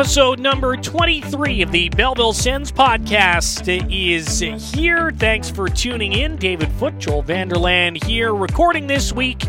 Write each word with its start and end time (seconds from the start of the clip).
Episode 0.00 0.38
number 0.38 0.78
23 0.78 1.60
of 1.60 1.72
the 1.72 1.90
Belleville 1.90 2.32
Sens 2.32 2.72
podcast 2.72 3.68
is 3.92 4.40
here. 4.72 5.10
Thanks 5.10 5.50
for 5.50 5.68
tuning 5.68 6.14
in. 6.14 6.36
David 6.36 6.72
Foot, 6.72 6.96
Joel 6.96 7.22
Vanderlaan 7.22 8.02
here, 8.02 8.34
recording 8.34 8.86
this 8.86 9.12
week 9.12 9.44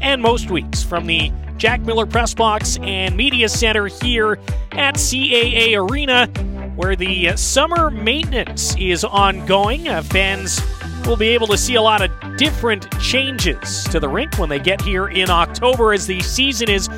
and 0.00 0.22
most 0.22 0.48
weeks 0.48 0.80
from 0.80 1.08
the 1.08 1.32
Jack 1.56 1.80
Miller 1.80 2.06
Press 2.06 2.34
Box 2.34 2.78
and 2.82 3.16
Media 3.16 3.48
Center 3.48 3.88
here 3.88 4.38
at 4.70 4.94
CAA 4.94 5.76
Arena, 5.76 6.28
where 6.76 6.94
the 6.94 7.36
summer 7.36 7.90
maintenance 7.90 8.76
is 8.76 9.02
ongoing. 9.02 9.88
Uh, 9.88 10.02
fans 10.02 10.60
will 11.04 11.16
be 11.16 11.30
able 11.30 11.48
to 11.48 11.58
see 11.58 11.74
a 11.74 11.82
lot 11.82 12.00
of 12.00 12.36
different 12.36 12.88
changes 13.00 13.82
to 13.90 13.98
the 13.98 14.08
rink 14.08 14.38
when 14.38 14.50
they 14.50 14.60
get 14.60 14.80
here 14.82 15.08
in 15.08 15.30
October 15.30 15.92
as 15.92 16.06
the 16.06 16.20
season 16.20 16.70
is 16.70 16.88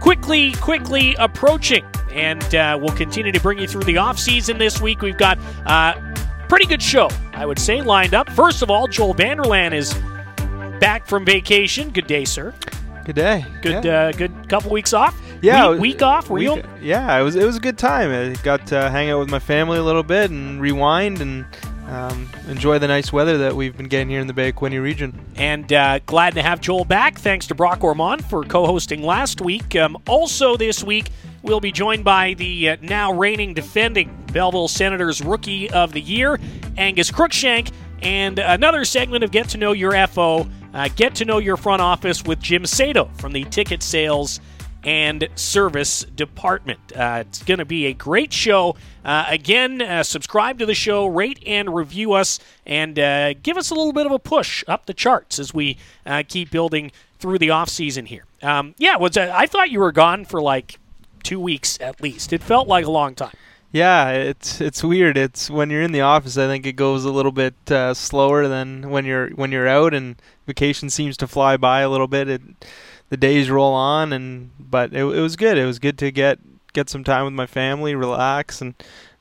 quickly, 0.00 0.52
quickly 0.52 1.14
approaching. 1.18 1.82
And 2.16 2.54
uh, 2.54 2.78
we'll 2.80 2.96
continue 2.96 3.30
to 3.30 3.40
bring 3.40 3.58
you 3.58 3.68
through 3.68 3.84
the 3.84 3.96
offseason 3.96 4.58
this 4.58 4.80
week. 4.80 5.02
We've 5.02 5.18
got 5.18 5.38
a 5.66 5.70
uh, 5.70 6.16
pretty 6.48 6.66
good 6.66 6.82
show, 6.82 7.10
I 7.34 7.44
would 7.44 7.58
say, 7.58 7.82
lined 7.82 8.14
up. 8.14 8.30
First 8.30 8.62
of 8.62 8.70
all, 8.70 8.88
Joel 8.88 9.14
Vanderlaan 9.14 9.74
is 9.74 9.94
back 10.80 11.06
from 11.06 11.24
vacation. 11.24 11.90
Good 11.90 12.06
day, 12.06 12.24
sir. 12.24 12.54
Good 13.04 13.16
day. 13.16 13.44
Good, 13.62 13.84
yeah. 13.84 14.06
uh, 14.06 14.12
good 14.12 14.48
couple 14.48 14.70
weeks 14.70 14.92
off. 14.92 15.16
Yeah, 15.42 15.70
week, 15.70 15.80
week 15.80 16.02
off. 16.02 16.30
Week? 16.30 16.64
Yeah, 16.80 17.18
it 17.18 17.22
was. 17.22 17.36
It 17.36 17.44
was 17.44 17.56
a 17.56 17.60
good 17.60 17.78
time. 17.78 18.10
I 18.10 18.34
got 18.42 18.66
to 18.68 18.90
hang 18.90 19.10
out 19.10 19.20
with 19.20 19.30
my 19.30 19.38
family 19.38 19.78
a 19.78 19.82
little 19.82 20.02
bit 20.02 20.30
and 20.30 20.60
rewind 20.60 21.20
and 21.20 21.44
um, 21.88 22.28
enjoy 22.48 22.78
the 22.78 22.88
nice 22.88 23.12
weather 23.12 23.38
that 23.38 23.54
we've 23.54 23.76
been 23.76 23.86
getting 23.86 24.08
here 24.08 24.20
in 24.20 24.26
the 24.26 24.32
Bay 24.32 24.48
of 24.48 24.56
Quinte 24.56 24.82
region. 24.82 25.18
And 25.36 25.72
uh, 25.72 26.00
glad 26.00 26.34
to 26.34 26.42
have 26.42 26.60
Joel 26.60 26.84
back. 26.84 27.18
Thanks 27.18 27.46
to 27.48 27.54
Brock 27.54 27.84
Ormond 27.84 28.24
for 28.24 28.42
co-hosting 28.42 29.02
last 29.02 29.40
week. 29.40 29.76
Um, 29.76 29.96
also 30.06 30.56
this 30.56 30.82
week, 30.82 31.10
we'll 31.46 31.60
be 31.60 31.72
joined 31.72 32.02
by 32.02 32.34
the 32.34 32.70
uh, 32.70 32.76
now 32.82 33.12
reigning 33.12 33.54
defending 33.54 34.24
Belleville 34.32 34.68
Senators 34.68 35.22
Rookie 35.22 35.70
of 35.70 35.92
the 35.92 36.00
Year, 36.00 36.40
Angus 36.76 37.10
Crookshank, 37.10 37.70
and 38.02 38.38
another 38.38 38.84
segment 38.84 39.22
of 39.22 39.30
Get 39.30 39.48
to 39.50 39.58
Know 39.58 39.72
Your 39.72 40.06
FO. 40.08 40.48
Uh, 40.74 40.88
get 40.94 41.14
to 41.14 41.24
know 41.24 41.38
your 41.38 41.56
front 41.56 41.80
office 41.80 42.22
with 42.24 42.38
Jim 42.38 42.64
Cedo 42.64 43.08
from 43.18 43.32
the 43.32 43.44
ticket 43.44 43.82
sales 43.82 44.40
and 44.84 45.26
service 45.34 46.04
department. 46.14 46.78
Uh, 46.94 47.24
it's 47.26 47.42
going 47.44 47.58
to 47.58 47.64
be 47.64 47.86
a 47.86 47.94
great 47.94 48.32
show. 48.32 48.76
Uh, 49.04 49.24
again, 49.28 49.80
uh, 49.80 50.02
subscribe 50.02 50.58
to 50.58 50.66
the 50.66 50.74
show, 50.74 51.06
rate 51.06 51.42
and 51.46 51.74
review 51.74 52.12
us, 52.12 52.38
and 52.66 52.98
uh, 52.98 53.32
give 53.34 53.56
us 53.56 53.70
a 53.70 53.74
little 53.74 53.92
bit 53.92 54.04
of 54.04 54.12
a 54.12 54.18
push 54.18 54.62
up 54.68 54.84
the 54.84 54.94
charts 54.94 55.38
as 55.38 55.54
we 55.54 55.78
uh, 56.04 56.22
keep 56.28 56.50
building 56.50 56.92
through 57.18 57.38
the 57.38 57.50
off 57.50 57.70
season 57.70 58.04
here. 58.04 58.24
Um, 58.42 58.74
yeah, 58.76 58.96
was 58.96 59.16
I 59.16 59.46
thought 59.46 59.70
you 59.70 59.80
were 59.80 59.92
gone 59.92 60.26
for 60.26 60.42
like 60.42 60.78
two 61.26 61.40
weeks 61.40 61.76
at 61.80 62.00
least. 62.00 62.32
It 62.32 62.42
felt 62.42 62.68
like 62.68 62.86
a 62.86 62.90
long 62.90 63.14
time. 63.16 63.34
Yeah, 63.72 64.10
it's 64.10 64.60
it's 64.60 64.84
weird. 64.84 65.18
It's 65.18 65.50
when 65.50 65.70
you're 65.70 65.82
in 65.82 65.92
the 65.92 66.00
office, 66.00 66.38
I 66.38 66.46
think 66.46 66.64
it 66.66 66.76
goes 66.76 67.04
a 67.04 67.10
little 67.10 67.32
bit 67.32 67.54
uh, 67.68 67.94
slower 67.94 68.46
than 68.46 68.90
when 68.90 69.04
you're 69.04 69.30
when 69.30 69.50
you're 69.50 69.66
out, 69.68 69.92
and 69.92 70.16
vacation 70.46 70.88
seems 70.88 71.16
to 71.18 71.26
fly 71.26 71.56
by 71.56 71.80
a 71.80 71.90
little 71.90 72.06
bit. 72.06 72.28
It, 72.28 72.42
the 73.08 73.16
days 73.16 73.50
roll 73.50 73.74
on, 73.74 74.12
and 74.12 74.50
but 74.58 74.92
it, 74.92 75.00
it 75.00 75.20
was 75.20 75.36
good. 75.36 75.58
It 75.58 75.66
was 75.66 75.80
good 75.80 75.98
to 75.98 76.10
get 76.12 76.38
get 76.72 76.88
some 76.88 77.02
time 77.02 77.24
with 77.24 77.34
my 77.34 77.46
family, 77.46 77.94
relax, 77.94 78.60
and 78.60 78.74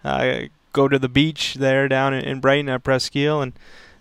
uh, 0.04 0.42
go 0.74 0.88
to 0.88 1.00
the 1.00 1.10
beach 1.10 1.56
there 1.56 1.88
down 1.88 2.14
in, 2.14 2.40
Brighton 2.40 2.70
at 2.70 2.84
Presqu'île, 2.84 3.42
and 3.42 3.54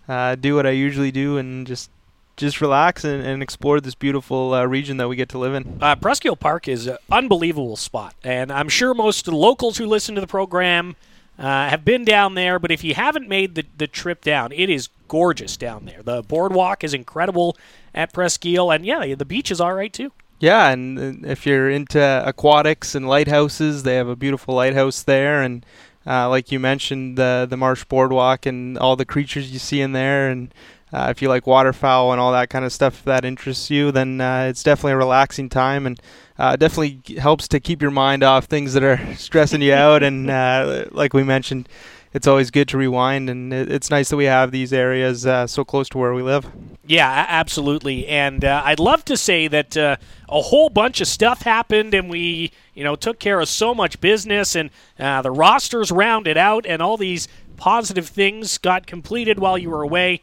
uh, 0.07 0.35
do 0.35 0.55
what 0.55 0.67
I 0.67 0.71
usually 0.71 1.11
do, 1.11 1.37
and 1.37 1.65
just 1.65 1.89
just 2.37 2.61
relax 2.61 3.03
and, 3.03 3.25
and 3.25 3.41
explore 3.41 3.79
this 3.79 3.95
beautiful 3.95 4.53
uh, 4.53 4.65
region 4.65 4.97
that 4.97 5.07
we 5.07 5.15
get 5.15 5.29
to 5.29 5.37
live 5.37 5.53
in. 5.53 5.77
Uh, 5.81 5.95
Presqu'île 5.95 6.39
Park 6.39 6.67
is 6.67 6.87
an 6.87 6.97
unbelievable 7.11 7.75
spot, 7.75 8.15
and 8.23 8.51
I'm 8.51 8.69
sure 8.69 8.93
most 8.93 9.27
locals 9.27 9.77
who 9.77 9.85
listen 9.85 10.15
to 10.15 10.21
the 10.21 10.27
program 10.27 10.95
uh, 11.39 11.69
have 11.69 11.83
been 11.85 12.05
down 12.05 12.35
there. 12.35 12.59
But 12.59 12.71
if 12.71 12.83
you 12.83 12.93
haven't 12.93 13.27
made 13.27 13.55
the, 13.55 13.65
the 13.77 13.87
trip 13.87 14.23
down, 14.23 14.51
it 14.51 14.69
is 14.69 14.89
gorgeous 15.07 15.57
down 15.57 15.85
there. 15.85 16.01
The 16.03 16.23
boardwalk 16.23 16.83
is 16.83 16.93
incredible 16.93 17.57
at 17.93 18.13
Presqu'île, 18.13 18.75
and 18.75 18.85
yeah, 18.85 19.15
the 19.15 19.25
beach 19.25 19.51
is 19.51 19.61
all 19.61 19.73
right 19.73 19.91
too. 19.91 20.11
Yeah, 20.39 20.69
and 20.69 21.25
if 21.25 21.45
you're 21.45 21.69
into 21.69 21.99
aquatics 22.27 22.93
and 22.93 23.07
lighthouses, 23.07 23.83
they 23.83 23.95
have 23.95 24.09
a 24.09 24.17
beautiful 24.17 24.53
lighthouse 24.53 25.01
there, 25.01 25.41
and 25.41 25.65
uh, 26.05 26.29
like 26.29 26.51
you 26.51 26.59
mentioned, 26.59 27.17
the 27.17 27.47
the 27.49 27.57
marsh 27.57 27.85
boardwalk 27.85 28.45
and 28.45 28.77
all 28.77 28.95
the 28.95 29.05
creatures 29.05 29.51
you 29.51 29.59
see 29.59 29.79
in 29.79 29.93
there, 29.93 30.29
and 30.29 30.53
uh, 30.95 31.09
if 31.09 31.21
you 31.21 31.27
like 31.27 31.45
waterfowl 31.45 32.13
and 32.13 32.21
all 32.21 32.31
that 32.31 32.49
kind 32.49 32.63
of 32.63 32.71
stuff, 32.71 33.03
that 33.03 33.25
interests 33.25 33.69
you, 33.69 33.91
then 33.91 34.21
uh, 34.21 34.47
it's 34.49 34.63
definitely 34.63 34.93
a 34.93 34.97
relaxing 34.97 35.49
time 35.49 35.85
and 35.85 35.99
uh, 36.39 36.55
definitely 36.55 37.01
helps 37.17 37.49
to 37.49 37.59
keep 37.59 37.81
your 37.81 37.91
mind 37.91 38.23
off 38.23 38.45
things 38.45 38.71
that 38.71 38.81
are 38.81 39.13
stressing 39.17 39.61
you 39.61 39.73
out. 39.73 40.03
And 40.03 40.29
uh, 40.29 40.85
like 40.91 41.13
we 41.13 41.21
mentioned, 41.21 41.67
it's 42.13 42.27
always 42.27 42.49
good 42.49 42.69
to 42.69 42.77
rewind, 42.77 43.29
and 43.29 43.51
it's 43.51 43.89
nice 43.89 44.07
that 44.07 44.15
we 44.15 44.23
have 44.23 44.51
these 44.51 44.71
areas 44.71 45.25
uh, 45.25 45.45
so 45.47 45.65
close 45.65 45.89
to 45.89 45.97
where 45.97 46.13
we 46.13 46.21
live. 46.21 46.49
Yeah, 46.87 47.25
absolutely. 47.27 48.07
And 48.07 48.45
uh, 48.45 48.61
I'd 48.63 48.79
love 48.79 49.03
to 49.05 49.17
say 49.17 49.49
that 49.49 49.75
a 49.75 49.97
whole 50.29 50.69
bunch 50.69 51.01
of 51.01 51.09
stuff 51.09 51.41
happened, 51.41 51.93
and 51.93 52.09
we, 52.09 52.53
you 52.73 52.85
know, 52.85 52.95
took 52.95 53.19
care 53.19 53.41
of 53.41 53.49
so 53.49 53.75
much 53.75 53.99
business, 53.99 54.55
and 54.55 54.69
the 54.97 55.29
rosters 55.29 55.91
rounded 55.91 56.37
out, 56.37 56.65
and 56.65 56.81
all 56.81 56.95
these 56.95 57.27
positive 57.57 58.07
things 58.07 58.59
got 58.59 58.87
completed 58.87 59.37
while 59.37 59.57
you 59.57 59.69
were 59.69 59.81
away. 59.81 60.21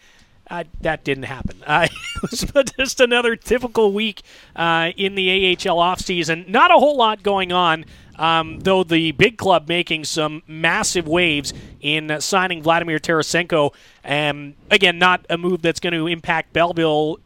That 0.82 1.04
didn't 1.04 1.24
happen. 1.24 1.56
Uh, 1.72 1.86
it 2.22 2.54
was 2.54 2.72
just 2.76 3.00
another 3.00 3.34
typical 3.34 3.92
week 3.92 4.22
uh, 4.54 4.90
in 4.96 5.14
the 5.14 5.30
AHL 5.30 5.78
offseason. 5.78 6.46
Not 6.48 6.70
a 6.70 6.74
whole 6.74 6.96
lot 6.96 7.22
going 7.22 7.50
on, 7.50 7.84
um, 8.18 8.60
though 8.60 8.84
the 8.84 9.12
big 9.12 9.38
club 9.38 9.68
making 9.68 10.04
some 10.04 10.42
massive 10.46 11.08
waves 11.08 11.54
in 11.80 12.20
signing 12.20 12.62
Vladimir 12.62 12.98
Tarasenko. 12.98 13.72
Um, 14.04 14.54
again, 14.70 14.98
not 14.98 15.24
a 15.30 15.38
move 15.38 15.62
that's 15.62 15.80
going 15.80 15.94
to 15.94 16.06
impact 16.08 16.52
Belleville 16.52 17.20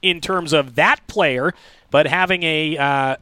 in 0.00 0.20
terms 0.20 0.52
of 0.52 0.76
that 0.76 1.06
player, 1.06 1.52
but 1.90 2.06
having 2.06 2.42
a 2.44 2.78
uh, 2.78 3.16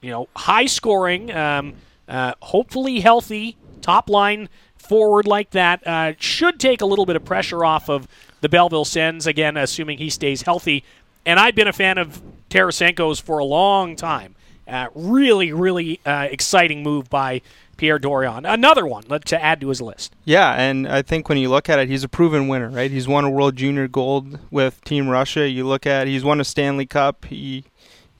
you 0.00 0.10
know 0.10 0.28
high 0.36 0.66
scoring, 0.66 1.30
um, 1.32 1.74
uh, 2.08 2.34
hopefully 2.40 3.00
healthy 3.00 3.56
top 3.82 4.08
line 4.08 4.48
forward 4.76 5.26
like 5.26 5.50
that 5.50 5.86
uh, 5.86 6.12
should 6.18 6.58
take 6.58 6.80
a 6.80 6.86
little 6.86 7.04
bit 7.04 7.16
of 7.16 7.24
pressure 7.24 7.64
off 7.64 7.90
of 7.90 8.08
the 8.40 8.48
Belleville 8.48 8.84
Sens, 8.84 9.26
again, 9.26 9.56
assuming 9.56 9.98
he 9.98 10.10
stays 10.10 10.42
healthy. 10.42 10.84
And 11.26 11.38
I've 11.38 11.54
been 11.54 11.68
a 11.68 11.72
fan 11.72 11.98
of 11.98 12.22
Tarasenko's 12.50 13.20
for 13.20 13.38
a 13.38 13.44
long 13.44 13.96
time. 13.96 14.34
Uh, 14.66 14.88
really, 14.94 15.52
really 15.52 16.00
uh, 16.04 16.28
exciting 16.30 16.82
move 16.82 17.08
by 17.08 17.40
Pierre 17.78 17.98
Dorion. 17.98 18.44
Another 18.44 18.86
one 18.86 19.04
to 19.04 19.42
add 19.42 19.60
to 19.62 19.68
his 19.68 19.80
list. 19.80 20.14
Yeah, 20.24 20.52
and 20.52 20.86
I 20.86 21.00
think 21.00 21.28
when 21.28 21.38
you 21.38 21.48
look 21.48 21.70
at 21.70 21.78
it, 21.78 21.88
he's 21.88 22.04
a 22.04 22.08
proven 22.08 22.48
winner, 22.48 22.68
right? 22.68 22.90
He's 22.90 23.08
won 23.08 23.24
a 23.24 23.30
World 23.30 23.56
Junior 23.56 23.88
Gold 23.88 24.38
with 24.50 24.84
Team 24.84 25.08
Russia. 25.08 25.48
You 25.48 25.66
look 25.66 25.86
at 25.86 26.06
he's 26.06 26.24
won 26.24 26.40
a 26.40 26.44
Stanley 26.44 26.84
Cup. 26.84 27.24
He 27.26 27.64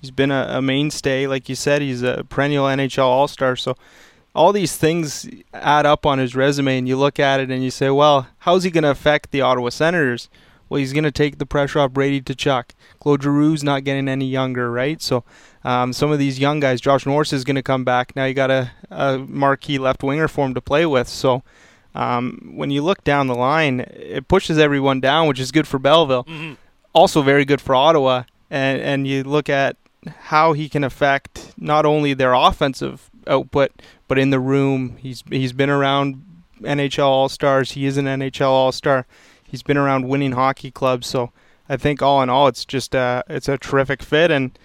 he's 0.01 0.11
been 0.11 0.31
a, 0.31 0.47
a 0.51 0.63
mainstay, 0.63 1.27
like 1.27 1.49
you 1.49 1.55
said. 1.55 1.83
He's 1.83 2.03
a 2.03 2.25
perennial 2.29 2.65
NHL 2.65 3.05
All 3.05 3.29
Star. 3.29 3.57
So 3.57 3.77
all 4.35 4.53
these 4.53 4.77
things 4.77 5.29
add 5.53 5.87
up 5.87 6.07
on 6.07 6.19
his 6.19 6.35
resume, 6.35 6.79
and 6.79 6.89
you 6.89 6.97
look 6.97 7.19
at 7.19 7.41
it 7.41 7.51
and 7.51 7.65
you 7.65 7.71
say, 7.71 7.91
well, 7.91 8.29
how's 8.39 8.65
he 8.65 8.71
going 8.71 8.85
to 8.85 8.91
affect 8.91 9.31
the 9.31 9.41
Ottawa 9.41 9.71
Senators? 9.71 10.29
Well, 10.69 10.79
he's 10.79 10.93
going 10.93 11.05
to 11.05 11.11
take 11.11 11.39
the 11.39 11.47
pressure 11.47 11.81
off 11.81 11.93
Brady 11.93 12.21
Tkachuk. 12.21 12.71
Claude 13.01 13.23
Giroux's 13.23 13.65
not 13.65 13.85
getting 13.85 14.07
any 14.07 14.27
younger, 14.27 14.71
right? 14.71 15.01
So 15.01 15.25
um, 15.65 15.93
some 15.95 16.13
of 16.13 16.19
these 16.19 16.39
young 16.39 16.61
guys, 16.61 16.81
Josh 16.81 17.07
Norris 17.07 17.33
is 17.33 17.45
going 17.45 17.57
to 17.57 17.63
come 17.63 17.85
back. 17.85 18.15
Now 18.15 18.27
you 18.27 18.35
got 18.35 18.51
a, 18.51 18.71
a 18.91 19.19
marquee 19.19 19.79
left 19.79 20.03
winger 20.03 20.29
for 20.29 20.45
him 20.45 20.53
to 20.55 20.61
play 20.61 20.85
with. 20.85 21.09
So 21.09 21.43
um, 21.95 22.53
when 22.55 22.71
you 22.71 22.83
look 22.83 23.03
down 23.03 23.29
the 23.29 23.35
line, 23.35 23.81
it 23.81 24.29
pushes 24.29 24.59
everyone 24.59 25.01
down, 25.01 25.27
which 25.27 25.41
is 25.41 25.51
good 25.51 25.67
for 25.67 25.79
Belleville. 25.79 26.25
Mm-hmm. 26.25 26.55
Also 26.93 27.23
very 27.23 27.47
good 27.47 27.63
for 27.63 27.75
Ottawa. 27.75 28.25
And, 28.51 28.81
and 28.83 29.07
you 29.07 29.25
look 29.25 29.49
at 29.49 29.77
how 30.07 30.53
he 30.53 30.69
can 30.69 30.85
affect 30.85 31.55
not 31.57 31.87
only 31.87 32.13
their 32.13 32.35
offensive 32.35 33.11
output, 33.27 33.73
but 34.09 34.19
in 34.19 34.31
the 34.31 34.41
room, 34.41 34.97
he's 34.97 35.23
he's 35.31 35.53
been 35.53 35.71
around 35.71 36.25
NHL 36.63 37.05
All 37.05 37.29
Stars. 37.29 37.73
He 37.73 37.87
is 37.87 37.97
an 37.97 38.07
NHL 38.07 38.49
All 38.49 38.73
Star. 38.73 39.07
He's 39.43 39.63
been 39.63 39.77
around 39.77 40.09
winning 40.09 40.33
hockey 40.33 40.71
clubs. 40.71 41.07
So 41.07 41.31
I 41.69 41.77
think 41.77 42.03
all 42.03 42.23
in 42.23 42.29
all, 42.29 42.49
it's 42.49 42.65
just 42.65 42.95
uh, 42.95 43.23
it's 43.29 43.49
a 43.49 43.59
terrific 43.59 44.03
fit, 44.03 44.31
and 44.31 44.59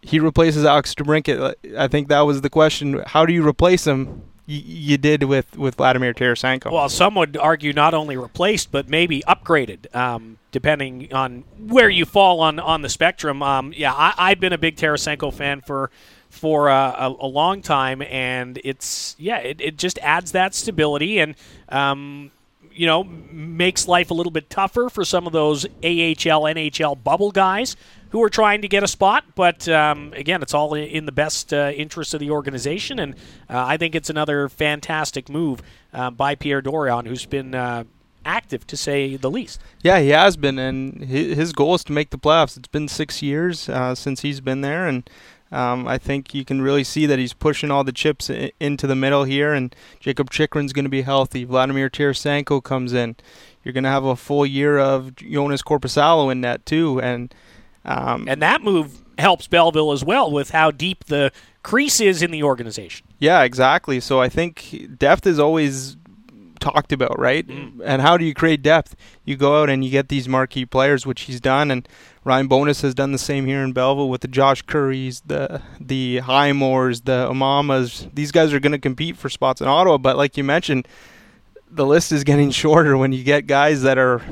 he 0.00 0.20
replaces 0.20 0.64
Alex 0.64 0.94
DeBrincat. 0.94 1.54
I 1.76 1.88
think 1.88 2.08
that 2.08 2.20
was 2.20 2.40
the 2.40 2.50
question: 2.50 3.02
How 3.06 3.26
do 3.26 3.32
you 3.32 3.46
replace 3.46 3.86
him? 3.86 4.22
you 4.50 4.96
did 4.96 5.24
with, 5.24 5.58
with 5.58 5.74
Vladimir 5.74 6.14
Tarasenko. 6.14 6.72
Well, 6.72 6.88
some 6.88 7.14
would 7.16 7.36
argue 7.36 7.74
not 7.74 7.92
only 7.92 8.16
replaced, 8.16 8.72
but 8.72 8.88
maybe 8.88 9.22
upgraded, 9.28 9.94
um, 9.94 10.38
depending 10.52 11.12
on 11.12 11.44
where 11.58 11.90
you 11.90 12.06
fall 12.06 12.40
on, 12.40 12.58
on 12.58 12.80
the 12.80 12.88
spectrum. 12.88 13.42
Um, 13.42 13.74
yeah, 13.76 13.92
I, 13.94 14.30
have 14.30 14.40
been 14.40 14.54
a 14.54 14.58
big 14.58 14.76
Tarasenko 14.76 15.34
fan 15.34 15.60
for 15.60 15.90
for 16.30 16.68
uh, 16.68 17.08
a, 17.08 17.14
a, 17.20 17.26
long 17.26 17.62
time, 17.62 18.02
and 18.02 18.60
it's 18.64 19.16
yeah, 19.18 19.38
it, 19.38 19.60
it 19.60 19.76
just 19.76 19.98
adds 20.00 20.32
that 20.32 20.54
stability 20.54 21.18
and 21.18 21.34
um, 21.68 22.30
you 22.72 22.86
know 22.86 23.04
makes 23.04 23.88
life 23.88 24.10
a 24.10 24.14
little 24.14 24.30
bit 24.30 24.48
tougher 24.48 24.88
for 24.88 25.04
some 25.04 25.26
of 25.26 25.32
those 25.32 25.64
AHL 25.66 26.44
NHL 26.44 27.02
bubble 27.02 27.32
guys 27.32 27.76
who 28.10 28.22
are 28.22 28.30
trying 28.30 28.62
to 28.62 28.68
get 28.68 28.82
a 28.82 28.88
spot. 28.88 29.24
But 29.34 29.68
um, 29.68 30.12
again, 30.14 30.42
it's 30.42 30.54
all 30.54 30.74
in 30.74 31.06
the 31.06 31.12
best 31.12 31.52
uh, 31.52 31.72
interest 31.74 32.14
of 32.14 32.20
the 32.20 32.30
organization, 32.30 32.98
and 32.98 33.14
uh, 33.50 33.64
I 33.64 33.76
think 33.76 33.94
it's 33.94 34.10
another 34.10 34.48
fantastic 34.48 35.28
move 35.28 35.62
uh, 35.92 36.10
by 36.10 36.34
Pierre 36.34 36.62
Dorion, 36.62 37.06
who's 37.06 37.26
been 37.26 37.54
uh, 37.54 37.84
active 38.24 38.66
to 38.68 38.76
say 38.76 39.16
the 39.16 39.30
least. 39.30 39.60
Yeah, 39.82 39.98
he 40.00 40.10
has 40.10 40.36
been, 40.36 40.58
and 40.58 41.02
his 41.04 41.52
goal 41.52 41.74
is 41.74 41.84
to 41.84 41.92
make 41.92 42.10
the 42.10 42.18
playoffs. 42.18 42.56
It's 42.56 42.68
been 42.68 42.88
six 42.88 43.22
years 43.22 43.68
uh, 43.68 43.94
since 43.94 44.22
he's 44.22 44.40
been 44.40 44.60
there, 44.60 44.86
and 44.86 45.08
um, 45.50 45.88
I 45.88 45.98
think 45.98 46.34
you 46.34 46.44
can 46.44 46.60
really 46.60 46.84
see 46.84 47.06
that 47.06 47.18
he's 47.18 47.32
pushing 47.32 47.70
all 47.70 47.84
the 47.84 47.92
chips 47.92 48.28
I- 48.30 48.52
into 48.60 48.86
the 48.86 48.94
middle 48.94 49.24
here. 49.24 49.52
And 49.54 49.74
Jakob 50.00 50.30
Chychrun's 50.30 50.72
going 50.72 50.84
to 50.84 50.90
be 50.90 51.02
healthy. 51.02 51.44
Vladimir 51.44 51.88
Tarasenko 51.88 52.62
comes 52.62 52.92
in. 52.92 53.16
You're 53.64 53.72
going 53.72 53.84
to 53.84 53.90
have 53.90 54.04
a 54.04 54.16
full 54.16 54.46
year 54.46 54.78
of 54.78 55.14
Jonas 55.16 55.62
Korpisalo 55.62 56.30
in 56.30 56.40
net 56.40 56.64
too, 56.64 57.00
and 57.00 57.34
um, 57.84 58.26
and 58.28 58.40
that 58.42 58.62
move 58.62 59.02
helps 59.18 59.46
Belleville 59.46 59.92
as 59.92 60.04
well 60.04 60.30
with 60.30 60.50
how 60.50 60.70
deep 60.70 61.04
the 61.04 61.32
crease 61.62 62.00
is 62.00 62.22
in 62.22 62.30
the 62.30 62.42
organization. 62.42 63.06
Yeah, 63.18 63.42
exactly. 63.42 64.00
So 64.00 64.20
I 64.20 64.28
think 64.28 64.96
depth 64.96 65.26
is 65.26 65.38
always 65.38 65.96
talked 66.58 66.92
about, 66.92 67.18
right? 67.18 67.46
Mm. 67.46 67.80
And 67.84 68.02
how 68.02 68.16
do 68.16 68.24
you 68.24 68.34
create 68.34 68.62
depth? 68.62 68.96
You 69.24 69.36
go 69.36 69.62
out 69.62 69.70
and 69.70 69.84
you 69.84 69.90
get 69.90 70.08
these 70.08 70.28
marquee 70.28 70.66
players, 70.66 71.06
which 71.06 71.22
he's 71.22 71.40
done, 71.40 71.70
and 71.70 71.88
Ryan 72.24 72.48
Bowness 72.48 72.82
has 72.82 72.94
done 72.94 73.12
the 73.12 73.18
same 73.18 73.46
here 73.46 73.62
in 73.62 73.72
Belleville 73.72 74.08
with 74.08 74.20
the 74.20 74.28
Josh 74.28 74.64
Currys, 74.64 75.22
the 75.24 75.62
the 75.80 76.18
Highmores, 76.18 77.04
the 77.04 77.28
Imamas. 77.30 78.12
These 78.14 78.32
guys 78.32 78.52
are 78.52 78.60
going 78.60 78.72
to 78.72 78.78
compete 78.78 79.16
for 79.16 79.28
spots 79.28 79.60
in 79.60 79.68
Ottawa, 79.68 79.98
but 79.98 80.16
like 80.16 80.36
you 80.36 80.44
mentioned, 80.44 80.86
the 81.70 81.86
list 81.86 82.12
is 82.12 82.24
getting 82.24 82.50
shorter 82.62 82.96
when 82.96 83.12
you 83.12 83.24
get 83.24 83.46
guys 83.46 83.82
that 83.82 83.98
are 83.98 84.22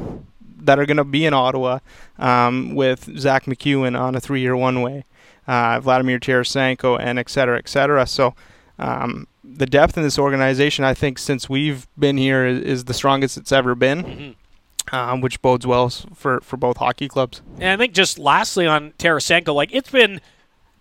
that 0.58 0.78
are 0.78 0.86
going 0.86 0.96
to 0.96 1.04
be 1.04 1.24
in 1.24 1.32
Ottawa 1.32 1.78
um, 2.18 2.74
with 2.74 3.18
Zack 3.18 3.44
MacEwen 3.44 3.98
on 3.98 4.14
a 4.16 4.20
three-year 4.20 4.56
one-way, 4.56 5.04
uh, 5.46 5.80
Vladimir 5.80 6.18
Tarasenko, 6.18 6.98
and 7.00 7.18
et 7.18 7.30
cetera, 7.30 7.58
et 7.58 7.68
cetera. 7.68 8.06
So 8.06 8.34
um, 8.78 9.26
the 9.56 9.66
depth 9.66 9.96
in 9.96 10.02
this 10.02 10.18
organization, 10.18 10.84
I 10.84 10.94
think, 10.94 11.18
since 11.18 11.48
we've 11.48 11.86
been 11.98 12.16
here, 12.16 12.46
is, 12.46 12.60
is 12.62 12.84
the 12.84 12.94
strongest 12.94 13.36
it's 13.36 13.52
ever 13.52 13.74
been. 13.74 14.04
Mm-hmm. 14.04 14.30
Um, 14.94 15.20
which 15.20 15.42
bodes 15.42 15.66
well 15.66 15.88
for, 15.88 16.40
for 16.42 16.56
both 16.56 16.76
hockey 16.76 17.08
clubs. 17.08 17.42
And 17.58 17.70
I 17.70 17.76
think 17.76 17.92
just 17.92 18.20
lastly 18.20 18.68
on 18.68 18.92
Tarasenko, 19.00 19.52
like 19.52 19.74
it's 19.74 19.90
been, 19.90 20.20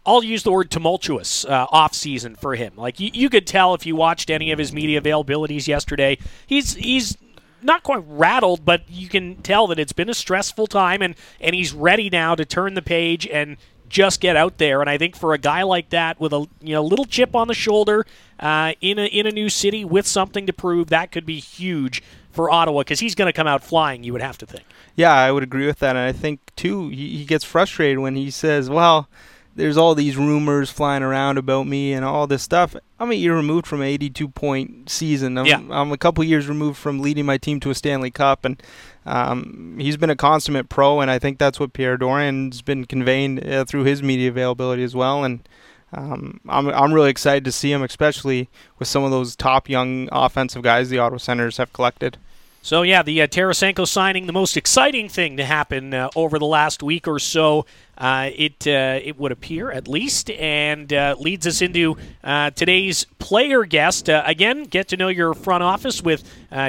I'll 0.05 0.23
use 0.23 0.43
the 0.43 0.51
word 0.51 0.69
tumultuous 0.69 1.43
uh, 1.43 1.65
off 1.71 1.95
season 1.95 2.35
for 2.35 2.53
him. 2.53 2.73
Like 2.75 2.99
you, 2.99 3.09
you 3.11 3.31
could 3.31 3.47
tell 3.47 3.73
if 3.73 3.83
you 3.83 3.95
watched 3.95 4.29
any 4.29 4.51
of 4.51 4.59
his 4.59 4.71
media 4.71 5.01
availabilities 5.01 5.67
yesterday, 5.67 6.19
he's 6.45 6.75
he's 6.75 7.17
not 7.63 7.81
quite 7.81 8.03
rattled, 8.05 8.63
but 8.63 8.83
you 8.87 9.09
can 9.09 9.37
tell 9.37 9.65
that 9.67 9.79
it's 9.79 9.93
been 9.93 10.09
a 10.09 10.13
stressful 10.13 10.67
time, 10.67 11.01
and 11.01 11.15
and 11.41 11.55
he's 11.55 11.73
ready 11.73 12.09
now 12.11 12.35
to 12.35 12.45
turn 12.45 12.75
the 12.75 12.83
page 12.83 13.25
and 13.27 13.57
just 13.89 14.19
get 14.21 14.35
out 14.35 14.57
there. 14.57 14.81
And 14.81 14.89
I 14.89 14.97
think 14.97 15.15
for 15.15 15.33
a 15.33 15.37
guy 15.37 15.63
like 15.63 15.89
that 15.89 16.19
with 16.19 16.33
a 16.33 16.47
you 16.61 16.73
know 16.73 16.83
little 16.83 17.05
chip 17.05 17.35
on 17.35 17.47
the 17.47 17.53
shoulder 17.53 18.05
uh, 18.39 18.73
in 18.81 18.99
a 18.99 19.05
in 19.05 19.25
a 19.27 19.31
new 19.31 19.49
city 19.49 19.85
with 19.85 20.07
something 20.07 20.45
to 20.45 20.53
prove, 20.53 20.87
that 20.87 21.11
could 21.11 21.25
be 21.25 21.39
huge 21.39 22.03
for 22.31 22.49
Ottawa 22.51 22.81
because 22.81 22.99
he's 22.99 23.15
going 23.15 23.27
to 23.27 23.33
come 23.33 23.47
out 23.47 23.63
flying. 23.63 24.03
You 24.03 24.13
would 24.13 24.21
have 24.21 24.37
to 24.39 24.45
think. 24.45 24.65
Yeah, 24.95 25.13
I 25.13 25.31
would 25.31 25.43
agree 25.43 25.67
with 25.67 25.79
that, 25.79 25.95
and 25.95 26.05
I 26.05 26.11
think 26.11 26.39
too 26.55 26.89
he, 26.89 27.17
he 27.17 27.25
gets 27.25 27.43
frustrated 27.43 27.99
when 27.99 28.15
he 28.15 28.29
says, 28.31 28.69
"Well." 28.69 29.09
There's 29.55 29.77
all 29.77 29.95
these 29.95 30.17
rumors 30.17 30.69
flying 30.69 31.01
around 31.01 31.37
about 31.37 31.65
me 31.65 31.93
and 31.93 32.03
all 32.03 32.27
this 32.27 32.43
stuff. 32.43 32.75
I'm 32.99 33.11
a 33.11 33.15
year 33.15 33.35
removed 33.35 33.65
from 33.65 33.81
an 33.81 33.87
82 33.87 34.27
point 34.29 34.89
season. 34.89 35.37
I'm, 35.37 35.45
yeah. 35.45 35.61
I'm 35.69 35.91
a 35.91 35.97
couple 35.97 36.23
years 36.23 36.47
removed 36.47 36.77
from 36.77 36.99
leading 36.99 37.25
my 37.25 37.37
team 37.37 37.59
to 37.61 37.69
a 37.69 37.75
Stanley 37.75 38.11
Cup, 38.11 38.43
and 38.43 38.61
um, 39.05 39.77
he's 39.79 39.97
been 39.97 40.09
a 40.09 40.15
consummate 40.15 40.69
pro, 40.69 40.99
and 40.99 41.09
I 41.09 41.19
think 41.19 41.39
that's 41.39 41.59
what 41.59 41.73
Pierre 41.73 41.97
Dorion's 41.97 42.61
been 42.61 42.85
conveying 42.85 43.49
uh, 43.49 43.65
through 43.65 43.83
his 43.83 44.03
media 44.03 44.29
availability 44.29 44.83
as 44.83 44.95
well. 44.95 45.23
And 45.23 45.47
um, 45.93 46.41
I'm 46.49 46.67
I'm 46.69 46.93
really 46.93 47.09
excited 47.09 47.45
to 47.45 47.51
see 47.51 47.71
him, 47.71 47.81
especially 47.81 48.49
with 48.77 48.87
some 48.87 49.03
of 49.03 49.11
those 49.11 49.35
top 49.35 49.69
young 49.69 50.09
offensive 50.11 50.63
guys 50.63 50.89
the 50.89 50.99
Ottawa 50.99 51.17
Senators 51.17 51.57
have 51.57 51.71
collected. 51.71 52.17
So 52.65 52.81
yeah, 52.81 53.03
the 53.03 53.21
uh, 53.21 53.27
Tarasenko 53.27 53.87
signing, 53.87 54.25
the 54.25 54.33
most 54.33 54.57
exciting 54.57 55.07
thing 55.07 55.37
to 55.37 55.45
happen 55.45 55.93
uh, 55.93 56.09
over 56.15 56.39
the 56.39 56.47
last 56.47 56.81
week 56.81 57.07
or 57.07 57.19
so. 57.19 57.67
Uh, 57.95 58.31
it 58.35 58.65
uh, 58.65 58.99
it 59.03 59.19
would 59.19 59.31
appear 59.31 59.69
at 59.69 59.87
least, 59.87 60.31
and 60.31 60.91
uh, 60.91 61.15
leads 61.19 61.45
us 61.45 61.61
into 61.61 61.95
uh, 62.23 62.49
today's 62.49 63.05
player 63.19 63.65
guest. 63.65 64.09
again, 64.09 64.63
get 64.63 64.87
to 64.87 64.97
know 64.97 65.09
your 65.09 65.35
front 65.35 65.61
office 65.61 66.01
with 66.01 66.23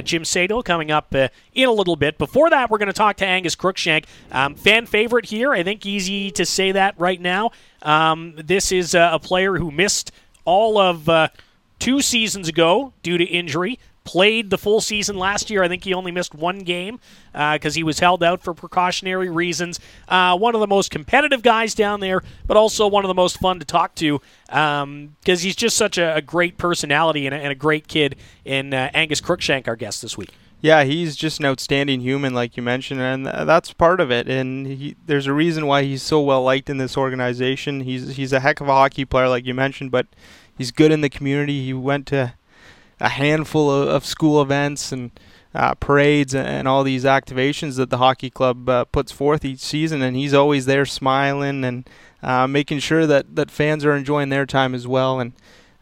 Jim 0.04 0.25
Cedo 0.25 0.62
coming 0.62 0.90
up 0.90 1.14
in 1.14 1.66
a 1.66 1.72
little 1.72 1.96
bit. 1.96 2.19
Before 2.19 2.50
that, 2.50 2.70
we're 2.70 2.76
going 2.76 2.88
to 2.88 2.93
talk 2.93 3.16
to 3.16 3.26
Angus 3.26 3.54
Crookshank, 3.54 4.04
um, 4.32 4.54
fan 4.54 4.84
favorite 4.84 5.25
here. 5.25 5.54
I 5.54 5.62
think 5.62 5.87
easy 5.87 6.31
to 6.32 6.44
say 6.44 6.72
that 6.72 6.94
right 6.98 7.22
now. 7.22 7.52
Um, 7.81 8.34
this 8.37 8.70
is 8.70 8.94
a 8.94 9.19
player 9.22 9.56
who 9.56 9.70
missed 9.70 10.12
all 10.44 10.76
of 10.76 11.08
two 11.78 12.02
seasons 12.02 12.48
ago 12.50 12.93
due 13.02 13.16
to 13.16 13.25
injury 13.25 13.78
played 14.06 14.49
the 14.49 14.56
full 14.56 14.81
season 14.81 15.19
last 15.19 15.50
year. 15.50 15.62
I 15.62 15.69
think 15.69 15.85
he 15.85 15.93
only 15.93 16.12
missed 16.12 16.35
one 16.35 16.61
game 16.61 17.00
because 17.32 17.75
uh, 17.75 17.76
he 17.76 17.82
was 17.82 17.99
held 17.99 18.23
out 18.23 18.43
for 18.43 18.55
precautionary 18.55 19.29
reasons. 19.29 19.79
Uh, 20.08 20.38
one 20.38 20.55
of 20.55 20.61
the 20.62 20.67
most 20.67 20.91
competitive 20.91 21.43
guys 21.43 21.75
down 21.75 22.00
there, 22.00 22.23
but 22.47 22.56
also 22.56 22.87
one 22.87 23.05
of 23.05 23.08
the 23.08 23.14
most 23.14 23.38
fun 23.38 23.58
to 23.58 23.67
talk 23.67 23.94
to 23.97 24.20
because 24.47 24.82
um, 24.82 25.17
he's 25.25 25.56
just 25.56 25.76
such 25.76 25.99
a, 25.99 26.14
a 26.14 26.23
great 26.23 26.56
personality 26.56 27.26
and 27.26 27.35
a, 27.35 27.38
and 27.38 27.53
a, 27.53 27.55
great 27.55 27.88
kid. 27.88 28.17
In 28.44 28.73
uh, 28.73 28.91
Angus 28.94 29.20
Crookshank, 29.20 29.67
our 29.67 29.75
guest 29.75 30.00
this 30.00 30.17
week. 30.17 30.31
Yeah, 30.61 30.85
he's 30.85 31.17
just 31.17 31.41
an 31.41 31.47
outstanding 31.47 32.00
human, 32.00 32.32
like 32.32 32.56
you 32.56 32.62
mentioned, 32.62 33.00
and 33.00 33.26
that's 33.26 33.73
part 33.73 34.00
of 34.00 34.11
it. 34.11 34.29
And 34.29 34.67
he, 34.67 34.97
there's 35.05 35.26
a 35.26 35.32
reason 35.32 35.67
why 35.67 35.82
he's 35.82 36.03
so 36.03 36.20
well 36.20 36.43
liked 36.43 36.70
in 36.70 36.79
this 36.79 36.97
organization. 36.97 37.81
He's 37.81 38.17
he's 38.17 38.32
a 38.32 38.41
heck 38.41 38.61
of 38.61 38.69
a 38.69 38.73
hockey 38.73 39.05
player, 39.05 39.29
like 39.29 39.44
you 39.44 39.53
mentioned, 39.53 39.91
but 39.91 40.06
he's 40.56 40.70
good 40.70 40.93
in 40.93 41.00
the 41.03 41.11
community. 41.11 41.64
He 41.64 41.75
went 41.75 42.06
to 42.06 42.35
a 43.00 43.08
handful 43.08 43.70
of, 43.70 43.88
of 43.88 44.04
school 44.04 44.40
events 44.40 44.93
and 44.93 45.10
uh, 45.54 45.75
parades 45.75 46.34
and 46.34 46.69
all 46.69 46.84
these 46.84 47.04
activations 47.04 47.76
that 47.76 47.88
the 47.88 47.98
hockey 47.98 48.28
club 48.28 48.69
uh, 48.69 48.84
puts 48.84 49.10
forth 49.10 49.44
each 49.44 49.60
season, 49.60 50.02
and 50.02 50.16
he's 50.16 50.34
always 50.34 50.66
there 50.66 50.84
smiling 50.84 51.64
and 51.64 51.88
uh, 52.22 52.46
making 52.46 52.78
sure 52.78 53.06
that, 53.06 53.37
that 53.37 53.50
fans 53.50 53.84
are 53.84 53.96
enjoying 53.96 54.28
their 54.28 54.44
time 54.44 54.75
as 54.75 54.87
well. 54.87 55.19
And 55.19 55.32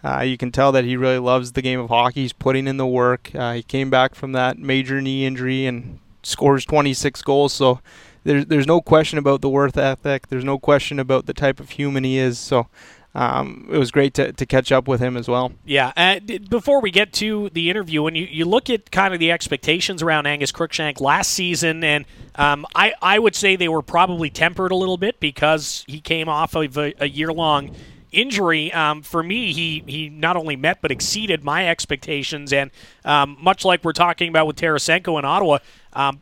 uh, 0.04 0.20
you 0.20 0.36
can 0.36 0.52
tell 0.52 0.70
that 0.72 0.84
he 0.84 0.96
really 0.96 1.18
loves 1.18 1.52
the 1.52 1.62
game 1.62 1.80
of 1.80 1.88
hockey. 1.88 2.22
He's 2.22 2.32
putting 2.32 2.68
in 2.68 2.76
the 2.76 2.86
work. 2.86 3.30
Uh, 3.34 3.54
he 3.54 3.62
came 3.62 3.90
back 3.90 4.14
from 4.14 4.32
that 4.32 4.58
major 4.58 5.00
knee 5.00 5.26
injury 5.26 5.66
and 5.66 5.98
scores 6.22 6.64
26 6.64 7.22
goals. 7.22 7.52
So 7.52 7.80
there's 8.22 8.46
there's 8.46 8.66
no 8.66 8.80
question 8.80 9.18
about 9.18 9.40
the 9.40 9.48
worth 9.48 9.76
ethic. 9.76 10.28
There's 10.28 10.44
no 10.44 10.58
question 10.58 10.98
about 10.98 11.26
the 11.26 11.34
type 11.34 11.58
of 11.58 11.70
human 11.70 12.04
he 12.04 12.18
is. 12.18 12.38
So 12.38 12.68
um, 13.14 13.68
it 13.70 13.78
was 13.78 13.90
great 13.90 14.14
to, 14.14 14.32
to 14.32 14.46
catch 14.46 14.72
up 14.72 14.88
with 14.88 15.00
him 15.00 15.16
as 15.16 15.28
well. 15.28 15.52
Yeah. 15.64 15.92
Uh, 15.96 16.18
before 16.48 16.80
we 16.80 16.90
get 16.90 17.12
to 17.14 17.48
the 17.52 17.70
interview, 17.70 18.02
when 18.02 18.14
you, 18.14 18.26
you 18.28 18.44
look 18.44 18.68
at 18.68 18.90
kind 18.90 19.14
of 19.14 19.20
the 19.20 19.30
expectations 19.30 20.02
around 20.02 20.26
Angus 20.26 20.50
Crookshank 20.50 21.00
last 21.00 21.30
season, 21.30 21.84
and 21.84 22.04
um, 22.34 22.66
I, 22.74 22.94
I 23.00 23.18
would 23.18 23.36
say 23.36 23.54
they 23.54 23.68
were 23.68 23.82
probably 23.82 24.30
tempered 24.30 24.72
a 24.72 24.76
little 24.76 24.96
bit 24.96 25.20
because 25.20 25.84
he 25.86 26.00
came 26.00 26.28
off 26.28 26.56
of 26.56 26.76
a, 26.76 26.92
a 26.98 27.08
year 27.08 27.32
long 27.32 27.74
injury. 28.10 28.72
Um, 28.72 29.02
for 29.02 29.22
me, 29.22 29.52
he, 29.52 29.84
he 29.86 30.08
not 30.08 30.36
only 30.36 30.56
met 30.56 30.80
but 30.80 30.90
exceeded 30.90 31.44
my 31.44 31.68
expectations. 31.68 32.52
And 32.52 32.70
um, 33.04 33.36
much 33.40 33.64
like 33.64 33.84
we're 33.84 33.92
talking 33.92 34.28
about 34.28 34.46
with 34.46 34.56
Tarasenko 34.56 35.18
in 35.18 35.24
Ottawa, 35.24 35.58
um, 35.92 36.20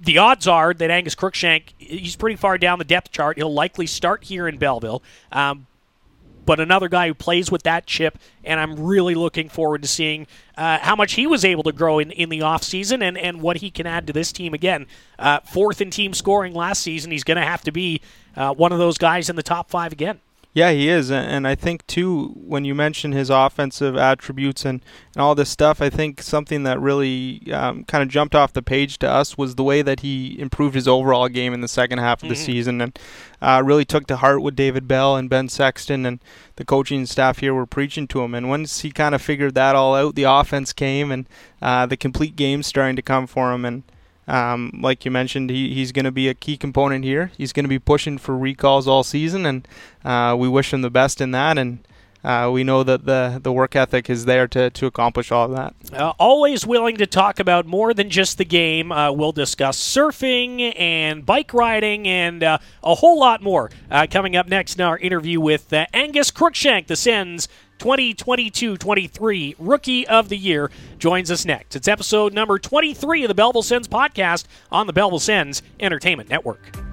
the 0.00 0.18
odds 0.18 0.48
are 0.48 0.74
that 0.74 0.90
Angus 0.90 1.14
Crookshank, 1.14 1.74
he's 1.78 2.16
pretty 2.16 2.36
far 2.36 2.58
down 2.58 2.78
the 2.78 2.84
depth 2.84 3.12
chart. 3.12 3.36
He'll 3.36 3.52
likely 3.52 3.86
start 3.86 4.24
here 4.24 4.48
in 4.48 4.58
Belleville. 4.58 5.02
Um, 5.30 5.66
but 6.44 6.60
another 6.60 6.88
guy 6.88 7.08
who 7.08 7.14
plays 7.14 7.50
with 7.50 7.62
that 7.62 7.86
chip, 7.86 8.18
and 8.44 8.58
I'm 8.58 8.78
really 8.78 9.14
looking 9.14 9.48
forward 9.48 9.82
to 9.82 9.88
seeing 9.88 10.26
uh, 10.56 10.78
how 10.78 10.96
much 10.96 11.14
he 11.14 11.26
was 11.26 11.44
able 11.44 11.62
to 11.64 11.72
grow 11.72 11.98
in, 11.98 12.10
in 12.10 12.28
the 12.28 12.40
offseason 12.40 13.02
and, 13.02 13.16
and 13.16 13.40
what 13.40 13.58
he 13.58 13.70
can 13.70 13.86
add 13.86 14.06
to 14.06 14.12
this 14.12 14.32
team. 14.32 14.54
Again, 14.54 14.86
uh, 15.18 15.40
fourth 15.40 15.80
in 15.80 15.90
team 15.90 16.14
scoring 16.14 16.54
last 16.54 16.82
season. 16.82 17.10
He's 17.10 17.24
going 17.24 17.38
to 17.38 17.44
have 17.44 17.62
to 17.62 17.72
be 17.72 18.00
uh, 18.36 18.54
one 18.54 18.72
of 18.72 18.78
those 18.78 18.98
guys 18.98 19.30
in 19.30 19.36
the 19.36 19.42
top 19.42 19.70
five 19.70 19.92
again. 19.92 20.20
Yeah, 20.54 20.72
he 20.72 20.90
is, 20.90 21.10
and 21.10 21.48
I 21.48 21.54
think 21.54 21.86
too 21.86 22.34
when 22.36 22.66
you 22.66 22.74
mention 22.74 23.12
his 23.12 23.30
offensive 23.30 23.96
attributes 23.96 24.66
and, 24.66 24.84
and 25.14 25.22
all 25.22 25.34
this 25.34 25.48
stuff, 25.48 25.80
I 25.80 25.88
think 25.88 26.20
something 26.20 26.64
that 26.64 26.78
really 26.78 27.50
um, 27.50 27.84
kind 27.84 28.02
of 28.02 28.10
jumped 28.10 28.34
off 28.34 28.52
the 28.52 28.60
page 28.60 28.98
to 28.98 29.10
us 29.10 29.38
was 29.38 29.54
the 29.54 29.62
way 29.62 29.80
that 29.80 30.00
he 30.00 30.38
improved 30.38 30.74
his 30.74 30.86
overall 30.86 31.28
game 31.28 31.54
in 31.54 31.62
the 31.62 31.68
second 31.68 32.00
half 32.00 32.22
of 32.22 32.28
the 32.28 32.34
mm-hmm. 32.34 32.44
season, 32.44 32.80
and 32.82 32.98
uh, 33.40 33.62
really 33.64 33.86
took 33.86 34.06
to 34.08 34.16
heart 34.16 34.42
what 34.42 34.54
David 34.54 34.86
Bell 34.86 35.16
and 35.16 35.30
Ben 35.30 35.48
Sexton 35.48 36.04
and 36.04 36.20
the 36.56 36.66
coaching 36.66 37.06
staff 37.06 37.38
here 37.38 37.54
were 37.54 37.64
preaching 37.64 38.06
to 38.08 38.20
him. 38.20 38.34
And 38.34 38.50
once 38.50 38.82
he 38.82 38.90
kind 38.90 39.14
of 39.14 39.22
figured 39.22 39.54
that 39.54 39.74
all 39.74 39.94
out, 39.94 40.16
the 40.16 40.24
offense 40.24 40.74
came 40.74 41.10
and 41.10 41.26
uh, 41.62 41.86
the 41.86 41.96
complete 41.96 42.36
game 42.36 42.62
starting 42.62 42.96
to 42.96 43.02
come 43.02 43.26
for 43.26 43.54
him, 43.54 43.64
and 43.64 43.84
um, 44.28 44.78
like 44.80 45.04
you 45.04 45.10
mentioned, 45.10 45.50
he, 45.50 45.74
he's 45.74 45.92
going 45.92 46.04
to 46.04 46.12
be 46.12 46.28
a 46.28 46.34
key 46.34 46.56
component 46.56 47.04
here. 47.04 47.32
He's 47.36 47.52
going 47.52 47.64
to 47.64 47.68
be 47.68 47.78
pushing 47.78 48.18
for 48.18 48.36
recalls 48.36 48.86
all 48.86 49.02
season, 49.02 49.46
and 49.46 49.66
uh, 50.04 50.36
we 50.38 50.48
wish 50.48 50.72
him 50.72 50.82
the 50.82 50.90
best 50.90 51.20
in 51.20 51.32
that. 51.32 51.58
And 51.58 51.86
uh, 52.24 52.48
we 52.52 52.62
know 52.62 52.84
that 52.84 53.04
the 53.04 53.40
the 53.42 53.52
work 53.52 53.74
ethic 53.74 54.08
is 54.08 54.24
there 54.26 54.46
to 54.48 54.70
to 54.70 54.86
accomplish 54.86 55.32
all 55.32 55.46
of 55.46 55.50
that. 55.52 55.74
Uh, 55.92 56.12
always 56.18 56.64
willing 56.64 56.96
to 56.98 57.06
talk 57.06 57.40
about 57.40 57.66
more 57.66 57.92
than 57.92 58.10
just 58.10 58.38
the 58.38 58.44
game. 58.44 58.92
Uh, 58.92 59.10
we'll 59.10 59.32
discuss 59.32 59.76
surfing 59.78 60.72
and 60.78 61.26
bike 61.26 61.52
riding 61.52 62.06
and 62.06 62.44
uh, 62.44 62.58
a 62.84 62.94
whole 62.94 63.18
lot 63.18 63.42
more 63.42 63.70
uh, 63.90 64.06
coming 64.08 64.36
up 64.36 64.46
next 64.46 64.76
in 64.76 64.82
our 64.82 64.98
interview 64.98 65.40
with 65.40 65.72
uh, 65.72 65.86
Angus 65.92 66.30
Crookshank, 66.30 66.86
the 66.86 66.96
Sens 66.96 67.48
2022-23 67.82 69.56
Rookie 69.58 70.06
of 70.06 70.28
the 70.28 70.36
Year, 70.36 70.70
joins 71.00 71.32
us 71.32 71.44
next. 71.44 71.74
It's 71.74 71.88
episode 71.88 72.32
number 72.32 72.56
23 72.60 73.24
of 73.24 73.28
the 73.28 73.34
Belleville 73.34 73.64
Sens 73.64 73.88
podcast 73.88 74.44
on 74.70 74.86
the 74.86 74.92
Belleville 74.92 75.18
Sens 75.18 75.62
Entertainment 75.80 76.28
Network. 76.28 76.91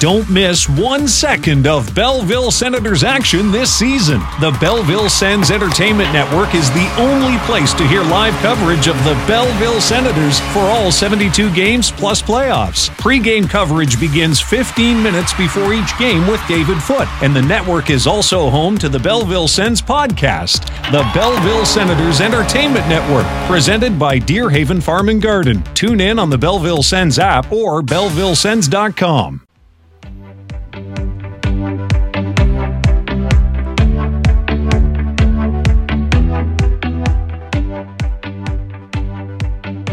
Don't 0.00 0.30
miss 0.30 0.66
one 0.66 1.06
second 1.06 1.66
of 1.66 1.94
Belleville 1.94 2.50
Senators 2.50 3.04
action 3.04 3.52
this 3.52 3.70
season. 3.70 4.20
The 4.40 4.56
Belleville 4.58 5.10
Sens 5.10 5.50
Entertainment 5.50 6.10
Network 6.10 6.54
is 6.54 6.70
the 6.70 6.90
only 6.98 7.36
place 7.40 7.74
to 7.74 7.86
hear 7.86 8.02
live 8.04 8.32
coverage 8.36 8.88
of 8.88 8.96
the 9.04 9.12
Belleville 9.28 9.78
Senators 9.78 10.40
for 10.54 10.60
all 10.60 10.90
72 10.90 11.52
games 11.52 11.90
plus 11.90 12.22
playoffs. 12.22 12.88
Pre-game 12.96 13.46
coverage 13.46 14.00
begins 14.00 14.40
15 14.40 15.02
minutes 15.02 15.34
before 15.34 15.74
each 15.74 15.98
game 15.98 16.26
with 16.26 16.40
David 16.48 16.82
Foot, 16.82 17.06
and 17.22 17.36
the 17.36 17.42
network 17.42 17.90
is 17.90 18.06
also 18.06 18.48
home 18.48 18.78
to 18.78 18.88
the 18.88 18.98
Belleville 18.98 19.48
Sens 19.48 19.82
podcast, 19.82 20.64
the 20.90 21.06
Belleville 21.12 21.66
Senators 21.66 22.22
Entertainment 22.22 22.88
Network, 22.88 23.26
presented 23.46 23.98
by 23.98 24.18
Deerhaven 24.18 24.82
Farm 24.82 25.10
and 25.10 25.20
Garden. 25.20 25.62
Tune 25.74 26.00
in 26.00 26.18
on 26.18 26.30
the 26.30 26.38
Belleville 26.38 26.82
Sens 26.82 27.18
app 27.18 27.52
or 27.52 27.82
bellevillesens.com. 27.82 29.46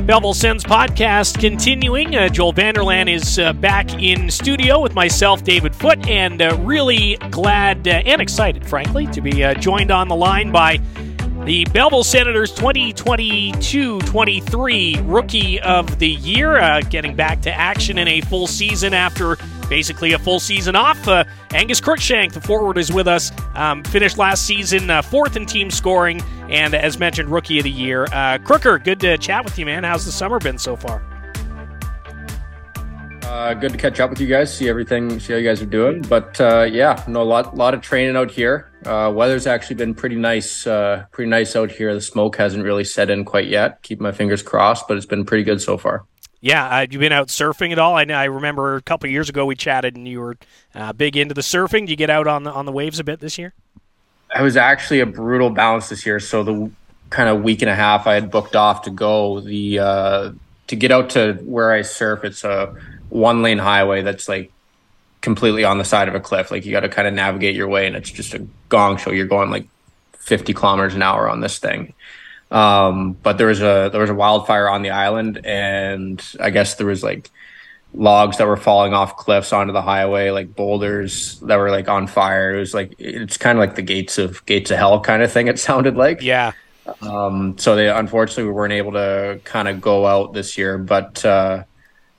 Belleville 0.08 0.34
Sens 0.34 0.64
podcast 0.64 1.38
continuing. 1.38 2.16
Uh, 2.16 2.30
Joel 2.30 2.54
Vanderlaan 2.54 3.14
is 3.14 3.40
uh, 3.40 3.52
back 3.52 4.02
in 4.02 4.32
studio 4.32 4.80
with 4.80 4.96
myself, 4.96 5.44
David 5.44 5.76
Foot, 5.76 6.08
and 6.08 6.42
uh, 6.42 6.56
really 6.62 7.18
glad 7.30 7.86
uh, 7.86 7.92
and 8.06 8.22
excited, 8.22 8.66
frankly, 8.66 9.06
to 9.08 9.20
be 9.20 9.44
uh, 9.44 9.54
joined 9.56 9.92
on 9.92 10.08
the 10.08 10.16
line 10.16 10.50
by 10.50 10.80
the 11.48 11.64
Belleville 11.72 12.04
Senators 12.04 12.52
2022 12.52 14.00
23 14.02 15.00
Rookie 15.04 15.62
of 15.62 15.98
the 15.98 16.10
Year, 16.10 16.58
uh, 16.58 16.82
getting 16.82 17.16
back 17.16 17.42
to 17.44 17.52
action 17.54 17.98
in 17.98 18.06
a 18.10 18.20
full 18.20 18.48
season 18.48 18.94
after 18.94 19.38
basically 19.70 20.12
a 20.12 20.20
full 20.20 20.42
season 20.42 20.76
off. 20.76 21.08
Uh, 21.08 21.24
Angus 21.52 21.80
Crookshank, 21.80 22.34
the 22.34 22.42
forward, 22.42 22.78
is 22.78 22.92
with 22.92 23.08
us. 23.08 23.32
Um, 23.56 23.82
finished 23.86 24.18
last 24.18 24.46
season 24.46 24.90
uh, 24.90 25.02
fourth 25.02 25.38
in 25.38 25.46
team 25.46 25.72
scoring, 25.72 26.22
and 26.50 26.76
as 26.76 27.00
mentioned, 27.00 27.30
Rookie 27.30 27.60
of 27.60 27.64
the 27.64 27.72
Year. 27.72 28.08
Uh, 28.12 28.40
Crooker, 28.40 28.78
good 28.78 29.00
to 29.00 29.18
chat 29.18 29.46
with 29.46 29.58
you, 29.58 29.66
man. 29.66 29.86
How's 29.86 30.04
the 30.04 30.12
summer 30.12 30.40
been 30.40 30.58
so 30.58 30.76
far? 30.76 31.02
Uh, 33.38 33.54
good 33.54 33.72
to 33.72 33.78
catch 33.78 34.00
up 34.00 34.10
with 34.10 34.20
you 34.20 34.26
guys, 34.26 34.52
see 34.52 34.68
everything, 34.68 35.20
see 35.20 35.32
how 35.32 35.38
you 35.38 35.48
guys 35.48 35.62
are 35.62 35.68
doing. 35.68 36.02
But 36.02 36.42
uh, 36.42 36.64
yeah, 36.64 37.04
no, 37.08 37.22
a 37.22 37.24
lot, 37.24 37.56
lot 37.56 37.76
of 37.76 37.82
training 37.82 38.16
out 38.16 38.32
here. 38.32 38.72
Uh, 38.84 39.14
weather's 39.14 39.46
actually 39.46 39.76
been 39.76 39.94
pretty 39.94 40.16
nice, 40.16 40.66
uh, 40.66 41.06
pretty 41.12 41.30
nice 41.30 41.56
out 41.56 41.70
here. 41.70 41.94
The 41.94 42.02
smoke 42.02 42.36
hasn't 42.36 42.64
really 42.64 42.84
set 42.84 43.12
in 43.12 43.26
quite 43.26 43.46
yet. 43.46 43.84
Keep 43.84 44.02
my 44.02 44.12
fingers 44.12 44.42
crossed, 44.42 44.88
but 44.88 44.98
it's 44.98 45.06
been 45.06 45.24
pretty 45.24 45.44
good 45.44 45.62
so 45.62 45.78
far. 45.78 46.04
Yeah, 46.42 46.80
uh, 46.80 46.88
you 46.90 46.98
been 46.98 47.12
out 47.12 47.28
surfing 47.28 47.72
at 47.72 47.78
all? 47.78 47.96
I, 47.96 48.06
I 48.06 48.24
remember 48.24 48.76
a 48.76 48.82
couple 48.82 49.08
years 49.08 49.30
ago 49.30 49.46
we 49.46 49.56
chatted, 49.56 49.96
and 49.96 50.08
you 50.08 50.20
were 50.20 50.38
uh, 50.74 50.94
big 50.94 51.16
into 51.16 51.36
the 51.36 51.42
surfing. 51.42 51.86
Do 51.86 51.92
you 51.92 51.96
get 51.96 52.10
out 52.10 52.26
on 52.26 52.42
the 52.42 52.52
on 52.52 52.66
the 52.66 52.72
waves 52.72 52.98
a 52.98 53.04
bit 53.04 53.20
this 53.20 53.38
year? 53.38 53.54
I 54.34 54.42
was 54.42 54.58
actually 54.58 55.02
a 55.02 55.06
brutal 55.06 55.52
bounce 55.52 55.90
this 55.90 56.08
year. 56.08 56.20
So 56.20 56.42
the 56.42 56.72
kind 57.12 57.30
of 57.30 57.44
week 57.44 57.62
and 57.62 57.70
a 57.70 57.76
half 57.76 58.08
I 58.08 58.16
had 58.16 58.32
booked 58.32 58.56
off 58.56 58.82
to 58.84 58.90
go 58.90 59.42
the 59.42 59.78
uh, 59.78 60.32
to 60.66 60.76
get 60.76 60.92
out 60.92 61.12
to 61.12 61.34
where 61.44 61.72
I 61.72 61.84
surf. 61.84 62.24
It's 62.24 62.44
a 62.44 62.76
one 63.10 63.42
lane 63.42 63.58
highway 63.58 64.02
that's 64.02 64.28
like 64.28 64.52
completely 65.22 65.64
on 65.64 65.78
the 65.78 65.86
side 65.86 66.08
of 66.08 66.16
a 66.16 66.20
cliff. 66.20 66.52
Like 66.52 66.66
you 66.66 66.72
got 66.72 66.82
to 66.82 66.90
kind 66.90 67.08
of 67.08 67.14
navigate 67.14 67.56
your 67.56 67.68
way, 67.68 67.88
and 67.88 67.96
it's 67.96 68.12
just 68.12 68.34
a 68.34 68.48
gong 68.70 68.98
show. 68.98 69.12
You're 69.12 69.28
going 69.28 69.50
like 69.50 69.68
50 70.14 70.54
kilometers 70.54 70.96
an 70.96 71.02
hour 71.02 71.30
on 71.30 71.42
this 71.42 71.60
thing. 71.60 71.94
Um, 72.50 73.14
but 73.14 73.38
there 73.38 73.48
was 73.48 73.62
a 73.62 73.90
there 73.92 74.02
was 74.02 74.10
a 74.10 74.16
wildfire 74.16 74.70
on 74.70 74.82
the 74.82 74.92
island, 74.92 75.46
and 75.46 76.24
I 76.40 76.50
guess 76.50 76.76
there 76.76 76.88
was 76.88 77.04
like 77.04 77.30
logs 77.94 78.38
that 78.38 78.48
were 78.48 78.58
falling 78.58 78.94
off 78.94 79.18
cliffs 79.18 79.52
onto 79.52 79.74
the 79.74 79.82
highway, 79.82 80.30
like 80.30 80.56
boulders 80.56 81.40
that 81.42 81.58
were 81.58 81.72
like 81.72 81.90
on 81.90 82.08
fire. 82.08 82.56
It 82.56 82.60
was 82.60 82.74
like 82.74 82.96
it's 83.00 83.38
kind 83.38 83.58
of 83.58 83.60
like 83.60 83.76
the 83.76 83.82
gates 83.82 84.18
of 84.18 84.46
gates 84.46 84.72
of 84.72 84.78
hell 84.78 85.00
kind 85.02 85.22
of 85.22 85.32
thing. 85.32 85.48
It 85.48 85.60
sounded 85.70 85.96
like. 85.98 86.22
Yeah. 86.22 86.54
Um, 87.02 87.58
so 87.58 87.76
they 87.76 87.90
unfortunately 87.90 88.46
we 88.46 88.52
weren't 88.52 88.74
able 88.74 88.94
to 88.94 89.42
kind 89.44 89.68
of 89.68 89.82
go 89.82 90.06
out 90.06 90.34
this 90.34 90.58
year, 90.58 90.78
but 90.78 91.24
uh, 91.26 91.64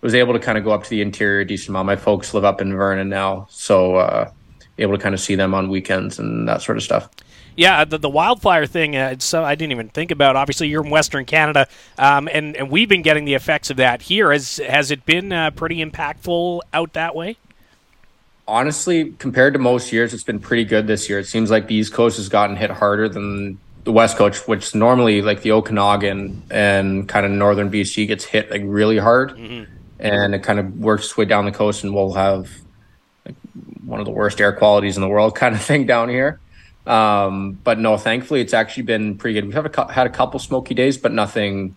was 0.01 0.15
able 0.15 0.33
to 0.33 0.39
kind 0.39 0.59
of 0.59 0.65
go 0.65 0.71
up 0.71 0.85
to 0.85 0.91
the 0.91 1.03
interior 1.03 1.41
a 1.41 1.45
decent 1.45 1.71
amount. 1.71 1.87
My 1.87 1.97
folks 1.97 2.35
live 2.35 2.45
up 2.45 2.61
in 2.61 2.75
Vernon 2.75 3.09
now, 3.09 3.47
so 3.51 3.97
uh, 3.97 4.31
able 4.79 4.97
to 4.97 5.03
kind 5.03 5.15
of 5.15 5.21
see 5.21 5.35
them 5.35 5.55
on 5.55 5.69
weekends 5.69 6.19
and 6.19 6.49
that 6.49 6.63
sort 6.63 6.79
of 6.79 6.85
stuff. 6.85 7.09
Yeah, 7.57 7.85
the, 7.85 7.99
the 7.99 8.09
wildfire 8.09 8.67
thing, 8.67 8.95
uh, 8.95 9.17
uh, 9.35 9.43
I 9.43 9.57
didn't 9.57 9.73
even 9.73 9.89
think 9.89 10.13
about. 10.13 10.37
Obviously, 10.37 10.69
you're 10.69 10.85
in 10.85 10.91
Western 10.91 11.25
Canada, 11.25 11.67
um, 11.99 12.29
and, 12.33 12.57
and 12.57 12.71
we've 12.71 12.89
been 12.89 13.03
getting 13.03 13.25
the 13.25 13.35
effects 13.35 13.69
of 13.69 13.79
that 13.79 14.03
here. 14.03 14.31
Has, 14.31 14.59
has 14.59 14.93
it 14.93 15.05
been 15.05 15.33
uh, 15.33 15.51
pretty 15.51 15.85
impactful 15.85 16.61
out 16.73 16.93
that 16.93 17.17
way? 17.17 17.37
Honestly, 18.47 19.13
compared 19.19 19.55
to 19.55 19.59
most 19.59 19.93
years, 19.93 20.15
it's 20.15 20.23
been 20.23 20.39
pretty 20.39 20.65
good 20.65 20.87
this 20.87 21.09
year. 21.09 21.19
It 21.19 21.27
seems 21.27 21.51
like 21.51 21.67
the 21.67 21.75
East 21.75 21.93
Coast 21.93 22.17
has 22.19 22.29
gotten 22.29 22.55
hit 22.55 22.71
harder 22.71 23.09
than 23.09 23.59
the 23.83 23.93
West 23.93 24.17
Coast, 24.17 24.47
which 24.47 24.73
normally 24.77 25.21
like 25.21 25.43
the 25.43 25.51
Okanagan 25.51 26.45
and 26.51 27.09
kind 27.09 27.27
of 27.27 27.33
northern 27.33 27.73
BC 27.73 28.07
gets 28.07 28.25
hit 28.25 28.53
like 28.53 28.63
really 28.65 28.99
hard. 28.99 29.33
Mm-hmm. 29.33 29.78
And 29.99 30.35
it 30.35 30.43
kind 30.43 30.59
of 30.59 30.79
works 30.79 31.05
its 31.07 31.17
way 31.17 31.25
down 31.25 31.45
the 31.45 31.53
coast, 31.53 31.83
and 31.85 31.95
we'll 31.95 32.13
have 32.13 32.51
one 33.85 34.01
of 34.01 34.07
the 34.07 34.13
worst 34.13 34.41
air 34.41 34.53
qualities 34.53 34.97
in 34.97 35.01
the 35.01 35.09
world 35.09 35.35
kind 35.37 35.55
of 35.55 35.63
thing 35.63 35.87
down 35.87 36.09
here. 36.09 36.41
Um, 36.87 37.59
but 37.65 37.79
no, 37.79 37.97
thankfully, 37.97 38.41
it's 38.41 38.55
actually 38.55 38.85
been 38.85 39.19
pretty 39.19 39.35
good. 39.35 39.45
We've 39.45 39.55
had 39.55 39.67
a, 39.67 39.93
had 39.93 40.07
a 40.07 40.11
couple 40.11 40.41
smoky 40.41 40.75
days, 40.75 40.97
but 40.97 41.13
nothing, 41.13 41.77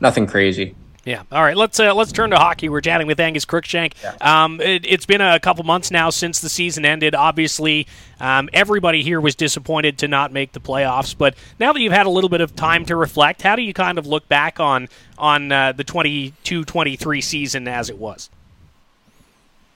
nothing 0.00 0.26
crazy. 0.26 0.74
Yeah. 1.04 1.22
All 1.32 1.42
right. 1.42 1.56
Let's 1.56 1.80
uh, 1.80 1.94
let's 1.94 2.12
turn 2.12 2.30
to 2.30 2.36
hockey. 2.36 2.68
We're 2.68 2.82
chatting 2.82 3.06
with 3.06 3.18
Angus 3.18 3.46
Crookshank. 3.46 3.94
Yeah. 4.02 4.16
Um, 4.20 4.60
it, 4.60 4.84
has 4.86 5.06
been 5.06 5.22
a 5.22 5.40
couple 5.40 5.64
months 5.64 5.90
now 5.90 6.10
since 6.10 6.40
the 6.40 6.50
season 6.50 6.84
ended. 6.84 7.14
Obviously, 7.14 7.86
um, 8.20 8.50
everybody 8.52 9.02
here 9.02 9.20
was 9.20 9.34
disappointed 9.34 9.98
to 9.98 10.08
not 10.08 10.30
make 10.30 10.52
the 10.52 10.60
playoffs. 10.60 11.16
But 11.16 11.36
now 11.58 11.72
that 11.72 11.80
you've 11.80 11.92
had 11.92 12.06
a 12.06 12.10
little 12.10 12.28
bit 12.28 12.42
of 12.42 12.54
time 12.54 12.84
to 12.86 12.96
reflect, 12.96 13.40
how 13.40 13.56
do 13.56 13.62
you 13.62 13.72
kind 13.72 13.98
of 13.98 14.06
look 14.06 14.28
back 14.28 14.60
on 14.60 14.88
on 15.16 15.50
uh, 15.50 15.72
the 15.72 15.84
22-23 15.84 17.22
season 17.22 17.66
as 17.66 17.88
it 17.88 17.98
was? 17.98 18.28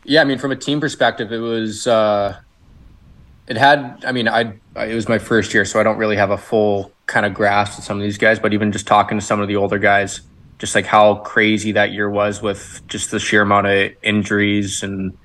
Yeah, 0.05 0.21
I 0.21 0.25
mean, 0.25 0.39
from 0.39 0.53
a 0.53 0.57
team 0.57 0.81
perspective, 0.81 1.33
it 1.33 1.39
was. 1.39 1.87
Uh, 1.87 2.37
it 3.47 3.57
had. 3.57 4.05
I 4.07 4.13
mean, 4.13 4.29
I, 4.29 4.53
I 4.77 4.87
it 4.87 4.95
was 4.95 5.09
my 5.09 5.19
first 5.19 5.55
year, 5.55 5.65
so 5.65 5.81
I 5.81 5.83
don't 5.83 5.97
really 5.97 6.17
have 6.17 6.31
a 6.31 6.39
full 6.39 6.93
kind 7.07 7.25
of 7.25 7.33
grasp 7.33 7.79
of 7.79 7.85
some 7.85 7.97
of 7.97 8.03
these 8.03 8.19
guys. 8.19 8.39
But 8.39 8.53
even 8.53 8.73
just 8.73 8.87
talking 8.87 9.19
to 9.19 9.25
some 9.25 9.41
of 9.41 9.49
the 9.49 9.57
older 9.57 9.79
guys, 9.79 10.21
just 10.65 10.75
like 10.75 10.87
how 10.87 11.17
crazy 11.17 11.73
that 11.73 11.93
year 11.93 12.09
was 12.09 12.41
with 12.41 12.81
just 12.89 13.11
the 13.11 13.21
sheer 13.21 13.43
amount 13.43 13.67
of 13.67 13.93
injuries 14.03 14.83
and 14.83 15.17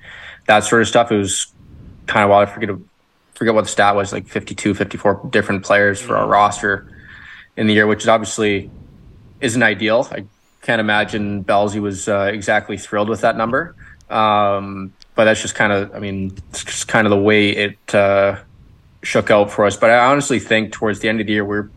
that 0.46 0.64
sort 0.64 0.82
of 0.82 0.88
stuff, 0.88 1.10
it 1.10 1.16
was 1.16 1.46
kind 2.06 2.24
of 2.24 2.30
wild. 2.30 2.46
I 2.46 2.52
forget 2.52 2.70
forget 3.34 3.54
what 3.54 3.62
the 3.62 3.70
stat 3.70 3.96
was, 3.96 4.12
like 4.12 4.28
52, 4.28 4.74
54 4.74 5.28
different 5.30 5.64
players 5.64 5.98
for 5.98 6.14
our 6.14 6.26
roster 6.26 6.86
in 7.56 7.66
the 7.66 7.72
year, 7.72 7.86
which 7.86 8.02
is 8.02 8.08
obviously 8.08 8.70
isn't 9.40 9.62
ideal. 9.62 10.06
I 10.12 10.26
can't 10.60 10.80
imagine 10.80 11.40
Belsey 11.40 11.80
was 11.80 12.06
uh, 12.06 12.30
exactly 12.30 12.76
thrilled 12.76 13.08
with 13.08 13.22
that 13.22 13.38
number. 13.38 13.74
Um, 14.10 14.92
but 15.14 15.24
that's 15.24 15.40
just 15.40 15.54
kind 15.54 15.72
of, 15.72 15.94
I 15.94 16.00
mean, 16.00 16.36
it's 16.50 16.64
just 16.64 16.86
kind 16.86 17.06
of 17.06 17.10
the 17.10 17.18
way 17.18 17.48
it 17.48 17.94
uh, 17.94 18.40
shook 19.02 19.30
out 19.30 19.50
for 19.50 19.64
us. 19.64 19.74
But 19.74 19.88
I 19.88 20.10
honestly 20.10 20.38
think 20.38 20.72
towards 20.72 21.00
the 21.00 21.08
end 21.08 21.22
of 21.22 21.26
the 21.26 21.32
year, 21.32 21.44
we 21.44 21.56
are 21.56 21.70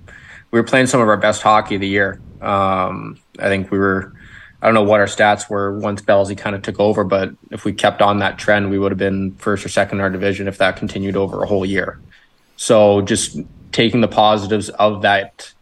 we 0.51 0.60
were 0.60 0.63
playing 0.63 0.86
some 0.86 1.01
of 1.01 1.08
our 1.08 1.17
best 1.17 1.41
hockey 1.41 1.75
of 1.75 1.82
the 1.82 1.88
year. 1.88 2.22
Um, 2.43 3.19
I 3.39 3.47
think 3.47 3.71
we 3.71 3.77
were, 3.77 4.13
I 4.62 4.65
don't 4.65 4.73
know 4.73 4.83
what 4.83 5.00
our 5.00 5.05
stats 5.05 5.50
were 5.50 5.77
once 5.77 6.01
Belsey 6.01 6.35
kind 6.35 6.55
of 6.55 6.62
took 6.62 6.79
over, 6.79 7.03
but 7.03 7.33
if 7.51 7.65
we 7.65 7.73
kept 7.73 8.01
on 8.01 8.19
that 8.19 8.38
trend, 8.38 8.69
we 8.69 8.79
would 8.79 8.91
have 8.91 9.00
been 9.00 9.35
first 9.35 9.65
or 9.65 9.69
second 9.69 10.00
in 10.00 10.01
our 10.01 10.09
division 10.09 10.47
if 10.47 10.57
that 10.57 10.77
continued 10.77 11.15
over 11.15 11.43
a 11.43 11.47
whole 11.47 11.65
year. 11.65 12.00
So 12.55 13.01
just 13.01 13.38
taking 13.71 14.01
the 14.01 14.07
positives 14.07 14.69
of 14.69 15.01
that 15.01 15.53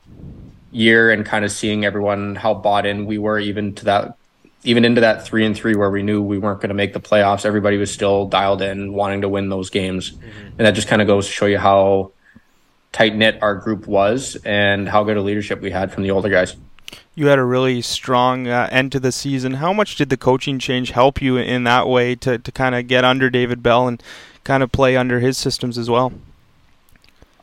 year 0.71 1.11
and 1.11 1.25
kind 1.25 1.43
of 1.43 1.51
seeing 1.51 1.85
everyone 1.85 2.35
how 2.35 2.53
bought 2.53 2.85
in 2.85 3.05
we 3.05 3.17
were 3.17 3.37
even 3.37 3.75
to 3.75 3.85
that 3.85 4.15
even 4.63 4.85
into 4.85 5.01
that 5.01 5.25
three 5.25 5.45
and 5.45 5.55
three 5.55 5.75
where 5.75 5.89
we 5.89 6.03
knew 6.03 6.21
we 6.21 6.37
weren't 6.37 6.61
going 6.61 6.69
to 6.69 6.75
make 6.75 6.93
the 6.93 6.99
playoffs, 6.99 7.45
everybody 7.45 7.77
was 7.77 7.91
still 7.91 8.27
dialed 8.27 8.61
in, 8.61 8.93
wanting 8.93 9.21
to 9.21 9.29
win 9.29 9.49
those 9.49 9.69
games, 9.69 10.11
mm-hmm. 10.11 10.47
and 10.47 10.59
that 10.59 10.71
just 10.71 10.87
kind 10.87 11.01
of 11.01 11.07
goes 11.07 11.25
to 11.25 11.31
show 11.31 11.47
you 11.47 11.57
how 11.57 12.11
tight 12.91 13.15
knit 13.15 13.41
our 13.41 13.55
group 13.55 13.87
was 13.87 14.35
and 14.45 14.87
how 14.87 15.03
good 15.03 15.17
a 15.17 15.21
leadership 15.21 15.61
we 15.61 15.71
had 15.71 15.91
from 15.91 16.03
the 16.03 16.11
older 16.11 16.29
guys. 16.29 16.55
You 17.13 17.27
had 17.27 17.39
a 17.39 17.43
really 17.43 17.81
strong 17.81 18.47
uh, 18.47 18.69
end 18.71 18.91
to 18.93 18.99
the 18.99 19.11
season. 19.11 19.55
How 19.55 19.73
much 19.73 19.95
did 19.95 20.09
the 20.09 20.17
coaching 20.17 20.59
change 20.59 20.91
help 20.91 21.21
you 21.21 21.37
in 21.37 21.63
that 21.65 21.87
way 21.87 22.15
to, 22.15 22.37
to 22.37 22.51
kind 22.51 22.73
of 22.75 22.87
get 22.87 23.03
under 23.03 23.29
David 23.29 23.61
Bell 23.61 23.87
and 23.87 24.01
kind 24.43 24.63
of 24.63 24.71
play 24.71 24.95
under 24.95 25.19
his 25.19 25.37
systems 25.37 25.77
as 25.77 25.89
well? 25.89 26.13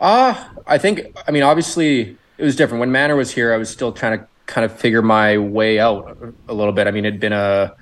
Uh, 0.01 0.45
I 0.67 0.79
think, 0.79 1.01
I 1.27 1.31
mean, 1.31 1.43
obviously 1.43 2.17
it 2.39 2.45
was 2.45 2.57
different. 2.57 2.81
When 2.81 2.93
Manor 2.93 3.17
was 3.17 3.31
here, 3.31 3.53
I 3.53 3.57
was 3.57 3.69
still 3.69 3.93
trying 3.93 4.19
to 4.19 4.27
kind 4.47 4.65
of 4.65 4.73
figure 4.79 5.03
my 5.03 5.37
way 5.37 5.79
out 5.79 6.17
a 6.49 6.55
little 6.55 6.73
bit. 6.73 6.87
I 6.87 6.91
mean, 6.91 7.05
it'd 7.05 7.21
been 7.21 7.33
a, 7.33 7.75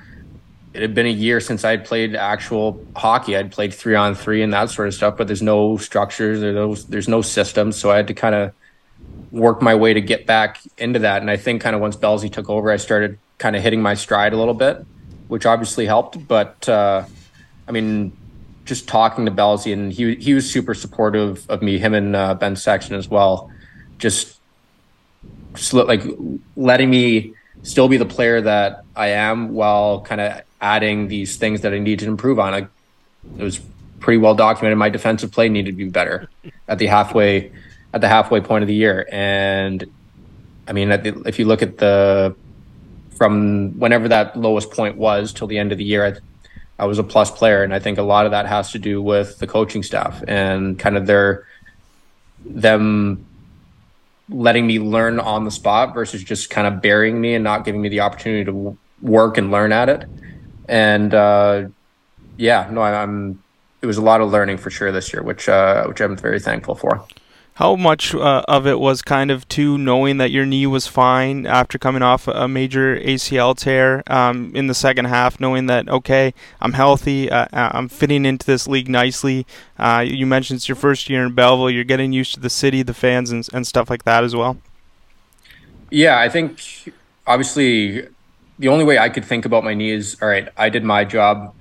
it 0.74 0.82
had 0.82 0.94
been 0.94 1.06
a 1.06 1.10
year 1.10 1.40
since 1.40 1.64
I'd 1.64 1.84
played 1.84 2.16
actual 2.16 2.84
hockey. 2.96 3.36
I'd 3.36 3.52
played 3.52 3.72
three 3.72 3.94
on 3.94 4.14
three 4.14 4.42
and 4.42 4.52
that 4.52 4.70
sort 4.70 4.88
of 4.88 4.94
stuff, 4.94 5.16
but 5.16 5.26
there's 5.26 5.42
no 5.42 5.76
structures, 5.76 6.40
there's 6.40 6.54
no, 6.54 6.74
there's 6.74 7.08
no 7.08 7.22
systems. 7.22 7.76
So 7.76 7.90
I 7.92 7.96
had 7.96 8.08
to 8.08 8.14
kind 8.14 8.34
of 8.34 8.52
work 9.30 9.62
my 9.62 9.74
way 9.74 9.94
to 9.94 10.00
get 10.00 10.26
back 10.26 10.60
into 10.78 11.00
that. 11.00 11.20
And 11.20 11.30
I 11.30 11.36
think 11.36 11.62
kind 11.62 11.74
of 11.74 11.82
once 11.82 11.96
Belsey 11.96 12.28
took 12.28 12.48
over, 12.48 12.70
I 12.70 12.76
started 12.76 13.18
kind 13.38 13.56
of 13.56 13.62
hitting 13.62 13.82
my 13.82 13.94
stride 13.94 14.32
a 14.32 14.36
little 14.36 14.54
bit, 14.54 14.84
which 15.28 15.46
obviously 15.46 15.86
helped. 15.86 16.26
But 16.26 16.68
uh, 16.68 17.04
I 17.68 17.72
mean, 17.72 18.16
just 18.64 18.88
talking 18.88 19.24
to 19.26 19.30
Belsey, 19.30 19.72
and 19.72 19.92
he 19.92 20.14
he 20.16 20.34
was 20.34 20.50
super 20.50 20.74
supportive 20.74 21.48
of 21.48 21.62
me, 21.62 21.78
him 21.78 21.94
and 21.94 22.16
uh, 22.16 22.34
Ben 22.34 22.56
Sexton 22.56 22.96
as 22.96 23.08
well. 23.08 23.50
Just, 23.98 24.38
just 25.54 25.72
like 25.72 26.02
letting 26.56 26.90
me 26.90 27.32
still 27.62 27.88
be 27.88 27.96
the 27.96 28.06
player 28.06 28.40
that 28.40 28.84
I 28.94 29.08
am 29.08 29.54
while 29.54 30.02
kind 30.02 30.20
of 30.20 30.42
adding 30.60 31.08
these 31.08 31.36
things 31.36 31.62
that 31.62 31.72
I 31.72 31.78
need 31.78 32.00
to 32.00 32.06
improve 32.06 32.38
on. 32.38 32.54
I, 32.54 32.58
it 33.38 33.42
was 33.42 33.60
pretty 34.00 34.18
well 34.18 34.34
documented. 34.34 34.78
My 34.78 34.88
defensive 34.88 35.32
play 35.32 35.48
needed 35.48 35.72
to 35.72 35.76
be 35.76 35.88
better 35.88 36.28
at 36.68 36.78
the 36.78 36.86
halfway 36.86 37.52
at 37.92 38.00
the 38.00 38.08
halfway 38.08 38.40
point 38.40 38.62
of 38.62 38.68
the 38.68 38.74
year. 38.74 39.06
And 39.10 39.84
I 40.68 40.72
mean, 40.72 40.90
if 40.90 41.38
you 41.38 41.44
look 41.44 41.62
at 41.62 41.78
the 41.78 42.34
from 43.16 43.78
whenever 43.78 44.08
that 44.08 44.36
lowest 44.36 44.70
point 44.70 44.96
was 44.96 45.32
till 45.32 45.46
the 45.46 45.58
end 45.58 45.72
of 45.72 45.78
the 45.78 45.84
year, 45.84 46.04
I, 46.06 46.82
I 46.82 46.86
was 46.86 46.98
a 46.98 47.02
plus 47.02 47.30
player, 47.30 47.62
and 47.62 47.72
I 47.72 47.78
think 47.78 47.98
a 47.98 48.02
lot 48.02 48.26
of 48.26 48.32
that 48.32 48.46
has 48.46 48.72
to 48.72 48.78
do 48.78 49.00
with 49.00 49.38
the 49.38 49.46
coaching 49.46 49.82
staff 49.82 50.22
and 50.28 50.78
kind 50.78 50.96
of 50.96 51.06
their 51.06 51.46
them 52.44 53.26
letting 54.28 54.66
me 54.66 54.78
learn 54.78 55.20
on 55.20 55.44
the 55.44 55.50
spot 55.50 55.94
versus 55.94 56.22
just 56.22 56.50
kind 56.50 56.66
of 56.66 56.82
burying 56.82 57.20
me 57.20 57.34
and 57.34 57.44
not 57.44 57.64
giving 57.64 57.80
me 57.80 57.88
the 57.88 58.00
opportunity 58.00 58.44
to 58.44 58.76
work 59.00 59.38
and 59.38 59.50
learn 59.50 59.72
at 59.72 59.88
it. 59.88 60.04
And 60.68 61.14
uh, 61.14 61.68
yeah, 62.36 62.68
no, 62.70 62.82
I'm. 62.82 63.42
It 63.82 63.86
was 63.86 63.98
a 63.98 64.02
lot 64.02 64.20
of 64.20 64.30
learning 64.30 64.58
for 64.58 64.70
sure 64.70 64.90
this 64.90 65.12
year, 65.12 65.22
which 65.22 65.48
uh, 65.48 65.84
which 65.86 66.00
I'm 66.00 66.16
very 66.16 66.40
thankful 66.40 66.74
for. 66.74 67.06
How 67.56 67.74
much 67.74 68.14
uh, 68.14 68.42
of 68.46 68.66
it 68.66 68.78
was 68.78 69.00
kind 69.00 69.30
of 69.30 69.48
to 69.48 69.78
knowing 69.78 70.18
that 70.18 70.30
your 70.30 70.44
knee 70.44 70.66
was 70.66 70.86
fine 70.86 71.46
after 71.46 71.78
coming 71.78 72.02
off 72.02 72.28
a 72.28 72.46
major 72.46 73.00
ACL 73.00 73.56
tear 73.56 74.02
um, 74.08 74.52
in 74.54 74.66
the 74.66 74.74
second 74.74 75.06
half, 75.06 75.40
knowing 75.40 75.64
that 75.64 75.88
okay, 75.88 76.34
I'm 76.60 76.74
healthy, 76.74 77.30
uh, 77.30 77.46
uh, 77.54 77.70
I'm 77.72 77.88
fitting 77.88 78.26
into 78.26 78.44
this 78.44 78.68
league 78.68 78.90
nicely. 78.90 79.46
Uh, 79.78 80.04
you 80.06 80.26
mentioned 80.26 80.58
it's 80.58 80.68
your 80.68 80.76
first 80.76 81.08
year 81.08 81.24
in 81.24 81.32
Belleville, 81.32 81.70
you're 81.70 81.82
getting 81.82 82.12
used 82.12 82.34
to 82.34 82.40
the 82.40 82.50
city, 82.50 82.82
the 82.82 82.92
fans, 82.92 83.30
and, 83.30 83.48
and 83.54 83.66
stuff 83.66 83.88
like 83.88 84.04
that 84.04 84.22
as 84.22 84.36
well. 84.36 84.58
Yeah, 85.88 86.18
I 86.18 86.28
think 86.28 86.60
obviously 87.26 88.06
the 88.58 88.68
only 88.68 88.84
way 88.84 88.98
I 88.98 89.08
could 89.08 89.24
think 89.24 89.46
about 89.46 89.64
my 89.64 89.72
knee 89.72 89.92
is 89.92 90.18
all 90.20 90.28
right. 90.28 90.50
I 90.58 90.68
did 90.68 90.84
my 90.84 91.04
job. 91.04 91.54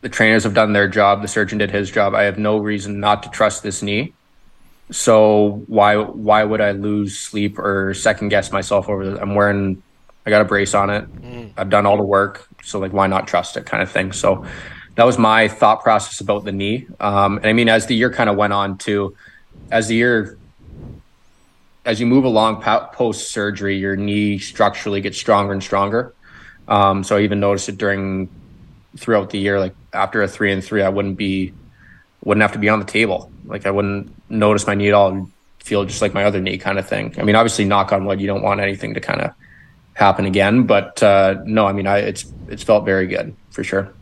The 0.00 0.08
trainers 0.08 0.44
have 0.44 0.54
done 0.54 0.72
their 0.72 0.88
job. 0.88 1.20
The 1.20 1.28
surgeon 1.28 1.58
did 1.58 1.70
his 1.70 1.90
job. 1.90 2.14
I 2.14 2.22
have 2.22 2.38
no 2.38 2.56
reason 2.56 3.00
not 3.00 3.22
to 3.24 3.28
trust 3.28 3.62
this 3.62 3.82
knee 3.82 4.14
so 4.92 5.64
why 5.66 5.96
why 5.96 6.44
would 6.44 6.60
I 6.60 6.72
lose 6.72 7.18
sleep 7.18 7.58
or 7.58 7.94
second 7.94 8.28
guess 8.28 8.52
myself 8.52 8.88
over 8.88 9.10
this? 9.10 9.18
I'm 9.18 9.34
wearing 9.34 9.82
I 10.24 10.30
got 10.30 10.40
a 10.40 10.44
brace 10.44 10.74
on 10.74 10.90
it. 10.90 11.22
Mm. 11.22 11.52
I've 11.56 11.70
done 11.70 11.86
all 11.86 11.96
the 11.96 12.04
work, 12.04 12.48
so 12.62 12.78
like 12.78 12.92
why 12.92 13.06
not 13.06 13.26
trust 13.26 13.56
it 13.56 13.66
kind 13.66 13.82
of 13.82 13.90
thing. 13.90 14.12
So 14.12 14.46
that 14.94 15.04
was 15.04 15.18
my 15.18 15.48
thought 15.48 15.82
process 15.82 16.20
about 16.20 16.44
the 16.44 16.52
knee. 16.52 16.86
Um, 17.00 17.38
and 17.38 17.46
I 17.46 17.52
mean, 17.52 17.68
as 17.68 17.86
the 17.86 17.96
year 17.96 18.10
kind 18.10 18.28
of 18.28 18.36
went 18.36 18.52
on 18.52 18.78
too, 18.78 19.16
as 19.70 19.88
the 19.88 19.96
year 19.96 20.38
as 21.84 21.98
you 21.98 22.06
move 22.06 22.24
along 22.24 22.62
post 22.92 23.30
surgery, 23.30 23.76
your 23.76 23.96
knee 23.96 24.38
structurally 24.38 25.00
gets 25.00 25.18
stronger 25.18 25.52
and 25.52 25.62
stronger. 25.62 26.14
Um, 26.68 27.02
so 27.02 27.16
I 27.16 27.22
even 27.22 27.40
noticed 27.40 27.68
it 27.68 27.78
during 27.78 28.28
throughout 28.96 29.30
the 29.30 29.38
year. 29.38 29.58
Like 29.58 29.74
after 29.92 30.22
a 30.22 30.28
three 30.28 30.52
and 30.52 30.62
three, 30.62 30.82
I 30.82 30.90
wouldn't 30.90 31.16
be 31.16 31.52
wouldn't 32.24 32.42
have 32.42 32.52
to 32.52 32.58
be 32.58 32.68
on 32.68 32.78
the 32.78 32.84
table. 32.84 33.31
Like 33.44 33.66
I 33.66 33.70
wouldn't 33.70 34.12
notice 34.30 34.66
my 34.66 34.74
knee 34.74 34.88
at 34.88 34.94
all 34.94 35.28
feel 35.62 35.84
just 35.84 36.02
like 36.02 36.12
my 36.12 36.24
other 36.24 36.40
knee 36.40 36.58
kind 36.58 36.78
of 36.78 36.88
thing. 36.88 37.14
I 37.18 37.22
mean, 37.22 37.36
obviously, 37.36 37.64
knock 37.64 37.92
on 37.92 38.04
wood, 38.04 38.20
you 38.20 38.26
don't 38.26 38.42
want 38.42 38.60
anything 38.60 38.94
to 38.94 39.00
kind 39.00 39.20
of 39.20 39.32
happen 39.94 40.26
again, 40.26 40.64
but 40.64 41.02
uh, 41.02 41.36
no, 41.44 41.66
I 41.66 41.72
mean, 41.72 41.86
I 41.86 41.98
it's 41.98 42.30
it's 42.48 42.62
felt 42.62 42.84
very 42.84 43.06
good 43.06 43.34
for 43.50 43.62
sure. 43.62 43.92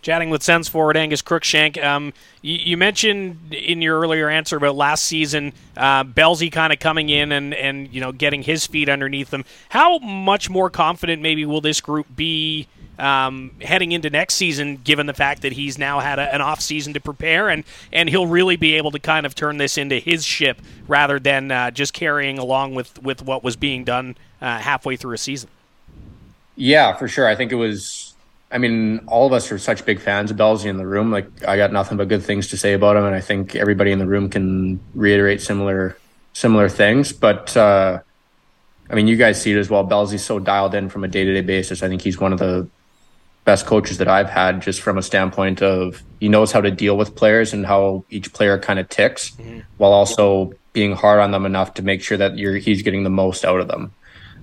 Chatting 0.00 0.30
with 0.30 0.42
Sens 0.42 0.68
forward 0.68 0.96
Angus 0.96 1.22
Crookshank. 1.22 1.76
Um, 1.82 2.12
you, 2.40 2.54
you, 2.54 2.76
mentioned 2.76 3.52
in 3.52 3.82
your 3.82 3.98
earlier 4.00 4.28
answer 4.28 4.56
about 4.56 4.76
last 4.76 5.04
season, 5.04 5.52
uh, 5.76 6.04
Belsey 6.04 6.50
kind 6.50 6.72
of 6.72 6.78
coming 6.78 7.08
in 7.08 7.32
and, 7.32 7.52
and 7.52 7.92
you 7.92 8.00
know 8.00 8.12
getting 8.12 8.42
his 8.42 8.66
feet 8.66 8.88
underneath 8.88 9.30
them. 9.30 9.44
How 9.68 9.98
much 9.98 10.48
more 10.48 10.70
confident 10.70 11.20
maybe 11.20 11.44
will 11.44 11.60
this 11.60 11.80
group 11.80 12.06
be 12.14 12.68
um, 12.98 13.52
heading 13.60 13.92
into 13.92 14.10
next 14.10 14.34
season, 14.34 14.76
given 14.82 15.06
the 15.06 15.14
fact 15.14 15.42
that 15.42 15.52
he's 15.52 15.78
now 15.78 16.00
had 16.00 16.18
a, 16.18 16.34
an 16.34 16.40
off 16.40 16.60
season 16.60 16.94
to 16.94 17.00
prepare, 17.00 17.48
and 17.48 17.64
and 17.92 18.08
he'll 18.08 18.26
really 18.26 18.56
be 18.56 18.74
able 18.74 18.90
to 18.90 18.98
kind 18.98 19.24
of 19.24 19.34
turn 19.34 19.58
this 19.58 19.78
into 19.78 19.98
his 19.98 20.24
ship 20.24 20.60
rather 20.86 21.18
than 21.18 21.50
uh, 21.50 21.70
just 21.70 21.92
carrying 21.92 22.38
along 22.38 22.74
with 22.74 23.00
with 23.02 23.22
what 23.22 23.44
was 23.44 23.56
being 23.56 23.84
done 23.84 24.16
uh, 24.40 24.58
halfway 24.58 24.96
through 24.96 25.14
a 25.14 25.18
season. 25.18 25.48
Yeah, 26.56 26.94
for 26.94 27.06
sure. 27.08 27.26
I 27.26 27.36
think 27.36 27.52
it 27.52 27.56
was. 27.56 28.14
I 28.50 28.56
mean, 28.56 29.00
all 29.06 29.26
of 29.26 29.32
us 29.34 29.52
are 29.52 29.58
such 29.58 29.84
big 29.84 30.00
fans 30.00 30.30
of 30.30 30.38
Belsey 30.38 30.70
in 30.70 30.78
the 30.78 30.86
room. 30.86 31.10
Like, 31.12 31.26
I 31.46 31.58
got 31.58 31.70
nothing 31.70 31.98
but 31.98 32.08
good 32.08 32.22
things 32.22 32.48
to 32.48 32.56
say 32.56 32.72
about 32.72 32.96
him, 32.96 33.04
and 33.04 33.14
I 33.14 33.20
think 33.20 33.54
everybody 33.54 33.92
in 33.92 33.98
the 33.98 34.06
room 34.06 34.30
can 34.30 34.80
reiterate 34.94 35.42
similar 35.42 35.96
similar 36.32 36.68
things. 36.68 37.12
But 37.12 37.56
uh, 37.56 38.00
I 38.90 38.94
mean, 38.94 39.06
you 39.06 39.16
guys 39.16 39.40
see 39.40 39.52
it 39.52 39.58
as 39.58 39.68
well. 39.68 39.84
Belsey's 39.84 40.24
so 40.24 40.38
dialed 40.38 40.74
in 40.74 40.88
from 40.88 41.04
a 41.04 41.08
day 41.08 41.24
to 41.24 41.34
day 41.34 41.42
basis. 41.42 41.82
I 41.82 41.88
think 41.88 42.02
he's 42.02 42.18
one 42.18 42.32
of 42.32 42.38
the 42.38 42.66
best 43.48 43.64
coaches 43.64 43.96
that 43.96 44.08
I've 44.08 44.28
had, 44.28 44.60
just 44.60 44.82
from 44.82 44.98
a 44.98 45.02
standpoint 45.02 45.62
of 45.62 46.02
he 46.20 46.28
knows 46.28 46.52
how 46.52 46.60
to 46.60 46.70
deal 46.70 46.98
with 46.98 47.16
players 47.16 47.54
and 47.54 47.64
how 47.64 48.04
each 48.10 48.30
player 48.34 48.58
kind 48.58 48.78
of 48.78 48.90
ticks, 48.90 49.30
mm-hmm. 49.30 49.60
while 49.78 49.94
also 49.94 50.52
being 50.74 50.92
hard 50.92 51.18
on 51.18 51.30
them 51.30 51.46
enough 51.46 51.72
to 51.74 51.82
make 51.82 52.02
sure 52.02 52.18
that 52.18 52.36
you're 52.36 52.56
he's 52.56 52.82
getting 52.82 53.04
the 53.04 53.10
most 53.24 53.46
out 53.46 53.58
of 53.58 53.66
them. 53.66 53.90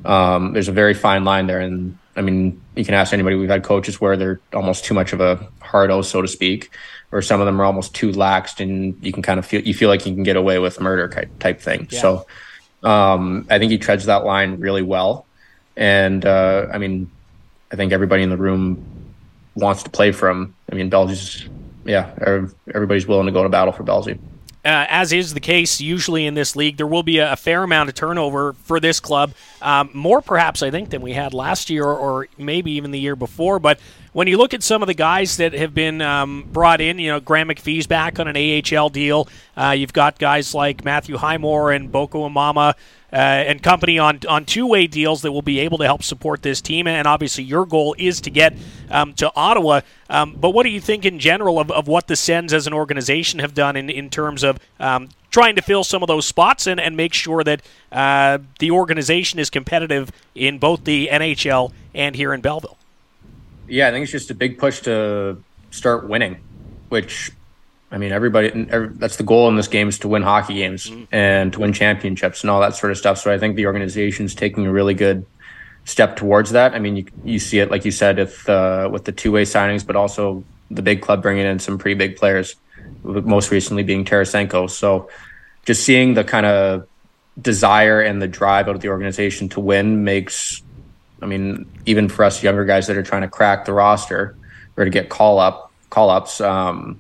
Um, 0.06 0.54
there's 0.54 0.70
a 0.70 0.72
very 0.72 0.96
fine 0.96 1.24
line 1.24 1.46
there, 1.46 1.60
and 1.60 2.00
I 2.16 2.22
mean, 2.22 2.60
you 2.76 2.84
can 2.84 2.96
ask 2.96 3.14
anybody. 3.14 3.36
We've 3.36 3.48
had 3.48 3.62
coaches 3.62 4.02
where 4.02 4.18
they're 4.18 4.42
almost 4.54 4.86
too 4.86 4.96
much 4.96 5.14
of 5.14 5.22
a 5.22 5.36
hard 5.62 5.92
O, 5.92 6.02
so 6.02 6.24
to 6.24 6.28
speak, 6.28 6.72
or 7.12 7.22
some 7.22 7.40
of 7.40 7.46
them 7.46 7.62
are 7.62 7.66
almost 7.66 7.94
too 7.94 8.10
laxed, 8.12 8.60
and 8.60 8.98
you 9.06 9.14
can 9.14 9.22
kind 9.22 9.38
of 9.38 9.46
feel 9.46 9.62
you 9.62 9.76
feel 9.76 9.90
like 9.90 10.04
you 10.08 10.16
can 10.16 10.24
get 10.24 10.36
away 10.36 10.58
with 10.58 10.82
murder 10.82 11.08
type 11.40 11.62
thing. 11.62 11.88
Yeah. 11.92 12.02
So, 12.02 12.26
um, 12.82 13.46
I 13.52 13.60
think 13.60 13.72
he 13.72 13.78
treads 13.78 14.06
that 14.08 14.26
line 14.26 14.60
really 14.60 14.82
well, 14.82 15.28
and 15.78 16.26
uh, 16.26 16.66
I 16.74 16.80
mean, 16.80 17.12
I 17.72 17.76
think 17.76 17.94
everybody 17.94 18.24
in 18.24 18.32
the 18.32 18.38
room 18.38 18.95
wants 19.56 19.84
to 19.84 19.90
play 19.90 20.12
from. 20.12 20.56
I 20.72 20.76
mean, 20.76 20.90
Belsey's, 20.90 21.48
yeah, 21.86 22.14
everybody's 22.74 23.08
willing 23.08 23.26
to 23.26 23.32
go 23.32 23.44
to 23.44 23.50
battle 23.50 23.72
for 23.72 23.84
Belgium. 23.84 24.20
Uh, 24.66 24.88
as 24.90 25.14
is 25.14 25.36
the 25.36 25.40
case 25.40 25.80
usually 25.80 26.26
in 26.26 26.34
this 26.34 26.56
league, 26.56 26.78
there 26.78 26.88
will 26.88 27.04
be 27.04 27.20
a, 27.20 27.34
a 27.34 27.36
fair 27.36 27.62
amount 27.62 27.88
of 27.88 27.94
turnover 27.94 28.54
for 28.64 28.80
this 28.80 29.00
club. 29.00 29.32
Um, 29.62 29.92
more 29.94 30.22
perhaps, 30.22 30.64
I 30.64 30.72
think, 30.72 30.90
than 30.90 31.04
we 31.04 31.14
had 31.14 31.36
last 31.36 31.70
year 31.70 31.86
or, 31.86 32.28
maybe 32.40 32.72
even 32.72 32.90
the 32.90 33.00
year 33.00 33.16
before. 33.16 33.60
But 33.60 33.80
when 34.12 34.28
you 34.28 34.38
look 34.38 34.56
at 34.56 34.64
some 34.64 34.82
of 34.82 34.88
the 34.88 34.96
guys 34.96 35.38
that 35.38 35.54
have 35.54 35.76
been 35.76 36.02
um, 36.02 36.48
brought 36.52 36.82
in, 36.82 36.98
you 36.98 37.12
know, 37.12 37.20
Graham 37.20 37.50
McPhee's 37.50 37.86
back 37.86 38.20
on 38.20 38.28
an 38.28 38.36
AHL 38.36 38.90
deal. 38.90 39.28
Uh, 39.56 39.76
you've 39.78 39.94
got 39.94 40.18
guys 40.18 40.56
like 40.56 40.84
Matthew 40.84 41.18
Highmore 41.18 41.72
and 41.72 41.92
Boko 41.92 42.28
Imama 42.28 42.74
uh, 43.16 43.18
and 43.18 43.64
company 43.64 43.98
on 43.98 44.20
on 44.28 44.44
two 44.44 44.68
way 44.68 44.88
deals 44.88 45.22
that 45.22 45.32
will 45.32 45.42
be 45.42 45.60
able 45.60 45.78
to 45.78 45.86
help 45.86 46.04
support 46.04 46.42
this 46.42 46.60
team. 46.60 46.86
And 46.86 47.08
obviously, 47.08 47.46
your 47.46 47.66
goal 47.66 47.96
is 47.98 48.20
to 48.22 48.30
get 48.30 48.58
um, 48.92 49.14
to 49.14 49.32
Ottawa. 49.38 49.82
Um, 50.10 50.36
but 50.38 50.50
what 50.50 50.64
do 50.64 50.70
you 50.70 50.82
think 50.82 51.06
in 51.06 51.18
general 51.18 51.58
of, 51.58 51.72
of 51.72 51.88
what 51.88 52.08
the 52.08 52.18
Sens 52.18 52.52
as 52.52 52.68
an 52.68 52.74
organization 52.74 53.40
have 53.40 53.54
done 53.54 53.78
in, 53.78 53.90
in 53.90 54.10
terms 54.10 54.44
of 54.44 54.60
um, 54.82 55.08
trying 55.32 55.56
to 55.56 55.62
fill 55.62 55.86
some 55.86 56.04
of 56.04 56.08
those 56.08 56.26
spots 56.26 56.68
and, 56.68 56.78
and 56.78 56.98
make 56.98 57.14
sure 57.14 57.42
that 57.44 57.62
uh, 57.94 58.38
the 58.60 58.72
organization 58.72 59.40
is 59.40 59.50
competitive 59.50 60.12
in 60.36 60.60
both 60.60 60.84
the 60.84 61.08
NHL 61.10 61.72
and 61.94 62.18
here 62.18 62.34
in 62.34 62.42
Belleville? 62.42 62.78
Yeah, 63.68 63.88
I 63.88 63.92
think 63.92 64.04
it's 64.04 64.12
just 64.12 64.30
a 64.30 64.36
big 64.36 64.60
push 64.60 64.82
to 64.82 65.42
start 65.72 66.08
winning, 66.08 66.42
which 66.90 67.32
I 67.92 67.98
mean, 67.98 68.12
everybody, 68.12 68.68
every, 68.70 68.90
that's 68.90 69.18
the 69.18 69.24
goal 69.24 69.48
in 69.48 69.56
this 69.56 69.68
game 69.68 69.88
is 69.88 70.00
to 70.00 70.08
win 70.08 70.24
hockey 70.24 70.56
games 70.56 70.90
mm-hmm. 70.90 71.04
and 71.14 71.54
to 71.54 71.60
win 71.60 71.72
championships 71.72 72.42
and 72.42 72.50
all 72.50 72.60
that 72.62 72.76
sort 72.76 72.92
of 72.92 72.98
stuff. 72.98 73.20
So 73.20 73.32
I 73.32 73.38
think 73.38 73.56
the 73.56 73.68
organization 73.68 74.26
is 74.26 74.36
taking 74.36 74.66
a 74.66 74.72
really 74.72 74.94
good 74.94 75.26
step 75.86 76.16
towards 76.16 76.52
that. 76.52 76.74
I 76.74 76.80
mean, 76.80 76.98
you, 76.98 77.06
you 77.24 77.40
see 77.40 77.60
it, 77.60 77.70
like 77.70 77.86
you 77.86 77.92
said, 77.92 78.20
if, 78.20 78.50
uh, 78.50 78.90
with 78.92 79.06
the 79.06 79.12
two 79.12 79.32
way 79.32 79.44
signings, 79.44 79.86
but 79.86 79.96
also 79.96 80.44
the 80.72 80.82
big 80.82 81.02
club 81.02 81.22
bringing 81.22 81.46
in 81.46 81.60
some 81.60 81.78
pretty 81.78 81.96
big 81.96 82.18
players, 82.18 82.56
most 83.04 83.52
recently 83.52 83.84
being 83.84 84.04
Tarasenko. 84.04 84.70
So 84.70 85.10
just 85.66 85.84
seeing 85.84 86.16
the 86.16 86.24
kind 86.24 86.46
of 86.46 86.88
desire 87.40 88.02
and 88.02 88.22
the 88.22 88.28
drive 88.28 88.68
out 88.68 88.76
of 88.76 88.82
the 88.82 88.90
organization 88.90 89.50
to 89.50 89.60
win 89.60 90.04
makes 90.04 90.64
I 91.22 91.28
mean, 91.28 91.66
even 91.86 92.10
for 92.10 92.26
us 92.26 92.44
younger 92.44 92.66
guys 92.66 92.88
that 92.88 92.98
are 92.98 93.04
trying 93.04 93.22
to 93.22 93.28
crack 93.28 93.66
the 93.66 93.74
roster 93.74 94.36
or 94.78 94.86
to 94.86 94.92
get 94.92 95.10
call 95.10 95.40
up 95.40 95.72
call 95.90 96.10
ups, 96.10 96.42
um, 96.42 97.00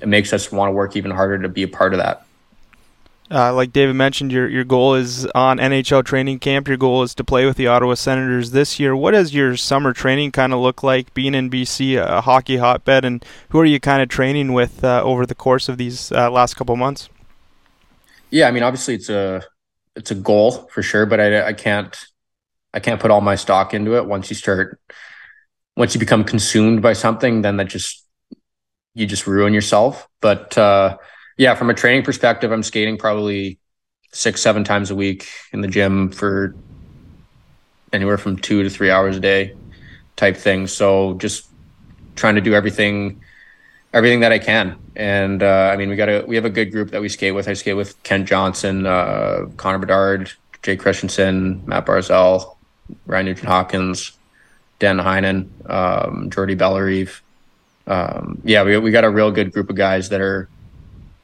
it 0.00 0.08
makes 0.08 0.32
us 0.32 0.50
want 0.52 0.68
to 0.68 0.72
work 0.72 0.96
even 0.96 1.10
harder 1.10 1.38
to 1.42 1.48
be 1.48 1.62
a 1.62 1.68
part 1.68 1.92
of 1.92 1.98
that. 1.98 2.24
Uh, 3.30 3.52
like 3.52 3.72
David 3.72 3.94
mentioned, 3.94 4.32
your 4.32 4.48
your 4.48 4.64
goal 4.64 4.94
is 4.94 5.26
on 5.34 5.58
NHL 5.58 6.02
training 6.02 6.38
camp. 6.38 6.66
Your 6.66 6.78
goal 6.78 7.02
is 7.02 7.14
to 7.16 7.24
play 7.24 7.44
with 7.44 7.58
the 7.58 7.66
Ottawa 7.66 7.92
Senators 7.94 8.52
this 8.52 8.80
year. 8.80 8.96
What 8.96 9.10
does 9.10 9.34
your 9.34 9.54
summer 9.56 9.92
training 9.92 10.32
kind 10.32 10.54
of 10.54 10.60
look 10.60 10.82
like? 10.82 11.12
Being 11.12 11.34
in 11.34 11.50
BC, 11.50 12.02
a 12.02 12.22
hockey 12.22 12.56
hotbed, 12.56 13.04
and 13.04 13.22
who 13.50 13.60
are 13.60 13.66
you 13.66 13.80
kind 13.80 14.00
of 14.00 14.08
training 14.08 14.54
with 14.54 14.82
uh, 14.82 15.02
over 15.04 15.26
the 15.26 15.34
course 15.34 15.68
of 15.68 15.76
these 15.76 16.10
uh, 16.10 16.30
last 16.30 16.54
couple 16.54 16.74
months? 16.76 17.10
Yeah, 18.30 18.48
I 18.48 18.50
mean, 18.50 18.62
obviously 18.62 18.94
it's 18.94 19.10
a 19.10 19.44
it's 19.94 20.10
a 20.10 20.14
goal 20.14 20.68
for 20.72 20.82
sure, 20.82 21.04
but 21.04 21.20
I, 21.20 21.48
I 21.48 21.52
can't 21.52 21.94
I 22.72 22.80
can't 22.80 23.00
put 23.00 23.10
all 23.10 23.20
my 23.20 23.34
stock 23.34 23.74
into 23.74 23.96
it. 23.96 24.06
Once 24.06 24.30
you 24.30 24.36
start, 24.36 24.80
once 25.76 25.94
you 25.94 26.00
become 26.00 26.24
consumed 26.24 26.80
by 26.80 26.94
something, 26.94 27.42
then 27.42 27.58
that 27.58 27.66
just 27.68 28.04
you 28.98 29.06
just 29.06 29.26
ruin 29.26 29.54
yourself. 29.54 30.08
But 30.20 30.58
uh, 30.58 30.98
yeah, 31.36 31.54
from 31.54 31.70
a 31.70 31.74
training 31.74 32.02
perspective, 32.02 32.50
I'm 32.50 32.62
skating 32.62 32.98
probably 32.98 33.58
six, 34.12 34.42
seven 34.42 34.64
times 34.64 34.90
a 34.90 34.94
week 34.94 35.28
in 35.52 35.60
the 35.60 35.68
gym 35.68 36.10
for 36.10 36.54
anywhere 37.92 38.18
from 38.18 38.36
two 38.36 38.62
to 38.62 38.70
three 38.70 38.90
hours 38.90 39.16
a 39.16 39.20
day 39.20 39.54
type 40.16 40.36
thing. 40.36 40.66
So 40.66 41.14
just 41.14 41.48
trying 42.16 42.34
to 42.34 42.40
do 42.40 42.54
everything, 42.54 43.22
everything 43.94 44.20
that 44.20 44.32
I 44.32 44.40
can. 44.40 44.76
And 44.96 45.42
uh, 45.42 45.70
I 45.72 45.76
mean, 45.76 45.88
we 45.88 45.96
got 45.96 46.08
a, 46.08 46.24
we 46.26 46.34
have 46.34 46.44
a 46.44 46.50
good 46.50 46.72
group 46.72 46.90
that 46.90 47.00
we 47.00 47.08
skate 47.08 47.34
with. 47.34 47.48
I 47.48 47.52
skate 47.52 47.76
with 47.76 48.02
Kent 48.02 48.28
Johnson, 48.28 48.84
uh, 48.84 49.46
Connor 49.56 49.78
Bedard, 49.78 50.32
Jay 50.62 50.76
Christiansen, 50.76 51.62
Mat 51.66 51.86
Barzal, 51.86 52.56
Ryan 53.06 53.26
Nugent 53.26 53.48
Hopkins, 53.48 54.12
Dan 54.80 54.98
Heinen, 54.98 55.48
um, 55.70 56.30
Jordy 56.30 56.56
Bellerive. 56.56 57.22
Um, 57.88 58.40
yeah, 58.44 58.62
we, 58.62 58.76
we 58.78 58.90
got 58.90 59.04
a 59.04 59.10
real 59.10 59.32
good 59.32 59.52
group 59.52 59.70
of 59.70 59.76
guys 59.76 60.10
that 60.10 60.20
are, 60.20 60.48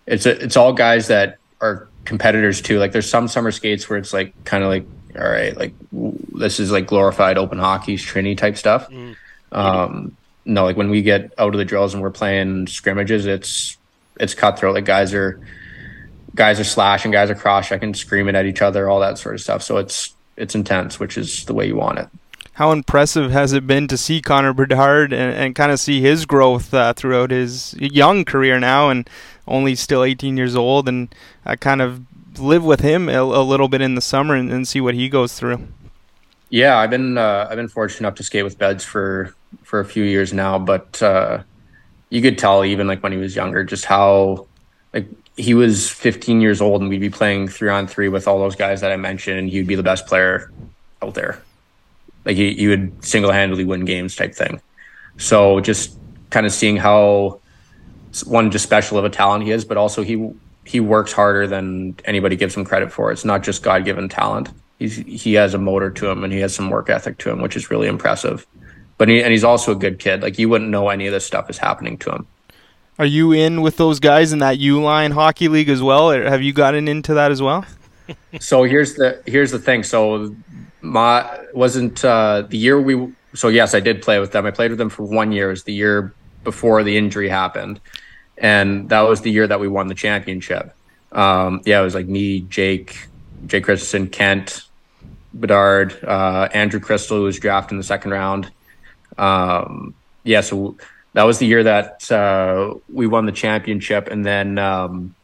it's 0.06 0.26
a, 0.26 0.42
it's 0.42 0.56
all 0.56 0.72
guys 0.72 1.08
that 1.08 1.38
are 1.60 1.88
competitors 2.04 2.60
too. 2.60 2.78
Like 2.78 2.92
there's 2.92 3.08
some 3.08 3.28
summer 3.28 3.52
skates 3.52 3.88
where 3.88 3.98
it's 3.98 4.12
like 4.12 4.32
kind 4.44 4.64
of 4.64 4.70
like 4.70 4.86
all 5.16 5.28
right, 5.28 5.56
like 5.56 5.74
this 5.92 6.58
is 6.58 6.72
like 6.72 6.86
glorified 6.86 7.38
open 7.38 7.58
hockey, 7.58 7.96
Trini 7.96 8.36
type 8.36 8.56
stuff. 8.56 8.90
Mm. 8.90 9.16
Um, 9.52 10.16
no, 10.44 10.64
like 10.64 10.76
when 10.76 10.90
we 10.90 11.02
get 11.02 11.32
out 11.38 11.54
of 11.54 11.58
the 11.58 11.64
drills 11.64 11.94
and 11.94 12.02
we're 12.02 12.10
playing 12.10 12.66
scrimmages, 12.66 13.26
it's 13.26 13.76
it's 14.18 14.34
cutthroat. 14.34 14.74
Like 14.74 14.84
guys 14.84 15.14
are 15.14 15.40
guys 16.34 16.58
are 16.58 16.64
slashing, 16.64 17.12
guys 17.12 17.30
are 17.30 17.34
cross 17.34 17.68
checking, 17.68 17.94
screaming 17.94 18.34
at 18.34 18.46
each 18.46 18.60
other, 18.60 18.88
all 18.88 19.00
that 19.00 19.18
sort 19.18 19.36
of 19.36 19.40
stuff. 19.40 19.62
So 19.62 19.78
it's 19.78 20.12
it's 20.36 20.54
intense, 20.54 20.98
which 20.98 21.16
is 21.16 21.44
the 21.44 21.54
way 21.54 21.66
you 21.66 21.76
want 21.76 21.98
it 22.00 22.08
how 22.54 22.70
impressive 22.70 23.32
has 23.32 23.52
it 23.52 23.66
been 23.66 23.88
to 23.88 23.96
see 23.96 24.20
Connor 24.20 24.52
Bedard 24.52 25.12
and, 25.12 25.34
and 25.34 25.54
kind 25.54 25.72
of 25.72 25.80
see 25.80 26.00
his 26.00 26.24
growth 26.24 26.72
uh, 26.72 26.92
throughout 26.92 27.30
his 27.30 27.74
young 27.78 28.24
career 28.24 28.60
now 28.60 28.90
and 28.90 29.08
only 29.46 29.74
still 29.74 30.04
18 30.04 30.36
years 30.36 30.54
old 30.54 30.88
and 30.88 31.12
uh, 31.44 31.56
kind 31.56 31.82
of 31.82 32.02
live 32.38 32.64
with 32.64 32.80
him 32.80 33.08
a, 33.08 33.20
a 33.20 33.42
little 33.42 33.68
bit 33.68 33.80
in 33.80 33.96
the 33.96 34.00
summer 34.00 34.34
and, 34.34 34.52
and, 34.52 34.66
see 34.66 34.80
what 34.80 34.94
he 34.94 35.08
goes 35.08 35.34
through. 35.34 35.66
Yeah, 36.48 36.78
I've 36.78 36.90
been 36.90 37.18
uh, 37.18 37.48
I've 37.50 37.56
been 37.56 37.68
fortunate 37.68 38.00
enough 38.00 38.16
to 38.16 38.22
skate 38.22 38.44
with 38.44 38.58
Beds 38.58 38.84
for 38.84 39.34
for 39.62 39.80
a 39.80 39.84
few 39.84 40.04
years 40.04 40.32
now, 40.32 40.58
but 40.58 41.02
uh, 41.02 41.42
you 42.10 42.22
could 42.22 42.38
tell 42.38 42.64
even 42.64 42.86
like 42.86 43.02
when 43.02 43.12
he 43.12 43.18
was 43.18 43.34
younger 43.34 43.64
just 43.64 43.84
how 43.84 44.46
like 44.92 45.08
he 45.36 45.54
was 45.54 45.90
15 45.90 46.40
years 46.40 46.60
old 46.60 46.80
and 46.80 46.88
we'd 46.88 47.00
be 47.00 47.10
playing 47.10 47.48
three 47.48 47.68
on 47.68 47.88
three 47.88 48.08
with 48.08 48.28
all 48.28 48.38
those 48.38 48.54
guys 48.54 48.80
that 48.80 48.92
I 48.92 48.96
mentioned 48.96 49.38
and 49.38 49.50
he'd 49.50 49.66
be 49.66 49.74
the 49.74 49.82
best 49.82 50.06
player 50.06 50.52
out 51.02 51.14
there 51.14 51.42
like 52.24 52.36
he, 52.36 52.54
he 52.54 52.68
would 52.68 53.04
single 53.04 53.32
handedly 53.32 53.64
win 53.64 53.84
games 53.84 54.16
type 54.16 54.34
thing. 54.34 54.60
So 55.16 55.60
just 55.60 55.98
kind 56.30 56.46
of 56.46 56.52
seeing 56.52 56.76
how 56.76 57.40
one 58.24 58.50
just 58.50 58.64
special 58.64 58.98
of 58.98 59.04
a 59.04 59.10
talent 59.10 59.44
he 59.44 59.50
is, 59.50 59.64
but 59.64 59.76
also 59.76 60.02
he 60.02 60.32
he 60.64 60.80
works 60.80 61.12
harder 61.12 61.46
than 61.46 61.96
anybody 62.04 62.36
gives 62.36 62.56
him 62.56 62.64
credit 62.64 62.90
for. 62.90 63.12
It's 63.12 63.24
not 63.24 63.42
just 63.42 63.62
God 63.62 63.84
given 63.84 64.08
talent. 64.08 64.50
He's 64.78 64.96
he 64.96 65.34
has 65.34 65.54
a 65.54 65.58
motor 65.58 65.90
to 65.90 66.08
him 66.08 66.24
and 66.24 66.32
he 66.32 66.40
has 66.40 66.54
some 66.54 66.70
work 66.70 66.90
ethic 66.90 67.18
to 67.18 67.30
him, 67.30 67.40
which 67.40 67.56
is 67.56 67.70
really 67.70 67.88
impressive. 67.88 68.46
But 68.96 69.08
he, 69.08 69.22
and 69.22 69.32
he's 69.32 69.44
also 69.44 69.72
a 69.72 69.76
good 69.76 69.98
kid. 69.98 70.22
Like 70.22 70.38
you 70.38 70.48
wouldn't 70.48 70.70
know 70.70 70.88
any 70.88 71.06
of 71.06 71.12
this 71.12 71.26
stuff 71.26 71.50
is 71.50 71.58
happening 71.58 71.98
to 71.98 72.10
him. 72.10 72.26
Are 72.98 73.06
you 73.06 73.32
in 73.32 73.60
with 73.60 73.76
those 73.76 73.98
guys 73.98 74.32
in 74.32 74.38
that 74.38 74.58
U 74.58 74.80
line 74.80 75.10
hockey 75.10 75.48
league 75.48 75.68
as 75.68 75.82
well? 75.82 76.12
Or 76.12 76.28
have 76.28 76.42
you 76.42 76.52
gotten 76.52 76.86
into 76.86 77.14
that 77.14 77.32
as 77.32 77.42
well? 77.42 77.64
so 78.40 78.62
here's 78.62 78.94
the 78.94 79.20
here's 79.26 79.50
the 79.50 79.58
thing. 79.58 79.82
So 79.82 80.34
my 80.84 81.40
wasn't 81.54 82.04
uh, 82.04 82.42
the 82.42 82.58
year 82.58 82.80
we. 82.80 83.12
So 83.34 83.48
yes, 83.48 83.74
I 83.74 83.80
did 83.80 84.02
play 84.02 84.20
with 84.20 84.32
them. 84.32 84.46
I 84.46 84.50
played 84.50 84.70
with 84.70 84.78
them 84.78 84.90
for 84.90 85.02
one 85.02 85.32
year. 85.32 85.48
It 85.48 85.52
was 85.52 85.64
the 85.64 85.72
year 85.72 86.14
before 86.44 86.84
the 86.84 86.96
injury 86.96 87.28
happened, 87.28 87.80
and 88.36 88.88
that 88.90 89.00
was 89.00 89.22
the 89.22 89.30
year 89.30 89.46
that 89.46 89.58
we 89.58 89.66
won 89.66 89.88
the 89.88 89.94
championship. 89.94 90.74
Um, 91.10 91.62
yeah, 91.64 91.80
it 91.80 91.84
was 91.84 91.94
like 91.94 92.06
me, 92.06 92.40
Jake, 92.40 93.08
Jake 93.46 93.64
Christiansen, 93.64 94.08
Kent, 94.08 94.62
Bedard, 95.32 96.04
uh, 96.04 96.48
Andrew 96.52 96.80
Cristall, 96.80 97.16
who 97.16 97.22
was 97.22 97.38
drafted 97.38 97.72
in 97.72 97.78
the 97.78 97.84
second 97.84 98.10
round. 98.10 98.50
Um, 99.16 99.94
yeah, 100.22 100.42
so 100.42 100.76
that 101.14 101.22
was 101.22 101.38
the 101.38 101.46
year 101.46 101.62
that 101.62 102.10
uh, 102.12 102.74
we 102.92 103.06
won 103.06 103.26
the 103.26 103.32
championship, 103.32 104.08
and 104.08 104.24
then 104.24 104.58
um, 104.58 105.14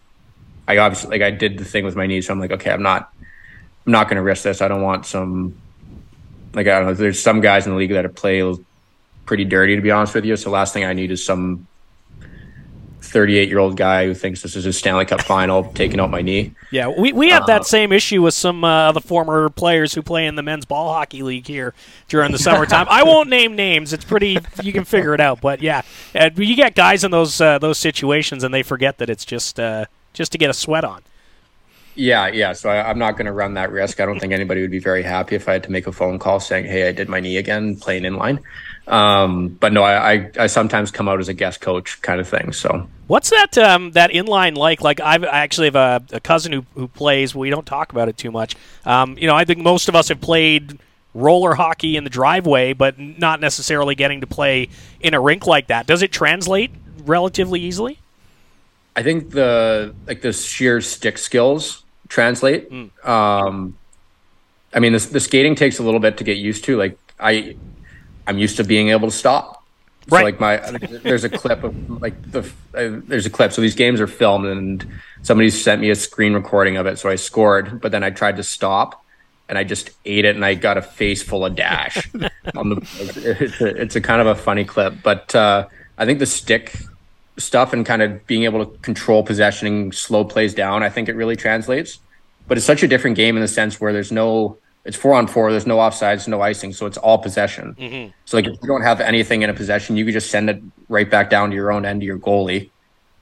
I 0.66 0.78
obviously 0.78 1.10
like 1.10 1.22
I 1.22 1.30
did 1.30 1.58
the 1.58 1.64
thing 1.64 1.84
with 1.84 1.96
my 1.96 2.06
knee, 2.06 2.22
so 2.22 2.32
I'm 2.32 2.40
like, 2.40 2.52
okay, 2.52 2.70
I'm 2.70 2.82
not 2.82 3.12
I'm 3.86 3.92
not 3.92 4.08
going 4.08 4.16
to 4.16 4.22
risk 4.22 4.44
this. 4.44 4.60
I 4.60 4.68
don't 4.68 4.82
want 4.82 5.06
some 5.06 5.60
like 6.54 6.66
I 6.66 6.78
don't 6.78 6.86
know. 6.86 6.94
There's 6.94 7.20
some 7.20 7.40
guys 7.40 7.66
in 7.66 7.72
the 7.72 7.78
league 7.78 7.90
that 7.90 8.14
play 8.14 8.42
pretty 9.24 9.44
dirty, 9.44 9.76
to 9.76 9.82
be 9.82 9.90
honest 9.90 10.14
with 10.14 10.24
you. 10.24 10.36
So 10.36 10.50
last 10.50 10.74
thing 10.74 10.84
I 10.84 10.92
need 10.92 11.10
is 11.10 11.24
some 11.24 11.66
38 13.02 13.48
year 13.48 13.58
old 13.58 13.76
guy 13.76 14.06
who 14.06 14.14
thinks 14.14 14.42
this 14.42 14.56
is 14.56 14.64
his 14.64 14.76
Stanley 14.76 15.04
Cup 15.04 15.22
final 15.22 15.64
taking 15.72 16.00
out 16.00 16.10
my 16.10 16.22
knee. 16.22 16.52
Yeah, 16.70 16.88
we, 16.88 17.12
we 17.12 17.30
have 17.30 17.44
uh, 17.44 17.46
that 17.46 17.66
same 17.66 17.92
issue 17.92 18.22
with 18.22 18.34
some 18.34 18.64
uh, 18.64 18.88
of 18.88 18.94
the 18.94 19.00
former 19.00 19.48
players 19.48 19.94
who 19.94 20.02
play 20.02 20.26
in 20.26 20.34
the 20.34 20.42
men's 20.42 20.64
ball 20.64 20.92
hockey 20.92 21.22
league 21.22 21.46
here 21.46 21.74
during 22.08 22.32
the 22.32 22.38
summertime. 22.38 22.86
I 22.90 23.02
won't 23.02 23.28
name 23.28 23.56
names; 23.56 23.92
it's 23.92 24.04
pretty 24.04 24.38
you 24.62 24.72
can 24.72 24.84
figure 24.84 25.14
it 25.14 25.20
out. 25.20 25.40
But 25.40 25.62
yeah, 25.62 25.82
you 26.14 26.56
get 26.56 26.74
guys 26.74 27.04
in 27.04 27.10
those 27.10 27.40
uh, 27.40 27.58
those 27.58 27.78
situations 27.78 28.44
and 28.44 28.52
they 28.52 28.62
forget 28.62 28.98
that 28.98 29.08
it's 29.08 29.24
just 29.24 29.58
uh, 29.58 29.86
just 30.12 30.32
to 30.32 30.38
get 30.38 30.50
a 30.50 30.54
sweat 30.54 30.84
on. 30.84 31.02
Yeah, 31.94 32.28
yeah. 32.28 32.52
So 32.52 32.70
I, 32.70 32.90
am 32.90 32.98
not 32.98 33.12
going 33.12 33.26
to 33.26 33.32
run 33.32 33.54
that 33.54 33.70
risk. 33.70 34.00
I 34.00 34.06
don't 34.06 34.18
think 34.20 34.32
anybody 34.32 34.60
would 34.60 34.70
be 34.70 34.78
very 34.78 35.02
happy 35.02 35.34
if 35.34 35.48
I 35.48 35.54
had 35.54 35.64
to 35.64 35.72
make 35.72 35.86
a 35.86 35.92
phone 35.92 36.18
call 36.18 36.40
saying, 36.40 36.66
"Hey, 36.66 36.88
I 36.88 36.92
did 36.92 37.08
my 37.08 37.20
knee 37.20 37.36
again 37.36 37.76
playing 37.76 38.04
in 38.04 38.16
line." 38.16 38.40
Um, 38.86 39.48
but 39.48 39.72
no, 39.72 39.82
I, 39.82 40.12
I, 40.12 40.30
I 40.40 40.46
sometimes 40.48 40.90
come 40.90 41.08
out 41.08 41.20
as 41.20 41.28
a 41.28 41.34
guest 41.34 41.60
coach 41.60 42.02
kind 42.02 42.20
of 42.20 42.28
thing. 42.28 42.52
So 42.52 42.88
what's 43.06 43.30
that 43.30 43.56
um, 43.58 43.92
that 43.92 44.10
inline 44.10 44.56
like? 44.56 44.80
Like 44.80 45.00
I've, 45.00 45.22
I 45.22 45.38
actually 45.38 45.68
have 45.68 45.76
a, 45.76 46.02
a, 46.12 46.20
cousin 46.20 46.52
who 46.52 46.64
who 46.74 46.88
plays. 46.88 47.34
We 47.34 47.50
don't 47.50 47.66
talk 47.66 47.92
about 47.92 48.08
it 48.08 48.16
too 48.16 48.32
much. 48.32 48.56
Um, 48.84 49.16
you 49.16 49.28
know, 49.28 49.36
I 49.36 49.44
think 49.44 49.60
most 49.60 49.88
of 49.88 49.94
us 49.94 50.08
have 50.08 50.20
played 50.20 50.80
roller 51.14 51.54
hockey 51.54 51.96
in 51.96 52.04
the 52.04 52.10
driveway, 52.10 52.72
but 52.72 52.98
not 52.98 53.40
necessarily 53.40 53.94
getting 53.94 54.22
to 54.22 54.26
play 54.26 54.68
in 55.00 55.14
a 55.14 55.20
rink 55.20 55.46
like 55.46 55.68
that. 55.68 55.86
Does 55.86 56.02
it 56.02 56.10
translate 56.10 56.72
relatively 57.04 57.60
easily? 57.60 57.99
I 58.96 59.02
think 59.02 59.30
the 59.30 59.94
like 60.06 60.20
the 60.22 60.32
sheer 60.32 60.80
stick 60.80 61.18
skills 61.18 61.84
translate. 62.08 62.70
Mm. 62.70 63.08
Um, 63.08 63.78
I 64.74 64.80
mean, 64.80 64.92
the, 64.92 64.98
the 64.98 65.20
skating 65.20 65.54
takes 65.54 65.78
a 65.78 65.82
little 65.82 66.00
bit 66.00 66.18
to 66.18 66.24
get 66.24 66.36
used 66.36 66.64
to. 66.64 66.76
Like 66.76 66.98
I, 67.18 67.56
I'm 68.26 68.38
used 68.38 68.56
to 68.58 68.64
being 68.64 68.90
able 68.90 69.08
to 69.08 69.16
stop. 69.16 69.64
So 70.08 70.16
right. 70.16 70.24
like 70.24 70.40
my, 70.40 70.56
there's 71.02 71.24
a 71.24 71.28
clip 71.28 71.62
of 71.62 72.02
like 72.02 72.30
the, 72.32 72.40
uh, 72.74 73.00
there's 73.06 73.26
a 73.26 73.30
clip. 73.30 73.52
So 73.52 73.60
these 73.60 73.74
games 73.74 74.00
are 74.00 74.06
filmed 74.06 74.46
and 74.46 74.86
somebody 75.22 75.50
sent 75.50 75.80
me 75.80 75.90
a 75.90 75.94
screen 75.94 76.34
recording 76.34 76.76
of 76.76 76.86
it. 76.86 76.98
So 76.98 77.08
I 77.08 77.16
scored, 77.16 77.80
but 77.80 77.92
then 77.92 78.02
I 78.02 78.10
tried 78.10 78.36
to 78.36 78.42
stop 78.42 79.04
and 79.48 79.58
I 79.58 79.64
just 79.64 79.90
ate 80.04 80.24
it 80.24 80.36
and 80.36 80.44
I 80.44 80.54
got 80.54 80.78
a 80.78 80.82
face 80.82 81.22
full 81.22 81.44
of 81.44 81.54
dash. 81.54 82.10
on 82.56 82.70
the, 82.70 83.36
it's, 83.40 83.60
a, 83.60 83.66
it's 83.66 83.96
a 83.96 84.00
kind 84.00 84.20
of 84.20 84.26
a 84.26 84.34
funny 84.34 84.64
clip, 84.64 84.94
but 85.02 85.34
uh, 85.34 85.68
I 85.98 86.06
think 86.06 86.18
the 86.18 86.26
stick 86.26 86.74
stuff 87.40 87.72
and 87.72 87.84
kind 87.84 88.02
of 88.02 88.26
being 88.26 88.44
able 88.44 88.64
to 88.64 88.78
control 88.78 89.22
possession 89.22 89.66
and 89.66 89.94
slow 89.94 90.24
plays 90.24 90.54
down, 90.54 90.82
I 90.82 90.88
think 90.88 91.08
it 91.08 91.14
really 91.14 91.36
translates. 91.36 91.98
But 92.48 92.56
it's 92.56 92.66
such 92.66 92.82
a 92.82 92.88
different 92.88 93.16
game 93.16 93.36
in 93.36 93.42
the 93.42 93.48
sense 93.48 93.80
where 93.80 93.92
there's 93.92 94.10
no, 94.10 94.58
it's 94.84 94.96
four 94.96 95.14
on 95.14 95.26
four, 95.26 95.50
there's 95.50 95.66
no 95.66 95.76
offsides, 95.76 96.26
no 96.26 96.40
icing, 96.40 96.72
so 96.72 96.86
it's 96.86 96.96
all 96.96 97.18
possession. 97.18 97.74
Mm-hmm. 97.78 98.10
So 98.24 98.36
like 98.36 98.46
if 98.46 98.58
you 98.60 98.68
don't 98.68 98.82
have 98.82 99.00
anything 99.00 99.42
in 99.42 99.50
a 99.50 99.54
possession, 99.54 99.96
you 99.96 100.04
could 100.04 100.14
just 100.14 100.30
send 100.30 100.50
it 100.50 100.62
right 100.88 101.08
back 101.08 101.30
down 101.30 101.50
to 101.50 101.54
your 101.54 101.70
own 101.70 101.84
end 101.84 102.00
to 102.00 102.06
your 102.06 102.18
goalie. 102.18 102.70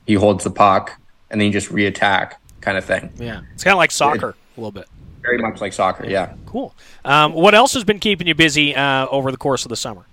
He 0.07 0.15
holds 0.15 0.45
the 0.45 0.51
puck, 0.51 0.99
and 1.31 1.41
then 1.41 1.47
you 1.47 1.53
just 1.53 1.69
reattack, 1.71 2.35
kind 2.63 2.79
of 2.79 2.85
thing. 2.85 3.13
Yeah, 3.17 3.43
it's 3.53 3.65
kind 3.65 3.75
of 3.75 3.79
like 3.79 3.91
soccer 3.91 4.31
it, 4.31 4.37
a 4.57 4.61
little 4.61 4.73
bit. 4.73 4.89
Very 5.21 5.39
much 5.39 5.61
like 5.61 5.75
soccer. 5.75 6.05
Yeah. 6.05 6.11
yeah. 6.11 6.35
Cool. 6.47 6.75
Um, 7.05 7.35
what 7.35 7.55
else 7.55 7.75
has 7.75 7.85
been 7.85 7.99
keeping 7.99 8.27
you 8.27 8.35
busy 8.35 8.75
uh, 8.75 9.07
over 9.09 9.31
the 9.31 9.37
course 9.37 9.67
of 9.67 9.69
the 9.69 9.77
summer? 9.77 10.07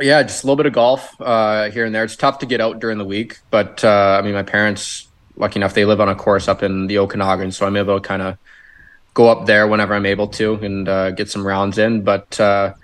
Yeah, 0.00 0.22
just 0.22 0.42
a 0.42 0.46
little 0.46 0.56
bit 0.56 0.66
of 0.66 0.72
golf 0.72 1.14
uh, 1.20 1.70
here 1.70 1.84
and 1.84 1.94
there. 1.94 2.04
It's 2.04 2.16
tough 2.16 2.38
to 2.38 2.46
get 2.46 2.60
out 2.60 2.80
during 2.80 2.98
the 2.98 3.04
week, 3.04 3.38
but 3.50 3.84
uh, 3.84 4.18
I 4.18 4.22
mean, 4.22 4.34
my 4.34 4.42
parents, 4.42 5.08
lucky 5.36 5.58
enough, 5.58 5.74
they 5.74 5.84
live 5.84 6.00
on 6.00 6.08
a 6.08 6.14
course 6.14 6.48
up 6.48 6.62
in 6.62 6.86
the 6.86 6.98
Okanagan, 6.98 7.52
so 7.52 7.66
I'm 7.66 7.76
able 7.76 8.00
to 8.00 8.06
kind 8.06 8.22
of 8.22 8.38
go 9.14 9.28
up 9.28 9.46
there 9.46 9.66
whenever 9.66 9.94
I'm 9.94 10.06
able 10.06 10.28
to 10.28 10.54
and 10.54 10.88
uh, 10.88 11.10
get 11.10 11.30
some 11.30 11.46
rounds 11.46 11.78
in. 11.78 12.02
But 12.02 12.40
uh, 12.40 12.74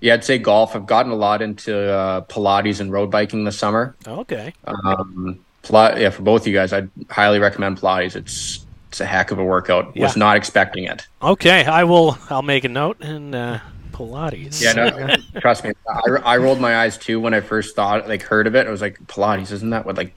yeah, 0.00 0.14
I'd 0.14 0.24
say 0.24 0.38
golf. 0.38 0.76
I've 0.76 0.86
gotten 0.86 1.12
a 1.12 1.16
lot 1.16 1.42
into 1.42 1.92
uh, 1.92 2.22
Pilates 2.22 2.80
and 2.80 2.92
road 2.92 3.10
biking 3.10 3.44
this 3.44 3.58
summer. 3.58 3.96
Okay. 4.06 4.52
Um, 4.64 5.40
Pilates, 5.62 6.00
yeah, 6.00 6.10
for 6.10 6.22
both 6.22 6.42
of 6.42 6.46
you 6.46 6.54
guys, 6.54 6.72
I'd 6.72 6.90
highly 7.08 7.38
recommend 7.38 7.78
Pilates. 7.78 8.16
It's 8.16 8.66
it's 8.88 9.00
a 9.00 9.06
heck 9.06 9.30
of 9.30 9.38
a 9.38 9.44
workout. 9.44 9.96
Yeah. 9.96 10.04
Was 10.04 10.16
not 10.16 10.36
expecting 10.36 10.84
it. 10.84 11.06
Okay, 11.22 11.64
I 11.64 11.84
will. 11.84 12.18
I'll 12.28 12.42
make 12.42 12.64
a 12.64 12.68
note 12.68 13.00
and 13.00 13.34
uh, 13.34 13.60
Pilates. 14.00 14.62
Yeah, 14.62 14.72
no, 14.72 15.40
trust 15.40 15.64
me. 15.64 15.72
I, 15.88 16.10
I 16.24 16.36
rolled 16.38 16.60
my 16.60 16.76
eyes 16.76 16.96
too 16.98 17.20
when 17.20 17.34
I 17.34 17.40
first 17.40 17.76
thought, 17.76 18.08
like, 18.08 18.22
heard 18.22 18.46
of 18.46 18.54
it. 18.54 18.66
I 18.66 18.70
was 18.70 18.80
like, 18.80 18.98
Pilates, 19.06 19.52
isn't 19.52 19.70
that 19.70 19.84
what 19.86 19.96
like 19.96 20.12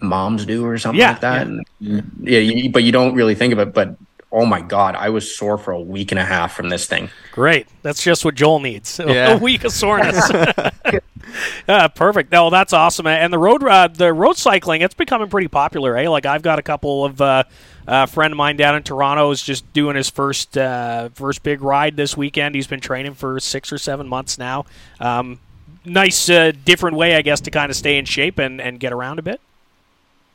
moms 0.00 0.44
do 0.46 0.64
or 0.64 0.78
something 0.78 1.00
Yeah, 1.00 1.12
like 1.12 1.20
that? 1.20 1.46
yeah. 1.46 1.52
And, 1.98 2.10
yeah, 2.22 2.38
you, 2.38 2.70
but 2.70 2.82
you 2.82 2.92
don't 2.92 3.14
really 3.14 3.34
think 3.34 3.52
of 3.52 3.58
it. 3.58 3.72
But 3.74 3.96
oh 4.32 4.44
my 4.46 4.60
god, 4.60 4.94
I 4.96 5.08
was 5.10 5.34
sore 5.34 5.56
for 5.58 5.72
a 5.72 5.80
week 5.80 6.12
and 6.12 6.18
a 6.18 6.24
half 6.24 6.54
from 6.54 6.68
this 6.68 6.86
thing. 6.86 7.08
Great. 7.32 7.66
That's 7.82 8.02
just 8.02 8.24
what 8.24 8.34
Joel 8.34 8.60
needs. 8.60 9.00
Yeah. 9.06 9.34
A 9.34 9.38
week 9.38 9.64
of 9.64 9.72
soreness. 9.72 10.30
uh, 11.68 11.88
perfect. 11.88 12.32
No, 12.32 12.50
that's 12.50 12.72
awesome. 12.72 13.06
And 13.06 13.32
the 13.32 13.38
road 13.38 13.62
uh, 13.64 13.88
the 13.88 14.12
road 14.12 14.36
cycling, 14.36 14.82
it's 14.82 14.94
becoming 14.94 15.28
pretty 15.28 15.48
popular. 15.48 15.96
Eh? 15.96 16.08
Like 16.08 16.26
I've 16.26 16.42
got 16.42 16.58
a 16.58 16.62
couple 16.62 17.04
of 17.04 17.20
uh, 17.20 17.44
a 17.86 18.06
friend 18.06 18.32
of 18.32 18.36
mine 18.36 18.56
down 18.56 18.74
in 18.74 18.82
Toronto 18.82 19.30
is 19.30 19.42
just 19.42 19.70
doing 19.72 19.96
his 19.96 20.10
first 20.10 20.56
uh, 20.58 21.08
first 21.14 21.42
big 21.42 21.62
ride 21.62 21.96
this 21.96 22.16
weekend. 22.16 22.54
He's 22.54 22.66
been 22.66 22.80
training 22.80 23.14
for 23.14 23.38
six 23.40 23.72
or 23.72 23.78
seven 23.78 24.08
months 24.08 24.38
now. 24.38 24.66
Um, 25.00 25.38
nice, 25.84 26.28
uh, 26.28 26.52
different 26.64 26.96
way, 26.96 27.14
I 27.16 27.22
guess, 27.22 27.40
to 27.42 27.50
kind 27.50 27.70
of 27.70 27.76
stay 27.76 27.98
in 27.98 28.04
shape 28.04 28.38
and, 28.38 28.60
and 28.60 28.80
get 28.80 28.92
around 28.92 29.18
a 29.18 29.22
bit. 29.22 29.40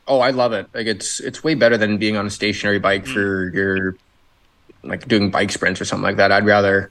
Oh, 0.08 0.20
I 0.20 0.30
love 0.30 0.52
it. 0.52 0.66
Like 0.74 0.86
it's 0.86 1.20
it's 1.20 1.44
way 1.44 1.54
better 1.54 1.76
than 1.76 1.98
being 1.98 2.16
on 2.16 2.26
a 2.26 2.30
stationary 2.30 2.78
bike 2.78 3.04
Mm. 3.04 3.12
for 3.12 3.48
your 3.54 3.96
like 4.82 5.06
doing 5.06 5.30
bike 5.30 5.52
sprints 5.52 5.80
or 5.80 5.84
something 5.84 6.02
like 6.02 6.16
that. 6.16 6.32
I'd 6.32 6.46
rather 6.46 6.90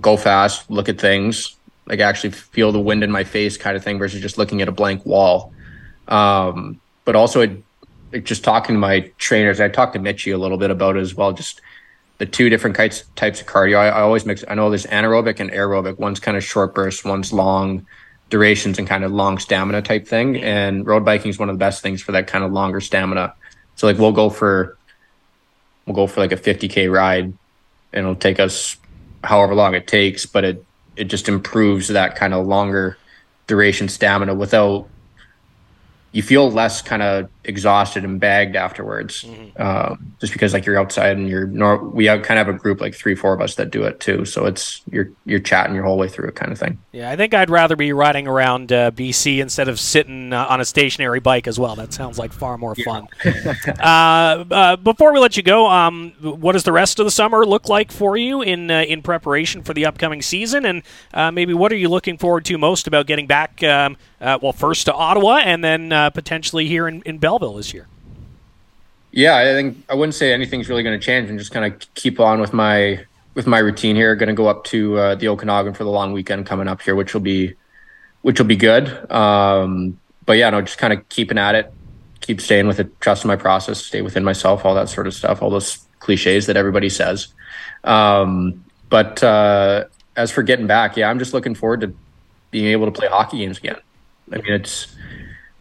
go 0.00 0.16
fast, 0.16 0.70
look 0.70 0.88
at 0.88 0.98
things, 0.98 1.56
like 1.90 1.98
actually 1.98 2.30
feel 2.30 2.70
the 2.70 2.80
wind 2.80 3.02
in 3.02 3.10
my 3.10 3.24
face 3.24 3.56
kind 3.56 3.76
of 3.76 3.82
thing 3.82 3.98
versus 3.98 4.22
just 4.22 4.38
looking 4.38 4.62
at 4.62 4.68
a 4.68 4.72
blank 4.72 5.04
wall. 5.04 5.52
Um, 6.06 6.80
but 7.04 7.16
also 7.16 7.40
it, 7.40 7.62
like 8.12 8.24
just 8.24 8.44
talking 8.44 8.76
to 8.76 8.78
my 8.78 9.10
trainers, 9.18 9.60
I 9.60 9.68
talked 9.68 9.94
to 9.94 9.98
Mitchy 9.98 10.30
a 10.30 10.38
little 10.38 10.56
bit 10.56 10.70
about 10.70 10.96
it 10.96 11.00
as 11.00 11.16
well. 11.16 11.32
Just 11.32 11.60
the 12.18 12.26
two 12.26 12.48
different 12.48 12.76
types 12.76 13.02
types 13.16 13.40
of 13.40 13.48
cardio. 13.48 13.76
I, 13.76 13.88
I 13.88 14.00
always 14.02 14.24
mix. 14.24 14.44
I 14.46 14.54
know 14.54 14.70
there's 14.70 14.86
anaerobic 14.86 15.40
and 15.40 15.50
aerobic. 15.50 15.98
One's 15.98 16.20
kind 16.20 16.36
of 16.36 16.44
short 16.44 16.76
bursts, 16.76 17.04
one's 17.04 17.32
long 17.32 17.86
durations 18.28 18.78
and 18.78 18.86
kind 18.86 19.02
of 19.02 19.10
long 19.10 19.38
stamina 19.38 19.82
type 19.82 20.06
thing. 20.06 20.40
And 20.40 20.86
road 20.86 21.04
biking 21.04 21.30
is 21.30 21.40
one 21.40 21.48
of 21.48 21.56
the 21.56 21.58
best 21.58 21.82
things 21.82 22.00
for 22.02 22.12
that 22.12 22.28
kind 22.28 22.44
of 22.44 22.52
longer 22.52 22.80
stamina. 22.80 23.34
So 23.74 23.88
like 23.88 23.98
we'll 23.98 24.12
go 24.12 24.30
for 24.30 24.78
we'll 25.86 25.96
go 25.96 26.06
for 26.06 26.20
like 26.20 26.30
a 26.30 26.36
50k 26.36 26.92
ride, 26.92 27.24
and 27.24 27.36
it'll 27.92 28.14
take 28.14 28.38
us 28.38 28.76
however 29.24 29.56
long 29.56 29.74
it 29.74 29.88
takes, 29.88 30.24
but 30.24 30.44
it 30.44 30.64
it 30.96 31.04
just 31.04 31.28
improves 31.28 31.88
that 31.88 32.16
kind 32.16 32.34
of 32.34 32.46
longer 32.46 32.96
duration 33.46 33.88
stamina 33.88 34.34
without 34.34 34.88
you 36.12 36.22
feel 36.22 36.50
less 36.50 36.82
kind 36.82 37.02
of 37.02 37.28
exhausted 37.44 38.04
and 38.04 38.20
bagged 38.20 38.54
afterwards 38.56 39.24
um, 39.56 40.12
just 40.20 40.32
because 40.32 40.52
like 40.52 40.66
you're 40.66 40.78
outside 40.78 41.16
and 41.16 41.28
you're 41.28 41.46
nor- 41.46 41.82
we 41.82 42.04
have 42.04 42.22
kind 42.22 42.38
of 42.38 42.46
have 42.46 42.54
a 42.54 42.58
group 42.58 42.80
like 42.80 42.94
three 42.94 43.14
four 43.14 43.32
of 43.32 43.40
us 43.40 43.54
that 43.54 43.70
do 43.70 43.82
it 43.82 43.98
too 44.00 44.24
so 44.24 44.44
it's 44.46 44.82
you're 44.90 45.10
you're 45.24 45.40
chatting 45.40 45.74
your 45.74 45.84
whole 45.84 45.96
way 45.96 46.08
through 46.08 46.28
it 46.28 46.34
kind 46.34 46.52
of 46.52 46.58
thing 46.58 46.78
Yeah, 46.92 47.10
I 47.10 47.16
think 47.16 47.32
I'd 47.34 47.50
rather 47.50 47.76
be 47.76 47.92
riding 47.92 48.26
around 48.26 48.72
uh, 48.72 48.90
BC 48.90 49.38
instead 49.40 49.68
of 49.68 49.80
sitting 49.80 50.32
uh, 50.32 50.46
on 50.48 50.60
a 50.60 50.64
stationary 50.64 51.20
bike 51.20 51.46
as 51.46 51.58
well. 51.58 51.76
That 51.76 51.92
sounds 51.92 52.18
like 52.18 52.32
far 52.32 52.58
more 52.58 52.74
fun. 52.74 53.08
uh, 53.80 54.44
uh, 54.50 54.76
before 54.76 55.12
we 55.12 55.20
let 55.20 55.36
you 55.36 55.42
go, 55.42 55.66
um, 55.68 56.12
what 56.20 56.52
does 56.52 56.64
the 56.64 56.72
rest 56.72 56.98
of 56.98 57.04
the 57.04 57.10
summer 57.10 57.46
look 57.46 57.68
like 57.68 57.90
for 57.92 58.16
you 58.16 58.42
in 58.42 58.70
uh, 58.70 58.82
in 58.82 59.02
preparation 59.02 59.62
for 59.62 59.72
the 59.74 59.86
upcoming 59.86 60.22
season? 60.22 60.64
And 60.66 60.82
uh, 61.14 61.30
maybe 61.30 61.54
what 61.54 61.72
are 61.72 61.76
you 61.76 61.88
looking 61.88 62.18
forward 62.18 62.44
to 62.46 62.58
most 62.58 62.86
about 62.86 63.06
getting 63.06 63.26
back? 63.26 63.62
Um, 63.62 63.96
uh, 64.20 64.38
well, 64.42 64.52
first 64.52 64.84
to 64.86 64.92
Ottawa, 64.94 65.36
and 65.44 65.64
then 65.64 65.92
uh, 65.92 66.10
potentially 66.10 66.66
here 66.66 66.86
in, 66.86 67.02
in 67.02 67.18
Belleville 67.38 67.56
this 67.56 67.72
year. 67.72 67.86
Yeah, 69.12 69.36
I 69.36 69.44
think 69.44 69.78
I 69.88 69.94
wouldn't 69.94 70.14
say 70.14 70.32
anything's 70.32 70.68
really 70.68 70.82
going 70.82 70.98
to 70.98 71.04
change, 71.04 71.30
and 71.30 71.38
just 71.38 71.52
kind 71.52 71.72
of 71.72 71.94
keep 71.94 72.20
on 72.20 72.40
with 72.40 72.52
my 72.52 73.04
with 73.34 73.46
my 73.46 73.58
routine 73.58 73.96
here. 73.96 74.14
Going 74.14 74.28
to 74.28 74.34
go 74.34 74.48
up 74.48 74.64
to 74.64 74.98
uh, 74.98 75.14
the 75.14 75.28
Okanagan 75.28 75.74
for 75.74 75.84
the 75.84 75.90
long 75.90 76.12
weekend 76.12 76.46
coming 76.46 76.68
up 76.68 76.82
here, 76.82 76.94
which 76.94 77.14
will 77.14 77.20
be 77.20 77.54
which 78.22 78.38
will 78.38 78.46
be 78.46 78.56
good. 78.56 78.88
Um, 79.10 79.98
but 80.26 80.36
yeah, 80.38 80.50
no, 80.50 80.60
just 80.60 80.78
kind 80.78 80.92
of 80.92 81.08
keeping 81.08 81.38
at 81.38 81.54
it, 81.54 81.72
keep 82.20 82.40
staying 82.40 82.66
with 82.68 82.78
it, 82.78 83.00
trusting 83.00 83.28
my 83.28 83.36
process, 83.36 83.84
stay 83.84 84.02
within 84.02 84.22
myself, 84.22 84.64
all 84.64 84.74
that 84.74 84.88
sort 84.88 85.06
of 85.06 85.14
stuff, 85.14 85.42
all 85.42 85.50
those 85.50 85.78
cliches 85.98 86.46
that 86.46 86.56
everybody 86.56 86.88
says. 86.88 87.28
Um, 87.84 88.64
but 88.88 89.22
uh, 89.22 89.84
as 90.16 90.30
for 90.30 90.42
getting 90.42 90.66
back, 90.66 90.96
yeah, 90.96 91.08
I'm 91.08 91.18
just 91.18 91.32
looking 91.32 91.54
forward 91.54 91.80
to 91.80 91.94
being 92.50 92.66
able 92.66 92.86
to 92.86 92.92
play 92.92 93.08
hockey 93.08 93.38
games 93.38 93.58
again. 93.58 93.76
I 94.32 94.36
mean, 94.36 94.52
it's 94.52 94.94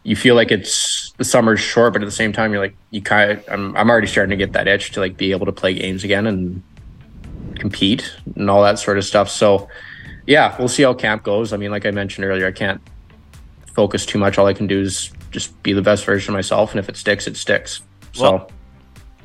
you 0.09 0.15
feel 0.15 0.33
like 0.33 0.49
it's 0.49 1.11
the 1.17 1.23
summer's 1.23 1.59
short, 1.59 1.93
but 1.93 2.01
at 2.01 2.05
the 2.05 2.11
same 2.11 2.33
time, 2.33 2.51
you're 2.51 2.61
like 2.61 2.75
you 2.89 2.99
kind 2.99 3.29
of. 3.29 3.45
I'm 3.47 3.77
I'm 3.77 3.91
already 3.91 4.07
starting 4.07 4.31
to 4.31 4.43
get 4.43 4.53
that 4.53 4.67
itch 4.67 4.89
to 4.93 4.99
like 4.99 5.17
be 5.17 5.29
able 5.29 5.45
to 5.45 5.51
play 5.51 5.75
games 5.75 6.03
again 6.03 6.25
and 6.25 6.63
compete 7.59 8.11
and 8.35 8.49
all 8.49 8.63
that 8.63 8.79
sort 8.79 8.97
of 8.97 9.05
stuff. 9.05 9.29
So, 9.29 9.69
yeah, 10.25 10.55
we'll 10.57 10.67
see 10.67 10.81
how 10.81 10.95
camp 10.95 11.21
goes. 11.21 11.53
I 11.53 11.57
mean, 11.57 11.69
like 11.69 11.85
I 11.85 11.91
mentioned 11.91 12.25
earlier, 12.25 12.47
I 12.47 12.51
can't 12.51 12.81
focus 13.75 14.03
too 14.03 14.17
much. 14.17 14.39
All 14.39 14.47
I 14.47 14.53
can 14.53 14.65
do 14.65 14.81
is 14.81 15.11
just 15.29 15.61
be 15.61 15.73
the 15.73 15.83
best 15.83 16.05
version 16.05 16.33
of 16.33 16.37
myself, 16.39 16.71
and 16.71 16.79
if 16.79 16.89
it 16.89 16.97
sticks, 16.97 17.27
it 17.27 17.37
sticks. 17.37 17.81
So. 18.13 18.23
Well- 18.23 18.51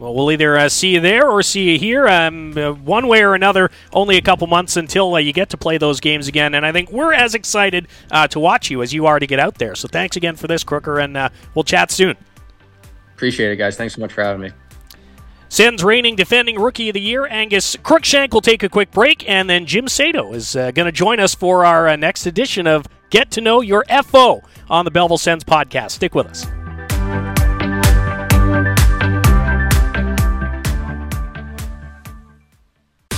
Well, 0.05 0.14
we'll 0.14 0.33
either 0.33 0.59
uh, 0.59 0.69
see 0.69 0.90
you 0.90 1.01
there 1.01 1.27
or 1.27 1.43
see 1.43 1.73
you 1.73 1.79
here. 1.79 2.07
Um, 2.07 2.59
uh, 2.59 2.73
one 2.73 3.09
way 3.09 3.23
or 3.23 3.35
another, 3.35 3.71
only 3.90 4.19
a 4.19 4.21
couple 4.21 4.47
months 4.47 4.77
until 4.77 5.14
uh, 5.14 5.19
you 5.19 5.33
get 5.33 5.49
to 5.49 5.57
play 5.57 5.79
those 5.79 5.99
games 5.99 6.29
again. 6.29 6.55
And 6.55 6.67
I 6.67 6.73
think 6.73 6.93
we're 6.93 7.14
as 7.14 7.35
excited 7.35 7.88
uh, 8.11 8.29
to 8.29 8.38
watch 8.38 8.71
you 8.71 8.83
as 8.83 8.93
you 8.93 9.07
are 9.07 9.19
to 9.19 9.27
get 9.27 9.38
out 9.38 9.55
there. 9.55 9.75
So 9.75 9.88
thanks 9.88 10.14
again 10.14 10.37
for 10.37 10.47
this, 10.47 10.62
Crooker, 10.62 10.99
and 10.99 11.17
uh, 11.17 11.31
we'll 11.55 11.64
chat 11.64 11.90
soon. 11.90 12.19
Appreciate 13.14 13.51
it, 13.51 13.57
guys. 13.57 13.79
Thanks 13.79 13.95
so 13.95 14.03
much 14.03 14.12
for 14.12 14.23
having 14.23 14.43
me. 14.43 14.51
Sens 15.49 15.83
reigning 15.83 16.17
defending 16.17 16.61
rookie 16.61 16.90
of 16.90 16.95
the 16.95 17.01
year, 17.01 17.27
Angus 17.27 17.75
Crookshank, 17.83 18.35
will 18.35 18.43
take 18.43 18.62
a 18.62 18.69
quick 18.69 18.90
break, 18.90 19.27
and 19.27 19.49
then 19.49 19.64
Jim 19.64 19.87
Cedo 19.87 20.35
is 20.35 20.55
uh, 20.55 20.71
going 20.73 20.85
to 20.85 20.93
join 20.93 21.19
us 21.19 21.35
for 21.35 21.64
our 21.64 21.88
uh, 21.88 21.97
next 21.97 22.27
edition 22.27 22.67
of 22.67 22.87
Get 23.09 23.31
to 23.31 23.40
Know 23.40 23.62
Your 23.62 23.87
FO 24.05 24.43
on 24.69 24.85
the 24.85 24.90
Belleville 24.90 25.17
Sens 25.17 25.45
podcast. 25.45 25.93
Stick 25.93 26.14
with 26.14 26.27
us. 26.27 26.47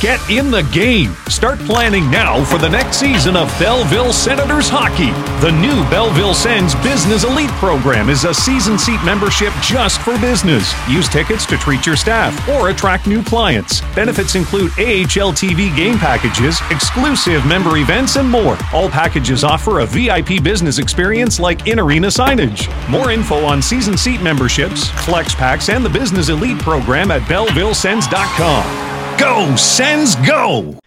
Get 0.01 0.21
in 0.29 0.51
the 0.51 0.63
game. 0.75 1.15
Start 1.31 1.59
planning 1.61 2.11
now 2.11 2.45
for 2.45 2.59
the 2.59 2.69
next 2.69 2.99
season 2.99 3.35
of 3.35 3.49
Belleville 3.59 4.13
Senators 4.13 4.69
hockey. 4.69 5.11
The 5.41 5.51
new 5.53 5.89
Belleville 5.89 6.35
Sens 6.35 6.75
Business 6.77 7.25
Elite 7.25 7.51
program 7.53 8.11
is 8.11 8.25
a 8.25 8.35
season 8.35 8.79
seat 8.79 9.03
membership 9.07 9.55
just 9.63 10.03
for 10.03 10.19
business. 10.19 10.75
Use 10.87 11.09
tickets 11.09 11.47
to 11.47 11.57
treat 11.57 11.87
your 11.87 11.97
staff 11.97 12.47
or 12.47 12.69
attract 12.69 13.07
new 13.07 13.23
clients. 13.23 13.81
Benefits 13.95 14.35
include 14.35 14.71
AHL 14.73 15.33
TV 15.33 15.75
game 15.75 15.97
packages, 15.97 16.61
exclusive 16.71 17.47
member 17.47 17.79
events, 17.79 18.17
and 18.17 18.31
more. 18.31 18.59
All 18.75 18.91
packages 18.91 19.45
offer 19.45 19.81
a 19.81 19.87
VIP 19.87 20.43
business 20.45 20.79
experience 20.79 21.41
like 21.41 21.67
in 21.69 21.81
arena 21.81 22.09
signage. 22.09 22.69
More 22.91 23.13
info 23.13 23.47
on 23.47 23.63
season 23.63 23.97
seat 23.97 24.21
memberships, 24.21 24.91
flex 25.07 25.35
packs, 25.35 25.71
and 25.71 25.83
the 25.83 25.91
Business 25.91 26.29
Elite 26.29 26.59
program 26.59 27.11
at 27.11 27.23
BellevilleSens.com. 27.23 28.96
Go, 29.19 29.57
Sens, 29.57 30.15
go! 30.17 30.79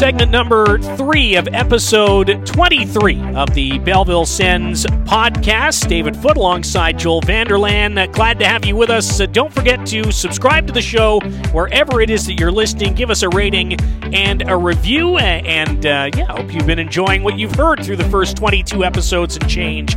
Segment 0.00 0.30
number 0.30 0.78
three 0.96 1.34
of 1.34 1.46
episode 1.48 2.46
23 2.46 3.20
of 3.34 3.52
the 3.52 3.78
Belleville 3.80 4.24
Sens 4.24 4.86
podcast. 4.86 5.86
David 5.88 6.16
Foot 6.16 6.38
alongside 6.38 6.98
Joel 6.98 7.20
Vanderlaan. 7.20 8.10
Glad 8.12 8.38
to 8.38 8.46
have 8.46 8.64
you 8.64 8.76
with 8.76 8.88
us. 8.88 9.20
Uh, 9.20 9.26
don't 9.26 9.52
forget 9.52 9.84
to 9.88 10.10
subscribe 10.10 10.66
to 10.66 10.72
the 10.72 10.80
show 10.80 11.20
wherever 11.52 12.00
it 12.00 12.08
is 12.08 12.24
that 12.24 12.40
you're 12.40 12.50
listening. 12.50 12.94
Give 12.94 13.10
us 13.10 13.22
a 13.22 13.28
rating 13.28 13.78
and 14.14 14.48
a 14.48 14.56
review. 14.56 15.18
And 15.18 15.84
uh, 15.84 16.10
yeah, 16.16 16.32
hope 16.32 16.54
you've 16.54 16.66
been 16.66 16.78
enjoying 16.78 17.22
what 17.22 17.38
you've 17.38 17.54
heard 17.54 17.84
through 17.84 17.96
the 17.96 18.08
first 18.08 18.38
22 18.38 18.82
episodes 18.82 19.36
and 19.36 19.50
change 19.50 19.94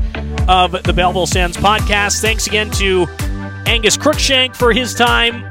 of 0.48 0.72
the 0.84 0.94
Belleville 0.94 1.28
Sens 1.28 1.58
podcast. 1.58 2.22
Thanks 2.22 2.48
again 2.48 2.70
to 2.72 3.08
Angus 3.66 3.98
Crookshank 3.98 4.56
for 4.56 4.74
his 4.74 4.94
time 4.94 5.50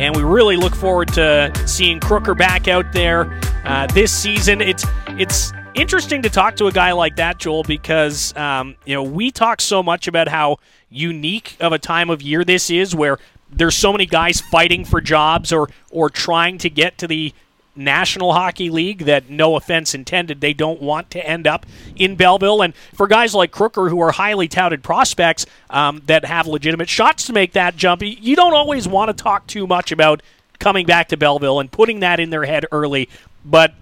and 0.00 0.16
we 0.16 0.22
really 0.22 0.56
look 0.56 0.74
forward 0.74 1.08
to 1.08 1.52
seeing 1.66 2.00
Crooker 2.00 2.34
back 2.34 2.68
out 2.68 2.92
there 2.92 3.30
uh, 3.64 3.86
this 3.88 4.12
season. 4.12 4.60
It's 4.60 4.84
it's 5.08 5.52
interesting 5.74 6.22
to 6.22 6.30
talk 6.30 6.56
to 6.56 6.66
a 6.66 6.72
guy 6.72 6.92
like 6.92 7.16
that, 7.16 7.38
Joel, 7.38 7.62
because 7.64 8.34
um, 8.36 8.76
you 8.86 8.94
know 8.94 9.02
we 9.02 9.30
talk 9.30 9.60
so 9.60 9.82
much 9.82 10.08
about 10.08 10.28
how 10.28 10.58
unique 10.88 11.56
of 11.60 11.72
a 11.72 11.78
time 11.78 12.08
of 12.08 12.22
year 12.22 12.44
this 12.44 12.70
is, 12.70 12.94
where 12.94 13.18
there's 13.52 13.76
so 13.76 13.92
many 13.92 14.06
guys 14.06 14.40
fighting 14.40 14.84
for 14.84 15.00
jobs 15.00 15.52
or 15.52 15.68
or 15.90 16.08
trying 16.08 16.58
to 16.58 16.70
get 16.70 16.98
to 16.98 17.06
the 17.06 17.34
National 17.80 18.32
Hockey 18.32 18.70
League 18.70 19.04
that, 19.06 19.28
no 19.28 19.56
offense 19.56 19.94
intended, 19.94 20.40
they 20.40 20.52
don't 20.52 20.80
want 20.80 21.10
to 21.10 21.26
end 21.26 21.46
up 21.46 21.66
in 21.96 22.16
Belleville. 22.16 22.62
And 22.62 22.74
for 22.94 23.06
guys 23.06 23.34
like 23.34 23.50
Crooker, 23.50 23.88
who 23.88 24.00
are 24.00 24.12
highly 24.12 24.48
touted 24.48 24.82
prospects 24.82 25.46
um, 25.70 26.02
that 26.06 26.24
have 26.24 26.46
legitimate 26.46 26.88
shots 26.88 27.26
to 27.26 27.32
make 27.32 27.52
that 27.52 27.76
jump, 27.76 28.02
you 28.02 28.36
don't 28.36 28.54
always 28.54 28.86
want 28.86 29.08
to 29.08 29.22
talk 29.22 29.46
too 29.46 29.66
much 29.66 29.90
about 29.92 30.22
coming 30.58 30.86
back 30.86 31.08
to 31.08 31.16
Belleville 31.16 31.58
and 31.58 31.72
putting 31.72 32.00
that 32.00 32.20
in 32.20 32.30
their 32.30 32.44
head 32.44 32.66
early. 32.70 33.08
But 33.44 33.74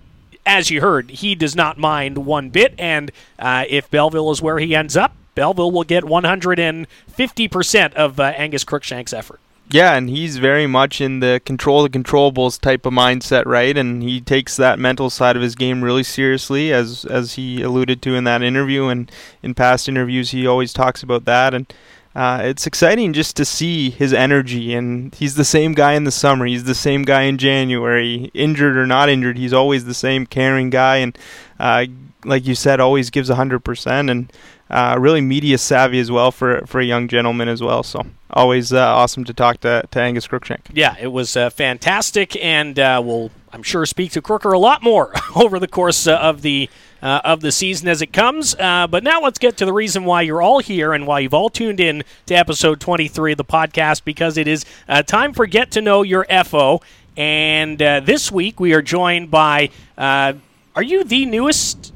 as 0.47 0.71
you 0.71 0.81
heard, 0.81 1.11
he 1.11 1.35
does 1.35 1.55
not 1.55 1.77
mind 1.77 2.25
one 2.25 2.49
bit. 2.51 2.75
And 2.79 3.11
uh, 3.39 3.65
if 3.69 3.91
Belleville 3.91 4.31
is 4.31 4.41
where 4.41 4.59
he 4.59 4.75
ends 4.75 4.97
up, 4.97 5.15
Belleville 5.35 5.71
will 5.71 5.85
get 5.85 6.05
150% 6.05 7.95
of 7.95 8.19
uh, 8.19 8.23
Angus 8.23 8.65
Crookshank's 8.65 9.13
effort. 9.13 9.41
Yeah, 9.71 9.97
and 9.97 10.09
he's 10.09 10.39
very 10.39 10.67
much 10.67 10.99
in 11.01 11.21
the 11.21 11.43
control 11.45 11.83
the 11.83 11.91
controllables 11.91 12.59
type 12.59 12.87
of 12.87 12.93
mindset, 12.95 13.45
right? 13.45 13.77
And 13.77 14.03
he 14.03 14.19
takes 14.21 14.57
that 14.57 14.79
mental 14.79 15.11
side 15.11 15.37
of 15.37 15.43
his 15.43 15.55
game 15.55 15.85
really 15.85 16.03
seriously, 16.03 16.73
as 16.73 17.05
as 17.05 17.35
he 17.35 17.61
alluded 17.61 18.01
to 18.03 18.15
in 18.15 18.25
that 18.25 18.43
interview 18.43 18.87
and 18.87 19.13
in 19.43 19.55
past 19.55 19.87
interviews. 19.87 20.31
He 20.31 20.47
always 20.47 20.73
talks 20.73 21.03
about 21.03 21.27
that, 21.27 21.53
and 21.53 21.71
uh, 22.17 22.41
it's 22.45 22.67
exciting 22.67 23.13
just 23.13 23.37
to 23.37 23.45
see 23.45 23.91
his 23.91 24.15
energy. 24.15 24.73
And 24.73 25.15
he's 25.15 25.35
the 25.35 25.45
same 25.45 25.75
guy 25.75 25.93
in 25.93 26.05
the 26.05 26.11
summer. 26.13 26.47
He's 26.47 26.65
the 26.65 26.75
same 26.75 27.03
guy 27.03 27.23
in 27.23 27.37
January, 27.37 28.31
injured 28.33 28.77
or 28.77 28.87
not 28.87 29.11
injured. 29.11 29.37
He's 29.37 29.53
always 29.53 29.85
the 29.85 29.93
same 29.93 30.25
caring 30.25 30.71
guy, 30.71 30.97
and 30.97 31.19
uh, 31.61 31.85
like 32.25 32.47
you 32.47 32.55
said, 32.55 32.81
always 32.81 33.11
gives 33.11 33.29
a 33.29 33.35
hundred 33.35 33.61
percent. 33.61 34.09
And 34.09 34.33
uh, 34.71 34.97
really 34.99 35.21
media 35.21 35.59
savvy 35.59 35.99
as 35.99 36.11
well 36.11 36.31
for 36.31 36.67
for 36.67 36.81
a 36.81 36.85
young 36.85 37.09
gentleman 37.09 37.49
as 37.49 37.63
well. 37.63 37.83
So 37.83 38.05
always 38.31 38.73
uh, 38.73 38.79
awesome 38.79 39.25
to 39.25 39.35
talk 39.35 39.61
to, 39.61 39.85
to 39.91 40.01
Angus 40.01 40.27
Crookshank. 40.27 40.69
Yeah, 40.73 40.97
it 41.01 41.09
was 41.09 41.37
uh, 41.37 41.51
fantastic, 41.51 42.37
and 42.43 42.79
uh, 42.79 43.01
we'll 43.05 43.31
I'm 43.53 43.63
sure 43.63 43.87
speak 43.87 44.13
to 44.13 44.23
Crooker 44.23 44.53
a 44.53 44.59
lot 44.59 44.83
more 44.83 45.13
over 45.37 45.59
the 45.59 45.69
course 45.69 46.07
uh, 46.07 46.17
of 46.17 46.43
the. 46.43 46.69
Uh, 47.01 47.21
of 47.23 47.43
the 47.43 47.53
season 47.53 47.87
as 47.87 48.03
it 48.03 48.13
comes. 48.13 48.57
but 48.57 49.05
now 49.05 49.21
let's 49.23 49.39
get 49.39 49.57
to 49.57 49.65
the 49.65 49.73
reason 49.73 50.05
why 50.05 50.21
you're 50.21 50.43
all 50.43 50.59
here 50.59 50.93
and 50.93 51.07
why 51.07 51.21
you've 51.21 51.33
all 51.33 51.49
tuned 51.49 51.79
in 51.79 52.03
to 52.27 52.35
episode 52.35 52.81
23 52.81 53.31
of 53.31 53.39
the 53.39 53.45
podcast 53.45 54.03
because 54.03 54.37
it 54.37 54.49
is 54.49 54.65
time 55.07 55.33
for 55.33 55.47
Get 55.47 55.71
to 55.71 55.81
Know 55.81 56.03
Your 56.03 56.27
FO. 56.45 56.81
And 57.17 57.79
this 57.79 58.33
week 58.33 58.59
we 58.59 58.75
are 58.75 58.83
joined 58.83 59.31
by. 59.31 59.71
are 59.97 60.83
you 60.83 61.05
the 61.05 61.25
newest 61.25 61.88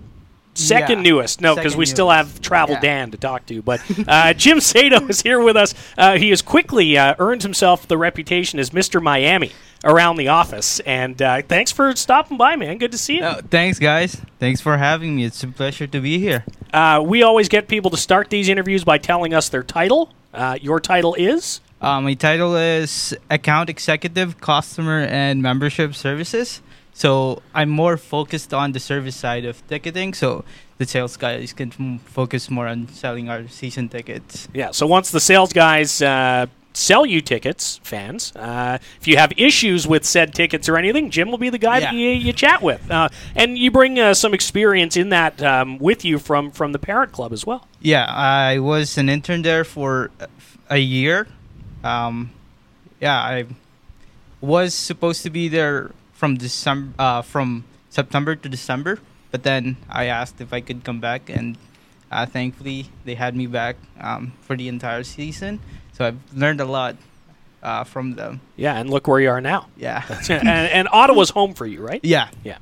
Second 0.55 0.99
Yeah. 0.99 1.11
newest, 1.13 1.41
no, 1.41 1.55
because 1.55 1.73
Second 1.73 1.79
we 1.79 1.87
still 1.87 2.11
have 2.11 2.41
Travel 2.41 2.75
Yeah. 2.77 2.81
Dan 2.81 3.11
to 3.13 3.17
talk 3.17 3.47
to. 3.47 3.63
But 3.63 3.81
uh, 4.07 4.33
Jim 4.35 4.59
Cedo 4.59 5.09
is 5.09 5.23
here 5.23 5.41
with 5.41 5.57
us. 5.57 5.75
Uh, 5.97 6.19
he 6.19 6.31
has 6.31 6.43
quickly 6.43 6.99
uh, 6.99 7.15
earned 7.19 7.43
himself 7.43 7.89
the 7.89 7.97
reputation 7.97 8.59
as 8.59 8.71
Mr. 8.71 9.03
Miami 9.03 9.53
around 9.85 10.17
the 10.17 10.29
office. 10.29 10.81
And 10.81 11.21
uh, 11.23 11.43
thanks 11.43 11.73
for 11.73 11.97
stopping 11.97 12.37
by, 12.37 12.57
man. 12.57 12.79
Good 12.79 12.93
to 12.93 12.99
see 12.99 13.17
you. 13.17 13.25
Oh, 13.25 13.41
thanks, 13.51 13.79
guys. 13.79 14.21
Thanks 14.39 14.61
for 14.61 14.77
having 14.77 15.17
me. 15.17 15.25
It's 15.25 15.43
a 15.43 15.49
pleasure 15.49 15.87
to 15.87 16.01
be 16.01 16.19
here. 16.19 16.45
Uh, 16.73 17.03
we 17.05 17.23
always 17.23 17.49
get 17.49 17.67
people 17.69 17.91
to 17.91 17.97
start 17.97 18.29
these 18.31 18.49
interviews 18.49 18.85
by 18.85 18.99
telling 18.99 19.33
us 19.35 19.49
their 19.49 19.63
title. 19.63 20.11
Uh, 20.35 20.59
your 20.61 20.81
title 20.81 21.15
is? 21.15 21.61
Uh, 21.81 22.01
my 22.01 22.15
title 22.15 22.55
is 22.57 23.13
Account 23.29 23.69
Executive, 23.69 24.41
Customer 24.41 25.01
and 25.01 25.43
Membership 25.43 25.95
Services. 25.95 26.63
So 26.93 27.43
I'm 27.55 27.71
more 27.71 27.97
focused 27.97 28.53
on 28.53 28.73
the 28.73 28.81
service 28.81 29.17
side 29.17 29.45
of 29.45 29.67
ticketing. 29.67 30.15
So 30.15 30.45
the 30.79 30.87
sales 30.87 31.17
guys 31.17 31.53
can 31.53 31.99
focus 32.01 32.51
more 32.51 32.67
on 32.67 32.89
selling 32.89 33.29
our 33.29 33.49
season 33.49 33.89
tickets. 33.89 34.49
Yeah, 34.53 34.73
so 34.73 34.87
once 34.87 35.11
the 35.11 35.21
sales 35.21 35.53
guys 35.53 36.03
uh, 36.03 36.47
sell 36.75 37.07
you 37.07 37.21
tickets, 37.21 37.81
fans, 37.83 38.33
uh, 38.37 38.79
if 39.01 39.07
you 39.07 39.17
have 39.17 39.33
issues 39.37 39.87
with 39.87 40.05
said 40.05 40.35
tickets 40.35 40.69
or 40.69 40.77
anything, 40.77 41.11
Jim 41.11 41.31
will 41.31 41.39
be 41.39 41.51
the 41.51 41.59
guy 41.59 41.81
that 41.81 41.95
you, 41.95 42.09
you 42.09 42.33
chat 42.33 42.63
with. 42.63 42.91
Uh, 42.91 43.09
and 43.35 43.57
you 43.57 43.71
bring 43.71 43.99
uh, 43.99 44.15
some 44.15 44.35
experience 44.35 44.97
in 44.97 45.11
that 45.11 45.43
um, 45.43 45.79
with 45.79 46.05
you 46.05 46.19
from, 46.19 46.51
from 46.51 46.73
the 46.73 46.79
parent 46.79 47.13
club 47.13 47.33
as 47.33 47.47
well. 47.47 47.67
Yeah, 47.81 48.05
I 48.05 48.59
was 48.59 48.99
an 48.99 49.09
intern 49.09 49.43
there 49.43 49.65
for 49.65 50.11
a 50.69 50.79
year. 50.79 51.27
Um, 51.85 52.31
yeah, 53.01 53.19
I 53.19 53.47
was 54.41 54.75
supposed 54.75 55.23
to 55.23 55.31
be 55.31 55.49
there 55.49 55.93
from 56.23 56.37
December, 56.37 56.95
uh, 57.01 57.21
from 57.21 57.65
September 57.91 58.37
to 58.37 58.49
December, 58.49 59.01
but 59.33 59.43
then 59.43 59.77
I 59.91 60.05
asked 60.05 60.41
if 60.41 60.53
I 60.53 60.61
could 60.61 60.85
come 60.85 61.01
back, 61.01 61.29
and 61.29 61.59
uh, 62.13 62.27
thankfully 62.27 62.87
they 63.05 63.17
had 63.17 63.35
me 63.35 63.49
back 63.49 63.75
um, 63.99 64.33
for 64.41 64.57
the 64.57 64.69
entire 64.69 65.03
season. 65.03 65.59
So 65.95 66.07
I've 66.07 66.21
learned 66.33 66.61
a 66.61 66.65
lot 66.65 66.95
uh, 67.61 67.83
from 67.83 68.15
them. 68.15 68.41
Yeah, 68.55 68.79
and 68.79 68.89
look 68.89 69.09
where 69.09 69.19
you 69.19 69.31
are 69.31 69.41
now. 69.41 69.67
Yeah, 69.77 70.05
and, 70.31 70.47
and 70.47 70.89
Ottawa's 70.93 71.31
home 71.31 71.55
for 71.55 71.67
you, 71.67 71.81
right? 71.81 71.99
yeah, 72.05 72.29
yeah. 72.45 72.59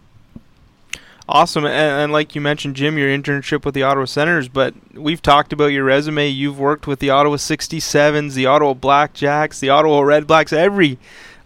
Awesome, 1.29 1.67
and, 1.67 1.75
and 1.75 2.13
like 2.13 2.35
you 2.35 2.41
mentioned, 2.41 2.77
Jim, 2.77 2.97
your 2.97 3.11
internship 3.11 3.67
with 3.67 3.75
the 3.75 3.83
Ottawa 3.83 4.07
Senators, 4.07 4.49
but 4.49 4.73
we've 4.95 5.21
talked 5.21 5.53
about 5.53 5.67
your 5.67 5.85
resume. 5.85 6.29
You've 6.29 6.59
worked 6.59 6.87
with 6.87 6.99
the 6.99 7.11
Ottawa 7.11 7.37
67s, 7.37 8.33
the 8.33 8.47
Ottawa 8.47 8.73
Blackjacks, 8.73 9.61
the 9.61 9.69
Ottawa 9.69 10.01
Red 10.01 10.27
Blacks, 10.27 10.51
every 10.51 10.99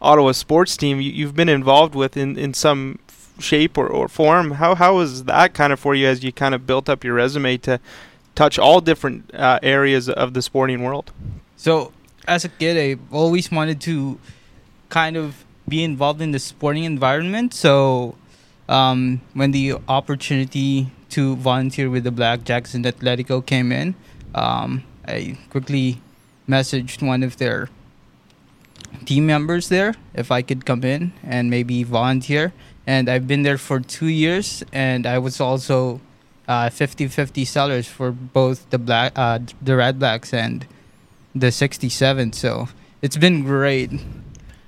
Ottawa 0.05 0.33
sports 0.33 0.77
team 0.77 1.01
you, 1.01 1.11
you've 1.11 1.35
been 1.35 1.49
involved 1.49 1.95
with 1.95 2.17
in, 2.17 2.39
in 2.39 2.55
some 2.55 2.99
shape 3.39 3.77
or, 3.77 3.89
or 3.89 4.09
form. 4.09 4.53
How 4.53 4.75
how 4.75 4.97
was 4.97 5.25
that 5.25 5.55
kind 5.55 5.73
of 5.73 5.81
for 5.81 5.95
you 5.95 6.07
as 6.07 6.23
you 6.23 6.33
kind 6.33 6.55
of 6.55 6.67
built 6.67 6.89
up 6.89 7.05
your 7.05 7.15
resume 7.15 7.57
to 7.59 7.81
touch 8.35 8.59
all 8.59 8.81
different 8.81 9.35
uh, 9.35 9.59
areas 9.63 10.09
of 10.09 10.35
the 10.35 10.43
sporting 10.43 10.83
world? 10.83 11.13
So 11.57 11.93
as 12.27 12.45
a 12.45 12.49
kid, 12.49 12.77
I 12.79 13.15
always 13.15 13.51
wanted 13.51 13.81
to 13.83 14.19
kind 14.89 15.17
of 15.17 15.45
be 15.69 15.83
involved 15.83 16.21
in 16.21 16.33
the 16.33 16.39
sporting 16.39 16.85
environment. 16.85 17.55
So 17.55 18.17
um, 18.69 19.21
when 19.33 19.51
the 19.51 19.75
opportunity 19.89 20.91
to 21.11 21.37
volunteer 21.37 21.89
with 21.91 22.05
the 22.05 22.11
Blackjacks 22.11 22.75
and 22.75 22.85
Atletico 22.85 23.45
came 23.45 23.73
in, 23.73 23.95
um, 24.35 24.85
I 25.07 25.39
quickly 25.51 26.01
messaged 26.49 27.07
one 27.07 27.23
of 27.23 27.37
their 27.39 27.69
team 29.05 29.27
members 29.27 29.69
there 29.69 29.95
if 30.15 30.31
I 30.31 30.43
could 30.43 30.65
come 30.65 30.85
in 30.85 31.13
and 31.23 31.51
maybe 31.51 31.83
volunteer. 31.83 32.53
And 32.87 33.09
I've 33.09 33.27
been 33.27 33.43
there 33.43 33.59
for 33.59 33.81
two 33.81 34.09
years, 34.09 34.63
and 34.73 35.07
I 35.07 35.19
was 35.19 35.41
also 35.41 36.01
uh, 36.47 36.69
50-50 36.69 37.47
sellers 37.47 37.87
for 37.89 38.13
both 38.13 38.69
the 38.71 38.79
black, 38.79 39.13
uh, 39.17 39.39
the 39.63 39.77
Red 39.77 39.99
Blacks 39.99 40.35
and 40.35 40.67
the 41.35 41.51
67. 41.51 42.33
So 42.35 42.69
it's 43.01 43.17
been 43.17 43.43
great. 43.43 43.91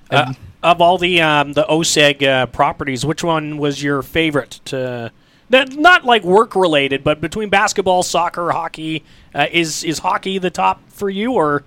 Uh, 0.09 0.33
of 0.63 0.81
all 0.81 0.97
the 0.97 1.21
um, 1.21 1.53
the 1.53 1.63
OSEG 1.63 2.23
uh, 2.23 2.45
properties, 2.47 3.05
which 3.05 3.23
one 3.23 3.57
was 3.57 3.83
your 3.83 4.01
favorite? 4.01 4.59
To, 4.65 5.11
that, 5.49 5.73
not 5.73 6.03
like 6.03 6.23
work 6.23 6.55
related, 6.55 7.03
but 7.03 7.21
between 7.21 7.49
basketball, 7.49 8.03
soccer, 8.03 8.51
hockey, 8.51 9.03
uh, 9.33 9.47
is 9.51 9.83
is 9.83 9.99
hockey 9.99 10.37
the 10.37 10.49
top 10.49 10.81
for 10.89 11.09
you, 11.09 11.33
or 11.33 11.63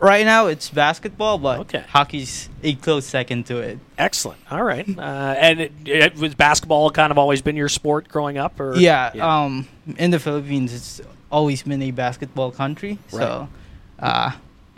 Right 0.00 0.24
now 0.26 0.46
it's 0.48 0.68
basketball, 0.70 1.38
but 1.38 1.60
Okay. 1.60 1.84
hockey's 1.88 2.48
a 2.62 2.74
close 2.74 3.06
second 3.06 3.46
to 3.46 3.58
it. 3.58 3.78
excellent? 3.96 4.40
All 4.50 4.62
right, 4.62 4.86
uh, 4.98 5.34
and 5.38 5.60
it, 5.60 5.72
it 5.86 6.16
was 6.16 6.34
basketball 6.34 6.90
kind 6.90 7.10
of 7.10 7.18
always 7.18 7.40
been 7.42 7.56
your 7.56 7.68
sport 7.68 8.08
growing 8.08 8.36
up, 8.38 8.58
or 8.60 8.76
Yeah, 8.76 9.10
um, 9.20 9.66
in 9.96 10.10
the 10.10 10.18
Philippines, 10.18 10.72
it's 10.74 11.00
always 11.30 11.62
been 11.62 11.82
a 11.82 11.90
basketball 11.90 12.50
country. 12.50 12.98
So 13.08 13.48
uh, 13.98 14.32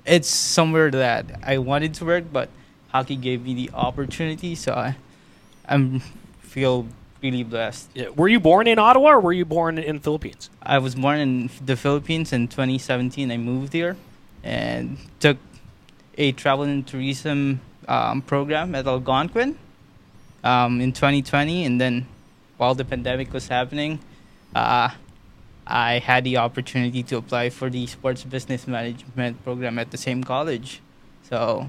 it's 0.04 0.28
somewhere 0.28 0.90
that 0.90 1.26
I 1.42 1.58
wanted 1.58 1.94
to 1.94 2.04
work, 2.04 2.24
but 2.32 2.48
hockey 2.88 3.16
gave 3.16 3.44
me 3.44 3.54
the 3.54 3.70
opportunity. 3.74 4.54
So 4.54 4.72
I 4.72 4.96
I'm 5.68 6.00
feel 6.40 6.86
really 7.22 7.42
blessed. 7.42 7.88
Yeah. 7.94 8.08
Were 8.14 8.28
you 8.28 8.38
born 8.38 8.66
in 8.68 8.78
Ottawa, 8.78 9.10
or 9.12 9.20
were 9.20 9.32
you 9.32 9.44
born 9.44 9.78
in 9.78 9.96
the 9.96 10.02
Philippines? 10.02 10.50
I 10.62 10.78
was 10.78 10.94
born 10.94 11.18
in 11.18 11.50
the 11.64 11.76
Philippines 11.76 12.32
in 12.32 12.46
2017. 12.48 13.30
I 13.32 13.36
moved 13.36 13.72
here 13.72 13.96
and 14.42 14.98
took 15.20 15.38
a 16.18 16.32
travel 16.32 16.64
and 16.64 16.86
tourism 16.86 17.60
um, 17.88 18.22
program 18.22 18.74
at 18.74 18.86
Algonquin 18.86 19.58
um, 20.44 20.80
in 20.80 20.92
2020. 20.92 21.64
And 21.64 21.80
then 21.80 22.06
while 22.56 22.74
the 22.74 22.84
pandemic 22.84 23.32
was 23.32 23.48
happening, 23.48 24.00
uh, 24.54 24.90
I 25.66 25.98
had 25.98 26.24
the 26.24 26.36
opportunity 26.36 27.02
to 27.04 27.16
apply 27.16 27.50
for 27.50 27.68
the 27.68 27.86
sports 27.86 28.22
business 28.22 28.66
management 28.66 29.42
program 29.42 29.78
at 29.78 29.90
the 29.90 29.98
same 29.98 30.22
college. 30.22 30.80
So 31.28 31.68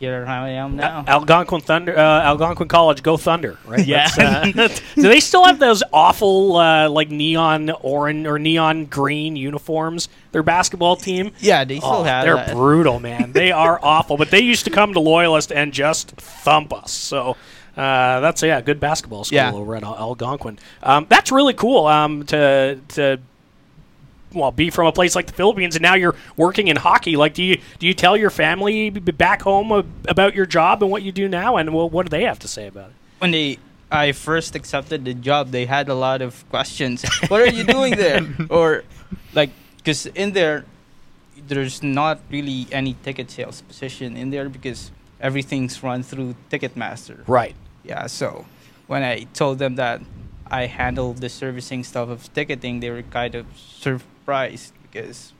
here 0.00 0.24
I 0.26 0.48
am 0.50 0.74
now. 0.76 1.04
Al- 1.06 1.20
Algonquin 1.20 1.60
Thunder, 1.60 1.96
uh, 1.96 2.22
Algonquin 2.22 2.66
College, 2.66 3.02
go 3.02 3.16
Thunder! 3.16 3.58
Right? 3.66 3.86
Yeah. 3.86 4.08
Uh, 4.18 4.44
do 4.96 5.02
they 5.02 5.20
still 5.20 5.44
have 5.44 5.58
those 5.60 5.82
awful 5.92 6.56
uh, 6.56 6.88
like 6.88 7.10
neon 7.10 7.70
orange 7.70 8.26
or 8.26 8.38
neon 8.38 8.86
green 8.86 9.36
uniforms? 9.36 10.08
Their 10.32 10.42
basketball 10.42 10.96
team. 10.96 11.32
yeah, 11.38 11.64
they 11.64 11.78
still 11.78 11.90
Oh, 11.90 12.02
have 12.02 12.24
they're 12.24 12.34
that. 12.36 12.52
brutal, 12.52 12.98
man. 12.98 13.32
They 13.32 13.52
are 13.66 13.78
awful. 13.82 14.16
But 14.16 14.30
they 14.30 14.40
used 14.40 14.64
to 14.64 14.70
come 14.70 14.92
to 14.94 15.00
Loyalist 15.00 15.52
and 15.52 15.72
just 15.72 16.10
thump 16.12 16.72
us. 16.72 16.90
So 16.92 17.36
uh, 17.76 18.20
that's 18.20 18.42
yeah, 18.42 18.60
good 18.60 18.80
basketball 18.80 19.24
school 19.24 19.36
Yeah. 19.36 19.52
over 19.52 19.76
at 19.76 19.82
Algonquin. 19.84 20.58
Um, 20.82 21.06
that's 21.08 21.30
really 21.30 21.54
cool. 21.54 21.86
Um, 21.86 22.24
to 22.26 22.80
to 22.88 23.20
well, 24.32 24.52
be 24.52 24.70
from 24.70 24.86
a 24.86 24.92
place 24.92 25.14
like 25.14 25.26
the 25.26 25.32
Philippines, 25.32 25.76
and 25.76 25.82
now 25.82 25.94
you're 25.94 26.14
working 26.36 26.68
in 26.68 26.76
hockey. 26.76 27.16
Like, 27.16 27.34
do 27.34 27.42
you 27.42 27.60
do 27.78 27.86
you 27.86 27.94
tell 27.94 28.16
your 28.16 28.30
family 28.30 28.90
back 28.90 29.42
home 29.42 29.72
about 30.06 30.34
your 30.34 30.46
job 30.46 30.82
and 30.82 30.90
what 30.90 31.02
you 31.02 31.12
do 31.12 31.28
now, 31.28 31.56
and 31.56 31.74
well, 31.74 31.88
what 31.88 32.06
do 32.06 32.10
they 32.10 32.24
have 32.24 32.38
to 32.40 32.48
say 32.48 32.66
about 32.66 32.90
it? 32.90 32.96
when 33.20 33.30
they 33.30 33.58
I 33.92 34.12
first 34.12 34.54
accepted 34.54 35.04
the 35.04 35.14
job, 35.14 35.50
they 35.50 35.66
had 35.66 35.88
a 35.88 35.94
lot 35.94 36.22
of 36.22 36.48
questions. 36.48 37.04
what 37.28 37.40
are 37.42 37.50
you 37.50 37.64
doing 37.64 37.96
there? 37.96 38.26
or 38.50 38.84
like, 39.34 39.50
because 39.76 40.06
in 40.06 40.32
there, 40.32 40.64
there's 41.48 41.82
not 41.82 42.20
really 42.30 42.66
any 42.70 42.94
ticket 43.02 43.30
sales 43.30 43.62
position 43.62 44.16
in 44.16 44.30
there 44.30 44.48
because 44.48 44.90
everything's 45.20 45.82
run 45.82 46.02
through 46.02 46.36
Ticketmaster. 46.50 47.26
Right. 47.26 47.56
Yeah. 47.82 48.06
So 48.06 48.46
when 48.86 49.02
I 49.02 49.24
told 49.34 49.58
them 49.58 49.74
that 49.74 50.00
I 50.46 50.66
handle 50.66 51.12
the 51.12 51.28
servicing 51.28 51.82
stuff 51.82 52.08
of 52.08 52.32
ticketing, 52.32 52.78
they 52.80 52.90
were 52.90 53.02
kind 53.02 53.34
of 53.34 53.46
surprised 54.30 54.72
because 54.82 55.32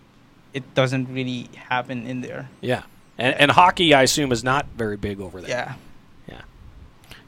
it 0.53 0.75
doesn't 0.75 1.13
really 1.13 1.49
happen 1.69 2.07
in 2.07 2.21
there. 2.23 2.49
Yeah. 2.61 2.83
And, 3.19 3.35
and 3.39 3.51
hockey, 3.53 3.95
I 3.95 4.03
assume, 4.03 4.33
is 4.33 4.43
not 4.43 4.67
very 4.77 4.97
big 4.97 5.21
over 5.21 5.41
there. 5.41 5.51
Yeah. 5.51 5.75
Yeah, 6.29 6.41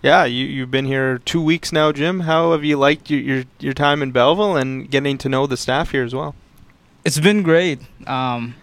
Yeah. 0.02 0.24
you 0.24 0.44
you've 0.46 0.70
been 0.70 0.86
here 0.86 1.18
two 1.18 1.42
weeks 1.42 1.72
now, 1.72 1.92
Jim. 1.92 2.20
How 2.20 2.52
have 2.52 2.64
you 2.64 2.76
liked 2.76 3.10
your 3.10 3.20
your, 3.20 3.44
your 3.60 3.74
time 3.74 4.02
in 4.02 4.10
Belleville 4.12 4.56
and 4.56 4.90
getting 4.90 5.18
to 5.18 5.28
know 5.28 5.46
the 5.46 5.56
staff 5.56 5.90
here 5.92 6.04
as 6.04 6.14
well? 6.14 6.34
It's 7.04 7.20
been 7.20 7.42
great. 7.42 7.78
Um, 8.06 8.54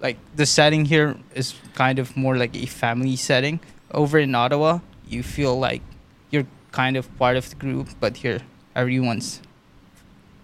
like 0.00 0.16
the 0.36 0.46
setting 0.46 0.84
here 0.86 1.16
is 1.34 1.54
kind 1.74 1.98
of 1.98 2.16
more 2.16 2.36
like 2.36 2.54
a 2.56 2.66
family 2.66 3.16
setting. 3.16 3.60
Over 3.90 4.18
in 4.18 4.34
Ottawa, 4.34 4.78
you 5.08 5.22
feel 5.22 5.58
like 5.58 5.82
you're 6.30 6.46
kind 6.72 6.96
of 6.96 7.04
part 7.18 7.36
of 7.36 7.48
the 7.50 7.56
group, 7.56 7.88
but 8.00 8.16
here 8.18 8.40
everyone's 8.74 9.40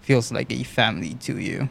feels 0.09 0.31
like 0.31 0.51
a 0.51 0.63
family 0.63 1.13
to 1.13 1.37
you. 1.37 1.69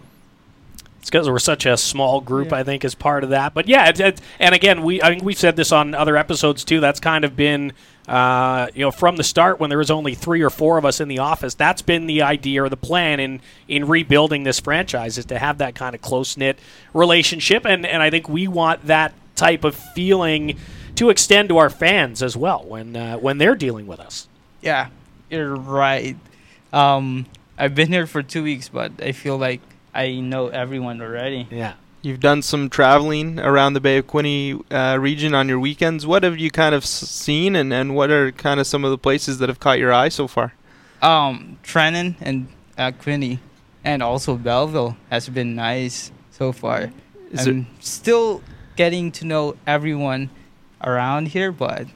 It's 1.00 1.10
because 1.10 1.28
we're 1.28 1.40
such 1.40 1.66
a 1.66 1.76
small 1.76 2.20
group, 2.20 2.50
Yeah. 2.52 2.58
I 2.58 2.62
think, 2.62 2.84
is 2.84 2.94
part 2.94 3.24
of 3.24 3.30
that. 3.30 3.52
But 3.52 3.66
yeah, 3.66 3.88
it's, 3.88 3.98
it's, 3.98 4.22
and 4.38 4.54
again, 4.54 4.84
we 4.84 5.02
I 5.02 5.08
think 5.08 5.24
we've 5.24 5.36
said 5.36 5.56
this 5.56 5.72
on 5.72 5.92
other 5.92 6.16
episodes 6.16 6.62
too. 6.62 6.78
That's 6.78 7.00
kind 7.00 7.24
of 7.24 7.34
been, 7.34 7.72
uh, 8.06 8.68
you 8.76 8.82
know, 8.82 8.92
from 8.92 9.16
the 9.16 9.24
start 9.24 9.58
when 9.58 9.70
there 9.70 9.78
was 9.78 9.90
only 9.90 10.14
three 10.14 10.40
or 10.40 10.50
four 10.50 10.78
of 10.78 10.84
us 10.84 11.00
in 11.00 11.08
the 11.08 11.18
office. 11.18 11.54
That's 11.54 11.82
been 11.82 12.06
the 12.06 12.22
idea 12.22 12.62
or 12.62 12.68
the 12.68 12.76
plan 12.76 13.18
in 13.18 13.40
in 13.66 13.88
rebuilding 13.88 14.44
this 14.44 14.60
franchise 14.60 15.18
is 15.18 15.24
to 15.26 15.38
have 15.40 15.58
that 15.58 15.74
kind 15.74 15.96
of 15.96 16.00
close 16.00 16.36
knit 16.36 16.60
relationship, 16.94 17.66
and 17.66 17.84
and 17.84 18.00
I 18.04 18.10
think 18.10 18.28
we 18.28 18.46
want 18.46 18.86
that 18.86 19.14
type 19.34 19.64
of 19.64 19.74
feeling 19.74 20.56
to 20.94 21.10
extend 21.10 21.48
to 21.48 21.58
our 21.58 21.70
fans 21.70 22.22
as 22.22 22.36
well 22.36 22.62
when 22.64 22.94
uh, 22.94 23.16
when 23.18 23.38
they're 23.38 23.56
dealing 23.56 23.88
with 23.88 23.98
us. 23.98 24.28
Yeah, 24.62 24.90
you're 25.28 25.56
right. 25.56 26.16
Um, 26.72 27.26
I've 27.58 27.74
been 27.74 27.88
here 27.92 28.06
for 28.06 28.22
two 28.22 28.42
weeks, 28.42 28.68
but 28.68 28.92
I 29.02 29.12
feel 29.12 29.36
like 29.36 29.60
I 29.94 30.14
know 30.20 30.48
everyone 30.48 31.00
already. 31.02 31.48
Yeah. 31.50 31.74
You've 32.02 32.20
done 32.20 32.42
some 32.42 32.70
traveling 32.70 33.40
around 33.40 33.72
the 33.72 33.80
Bay 33.80 33.98
of 33.98 34.06
Quinte 34.06 34.62
uh, 34.70 34.98
region 35.00 35.34
on 35.34 35.48
your 35.48 35.58
weekends. 35.58 36.06
What 36.06 36.22
have 36.22 36.38
you 36.38 36.50
kind 36.50 36.72
of 36.74 36.86
seen, 36.86 37.56
and, 37.56 37.72
and 37.72 37.96
what 37.96 38.10
are 38.10 38.30
kind 38.30 38.60
of 38.60 38.66
some 38.68 38.84
of 38.84 38.92
the 38.92 38.98
places 38.98 39.38
that 39.38 39.48
have 39.48 39.58
caught 39.58 39.80
your 39.80 39.92
eye 39.92 40.08
so 40.08 40.28
far? 40.28 40.52
Um, 41.02 41.58
Trenton 41.64 42.16
and 42.20 42.48
uh, 42.78 42.92
Quinny, 42.92 43.40
and 43.84 44.02
also 44.02 44.36
Belleville 44.36 44.96
has 45.10 45.28
been 45.28 45.56
nice 45.56 46.12
so 46.30 46.52
far. 46.52 46.92
Is 47.32 47.48
I'm 47.48 47.66
still 47.80 48.42
getting 48.76 49.10
to 49.12 49.24
know 49.26 49.56
everyone 49.66 50.30
around 50.82 51.28
here, 51.28 51.50
but 51.50 51.86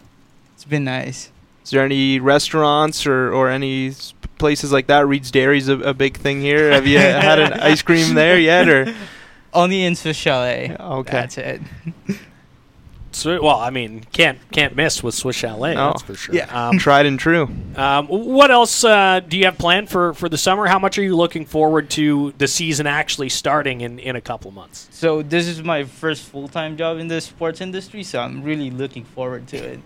it's 0.54 0.64
been 0.64 0.84
nice. 0.84 1.30
is 1.64 1.70
there 1.70 1.84
any 1.84 2.18
restaurants 2.18 3.06
or, 3.06 3.32
or 3.32 3.48
any 3.48 3.88
s- 3.88 4.14
places 4.42 4.72
like 4.72 4.88
that? 4.88 5.06
Reid's 5.06 5.30
Dairy's 5.30 5.68
a, 5.68 5.78
a 5.78 5.94
big 5.94 6.16
thing 6.16 6.40
here. 6.40 6.72
Have 6.72 6.84
you 6.84 6.98
had 7.28 7.38
an 7.38 7.52
ice 7.52 7.80
cream 7.80 8.14
there 8.14 8.36
yet, 8.36 8.68
or 8.68 8.92
Only 9.54 9.84
in 9.84 9.94
Swiss 9.94 10.16
Chalet. 10.16 10.76
okay? 10.80 11.12
That's 11.12 11.38
it. 11.38 11.60
So, 13.12 13.40
well, 13.40 13.60
I 13.60 13.70
mean, 13.70 14.02
can't 14.12 14.38
can't 14.50 14.74
miss 14.74 15.00
with 15.00 15.14
Swiss 15.14 15.36
Chalet. 15.36 15.74
No. 15.74 15.90
That's 15.90 16.02
for 16.02 16.14
sure. 16.14 16.34
Yeah. 16.34 16.46
Um, 16.68 16.78
Tried 16.78 17.06
and 17.06 17.20
true. 17.20 17.48
Um, 17.76 18.08
what 18.08 18.50
else 18.50 18.82
uh, 18.82 19.20
do 19.20 19.38
you 19.38 19.44
have 19.44 19.58
planned 19.58 19.90
for, 19.90 20.12
for 20.14 20.28
the 20.28 20.38
summer? 20.38 20.66
How 20.66 20.80
much 20.80 20.98
are 20.98 21.02
you 21.02 21.14
looking 21.14 21.44
forward 21.44 21.88
to 21.90 22.32
the 22.38 22.48
season 22.48 22.88
actually 22.88 23.28
starting 23.28 23.82
in, 23.82 24.00
in 24.00 24.16
a 24.16 24.20
couple 24.20 24.48
of 24.48 24.54
months? 24.54 24.88
So 24.90 25.22
this 25.22 25.46
is 25.46 25.62
my 25.62 25.84
first 25.84 26.22
full 26.24 26.48
time 26.48 26.76
job 26.76 26.98
in 26.98 27.06
the 27.06 27.20
sports 27.20 27.60
industry, 27.60 28.02
so 28.02 28.18
I'm 28.18 28.42
really 28.42 28.70
looking 28.70 29.04
forward 29.04 29.46
to 29.48 29.58
it. 29.58 29.80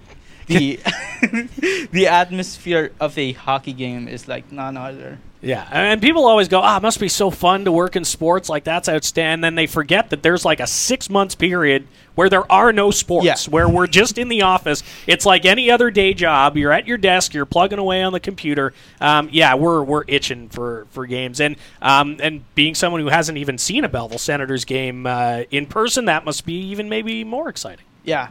The 0.46 0.78
the 1.92 2.06
atmosphere 2.08 2.92
of 3.00 3.16
a 3.18 3.32
hockey 3.32 3.72
game 3.72 4.08
is 4.08 4.28
like 4.28 4.50
none 4.52 4.76
other. 4.76 5.18
Yeah, 5.42 5.68
and 5.70 6.00
people 6.00 6.24
always 6.26 6.48
go, 6.48 6.60
"Ah, 6.62 6.78
it 6.78 6.82
must 6.82 6.98
be 6.98 7.08
so 7.08 7.30
fun 7.30 7.64
to 7.66 7.72
work 7.72 7.94
in 7.94 8.04
sports. 8.04 8.48
Like 8.48 8.64
that's 8.64 8.88
outstanding." 8.88 9.42
Then 9.42 9.54
they 9.54 9.66
forget 9.66 10.10
that 10.10 10.22
there's 10.22 10.44
like 10.44 10.60
a 10.60 10.66
six 10.66 11.10
months 11.10 11.34
period 11.34 11.86
where 12.14 12.28
there 12.30 12.50
are 12.50 12.72
no 12.72 12.90
sports, 12.90 13.26
Yeah. 13.26 13.36
where 13.52 13.68
we're 13.68 13.86
just 13.86 14.18
in 14.18 14.28
the 14.28 14.42
office. 14.42 14.82
It's 15.06 15.26
like 15.26 15.44
any 15.44 15.70
other 15.70 15.90
day 15.90 16.14
job. 16.14 16.56
You're 16.56 16.72
at 16.72 16.86
your 16.86 16.96
desk, 16.96 17.34
you're 17.34 17.44
plugging 17.44 17.78
away 17.78 18.02
on 18.02 18.12
the 18.12 18.20
computer. 18.20 18.72
Um, 19.00 19.28
yeah, 19.30 19.54
we're 19.54 19.82
we're 19.82 20.04
itching 20.08 20.48
for 20.48 20.86
for 20.90 21.06
games, 21.06 21.38
and 21.40 21.56
um, 21.82 22.16
and 22.20 22.42
being 22.54 22.74
someone 22.74 23.00
who 23.02 23.08
hasn't 23.08 23.36
even 23.38 23.58
seen 23.58 23.84
a 23.84 23.88
Belleville 23.88 24.18
Senators 24.18 24.64
game 24.64 25.06
uh, 25.06 25.42
in 25.50 25.66
person, 25.66 26.06
that 26.06 26.24
must 26.24 26.46
be 26.46 26.54
even 26.70 26.88
maybe 26.88 27.22
more 27.24 27.48
exciting. 27.48 27.84
Yeah, 28.04 28.28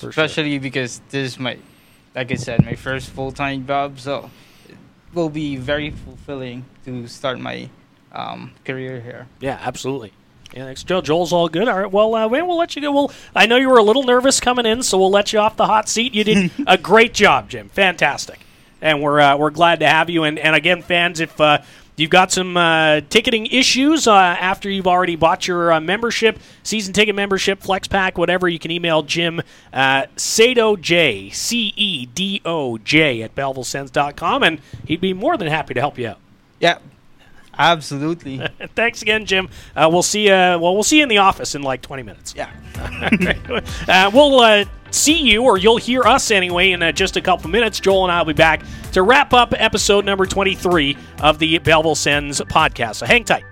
For 0.00 0.12
sure. 0.12 0.24
especially 0.24 0.58
because 0.58 1.00
this 1.10 1.32
is 1.32 1.38
my, 1.38 1.58
like 2.14 2.30
I 2.32 2.34
said, 2.36 2.64
my 2.64 2.74
first 2.74 3.10
full 3.10 3.32
time 3.32 3.66
job, 3.66 3.98
so 3.98 4.30
it 4.68 4.76
will 5.14 5.28
be 5.30 5.56
very 5.56 5.90
fulfilling 5.90 6.64
to 6.84 7.06
start 7.08 7.38
my 7.40 7.68
um, 8.12 8.52
career 8.64 9.00
here. 9.00 9.26
Yeah, 9.40 9.58
absolutely. 9.60 10.12
Yeah, 10.54 10.64
thanks, 10.64 10.82
Joe. 10.82 11.02
Joel's 11.02 11.32
all 11.32 11.48
good. 11.48 11.68
All 11.68 11.78
right. 11.78 11.90
Well, 11.92 12.14
uh, 12.14 12.26
we'll 12.26 12.56
let 12.56 12.74
you 12.74 12.80
go. 12.80 12.90
Well, 12.90 13.12
I 13.36 13.44
know 13.46 13.56
you 13.56 13.68
were 13.68 13.76
a 13.76 13.82
little 13.82 14.04
nervous 14.04 14.40
coming 14.40 14.64
in, 14.64 14.82
so 14.82 14.96
we'll 14.98 15.10
let 15.10 15.32
you 15.32 15.40
off 15.40 15.56
the 15.56 15.66
hot 15.66 15.88
seat. 15.90 16.14
You 16.14 16.24
did 16.24 16.50
a 16.66 16.78
great 16.78 17.12
job, 17.12 17.50
Jim. 17.50 17.68
Fantastic, 17.68 18.40
and 18.80 19.02
we're 19.02 19.20
uh, 19.20 19.36
we're 19.36 19.50
glad 19.50 19.80
to 19.80 19.86
have 19.86 20.08
you. 20.08 20.24
And 20.24 20.38
and 20.38 20.56
again, 20.56 20.80
fans, 20.80 21.20
if 21.20 21.38
uh, 21.38 21.58
you've 21.98 22.10
got 22.10 22.32
some 22.32 22.56
uh, 22.56 23.00
ticketing 23.10 23.46
issues 23.46 24.06
uh, 24.06 24.14
after 24.14 24.70
you've 24.70 24.86
already 24.86 25.16
bought 25.16 25.46
your 25.46 25.72
uh, 25.72 25.80
membership, 25.80 26.38
season 26.62 26.92
ticket 26.92 27.14
membership, 27.14 27.60
flex 27.60 27.88
pack, 27.88 28.16
whatever, 28.16 28.48
you 28.48 28.58
can 28.58 28.70
email 28.70 29.02
Jim 29.02 29.40
uh, 29.72 30.06
J 30.16 31.30
C 31.30 31.72
E 31.76 32.06
D 32.06 32.40
O 32.44 32.78
J 32.78 33.22
at 33.22 33.34
BellevilleSens.com, 33.34 34.42
and 34.42 34.60
he'd 34.86 35.00
be 35.00 35.12
more 35.12 35.36
than 35.36 35.48
happy 35.48 35.74
to 35.74 35.80
help 35.80 35.98
you 35.98 36.08
out. 36.08 36.18
Yeah, 36.60 36.78
absolutely. 37.58 38.38
Thanks 38.74 39.02
again, 39.02 39.26
Jim. 39.26 39.48
Uh, 39.74 39.88
we'll 39.90 40.02
see. 40.02 40.30
Uh, 40.30 40.58
well, 40.58 40.74
we'll 40.74 40.82
see 40.82 40.98
you 40.98 41.02
in 41.02 41.08
the 41.08 41.18
office 41.18 41.54
in 41.54 41.62
like 41.62 41.82
20 41.82 42.02
minutes. 42.02 42.34
yeah. 42.36 42.50
uh, 43.88 44.10
we'll 44.12 44.40
uh, 44.40 44.64
see 44.90 45.18
you, 45.18 45.44
or 45.44 45.58
you'll 45.58 45.76
hear 45.76 46.02
us 46.02 46.30
anyway, 46.30 46.72
in 46.72 46.82
uh, 46.82 46.92
just 46.92 47.16
a 47.16 47.20
couple 47.20 47.50
minutes. 47.50 47.80
Joel 47.80 48.04
and 48.04 48.12
I 48.12 48.18
will 48.20 48.26
be 48.26 48.32
back 48.32 48.62
to 48.92 49.02
wrap 49.02 49.32
up 49.32 49.54
episode 49.56 50.04
number 50.04 50.26
23 50.26 50.96
of 51.20 51.38
the 51.38 51.58
Belleville 51.58 51.96
Sens 51.96 52.40
podcast. 52.40 52.96
So 52.96 53.06
hang 53.06 53.24
tight. 53.24 53.44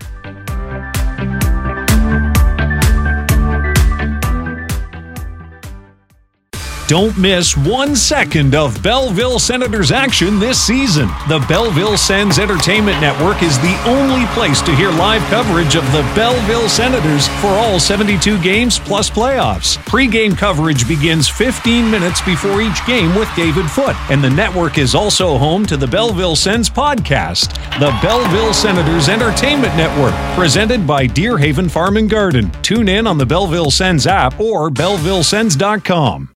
Don't 6.88 7.18
miss 7.18 7.56
one 7.56 7.96
second 7.96 8.54
of 8.54 8.80
Belleville 8.80 9.40
Senators 9.40 9.90
action 9.90 10.38
this 10.38 10.64
season. 10.64 11.08
The 11.28 11.44
Belleville 11.48 11.96
Sens 11.96 12.38
Entertainment 12.38 13.00
Network 13.00 13.42
is 13.42 13.58
the 13.58 13.76
only 13.86 14.24
place 14.26 14.62
to 14.62 14.72
hear 14.76 14.92
live 14.92 15.22
coverage 15.22 15.74
of 15.74 15.84
the 15.86 16.02
Belleville 16.14 16.68
Senators 16.68 17.26
for 17.40 17.48
all 17.48 17.80
72 17.80 18.40
games 18.40 18.78
plus 18.78 19.10
playoffs. 19.10 19.84
Pre-game 19.86 20.36
coverage 20.36 20.86
begins 20.86 21.28
15 21.28 21.90
minutes 21.90 22.20
before 22.20 22.62
each 22.62 22.86
game 22.86 23.16
with 23.16 23.34
David 23.34 23.68
Foot, 23.68 23.96
and 24.08 24.22
the 24.22 24.30
network 24.30 24.78
is 24.78 24.94
also 24.94 25.36
home 25.36 25.66
to 25.66 25.76
the 25.76 25.88
Belleville 25.88 26.36
Sens 26.36 26.70
podcast, 26.70 27.54
the 27.80 27.90
Belleville 28.00 28.54
Senators 28.54 29.08
Entertainment 29.08 29.74
Network, 29.76 30.14
presented 30.38 30.86
by 30.86 31.08
Deerhaven 31.08 31.68
Farm 31.68 31.96
and 31.96 32.08
Garden. 32.08 32.48
Tune 32.62 32.88
in 32.88 33.08
on 33.08 33.18
the 33.18 33.26
Belleville 33.26 33.72
Sens 33.72 34.06
app 34.06 34.38
or 34.38 34.70
bellevillesens.com. 34.70 36.35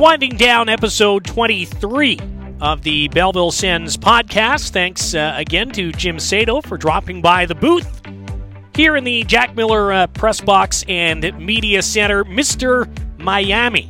Winding 0.00 0.36
down 0.38 0.70
episode 0.70 1.26
23 1.26 2.18
of 2.62 2.80
the 2.80 3.08
Belleville 3.08 3.52
Sens 3.52 3.98
podcast. 3.98 4.70
Thanks 4.70 5.14
uh, 5.14 5.34
again 5.36 5.70
to 5.72 5.92
Jim 5.92 6.16
Cedo 6.16 6.64
for 6.64 6.78
dropping 6.78 7.20
by 7.20 7.44
the 7.44 7.54
booth 7.54 8.00
here 8.74 8.96
in 8.96 9.04
the 9.04 9.24
Jack 9.24 9.54
Miller 9.54 9.92
uh, 9.92 10.06
Press 10.06 10.40
Box 10.40 10.86
and 10.88 11.38
Media 11.38 11.82
Center, 11.82 12.24
Mr. 12.24 12.88
Miami. 13.18 13.88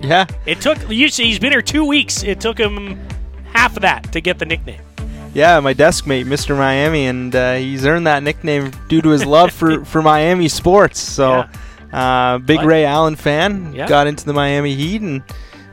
Yeah, 0.00 0.26
It 0.46 0.60
took, 0.60 0.78
you 0.90 1.08
see, 1.10 1.26
he's 1.26 1.38
been 1.38 1.52
here 1.52 1.62
two 1.62 1.84
weeks. 1.84 2.24
It 2.24 2.40
took 2.40 2.58
him 2.58 2.98
half 3.52 3.76
of 3.76 3.82
that 3.82 4.12
to 4.12 4.20
get 4.20 4.40
the 4.40 4.46
nickname. 4.46 4.80
yeah. 5.32 5.60
My 5.60 5.74
desk 5.74 6.08
mate, 6.08 6.26
Mr. 6.26 6.56
Miami, 6.56 7.06
and 7.06 7.36
uh, 7.36 7.54
he's 7.54 7.86
earned 7.86 8.08
that 8.08 8.24
nickname 8.24 8.72
due 8.88 9.00
to 9.02 9.10
his 9.10 9.24
love 9.24 9.52
for 9.52 9.84
for 9.84 10.02
Miami 10.02 10.48
sports. 10.48 10.98
So, 10.98 11.44
uh, 11.92 12.38
big 12.38 12.62
Ray 12.62 12.84
Allen 12.84 13.16
fan. 13.16 13.72
Yeah. 13.74 13.86
Got 13.88 14.06
into 14.06 14.24
the 14.24 14.32
Miami 14.32 14.74
Heat, 14.74 15.00
and 15.02 15.22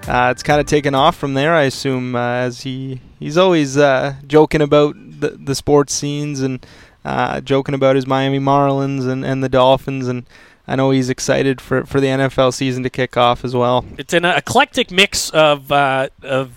uh, 0.08 0.30
it's 0.32 0.44
kind 0.44 0.60
of 0.60 0.68
taken 0.68 0.96
off 0.96 1.16
from 1.16 1.34
there. 1.34 1.54
I 1.54 1.64
assume 1.64 2.16
uh, 2.16 2.20
as 2.20 2.62
he 2.62 3.02
he's 3.20 3.38
always 3.38 3.78
uh, 3.78 4.16
joking 4.28 4.62
about 4.62 4.96
the 4.98 5.30
the 5.32 5.56
sports 5.56 5.94
scenes 5.94 6.42
and. 6.42 6.66
uh, 7.06 7.40
joking 7.40 7.76
about 7.76 7.96
his 7.96 8.08
Miami 8.08 8.40
Marlins 8.40 9.08
and, 9.08 9.24
and 9.24 9.44
the 9.44 9.48
Dolphins, 9.48 10.08
and 10.08 10.26
I 10.68 10.76
know 10.76 10.90
he's 10.90 11.08
excited 11.12 11.62
for, 11.62 11.86
for 11.86 12.02
the 12.02 12.08
NFL 12.08 12.52
season 12.52 12.82
to 12.82 12.90
kick 12.90 13.16
off 13.16 13.46
as 13.46 13.56
well. 13.56 13.86
It's 14.00 14.12
an 14.12 14.26
eclectic 14.26 14.90
mix 14.90 15.30
of 15.30 15.72
uh, 15.72 16.10
of 16.24 16.54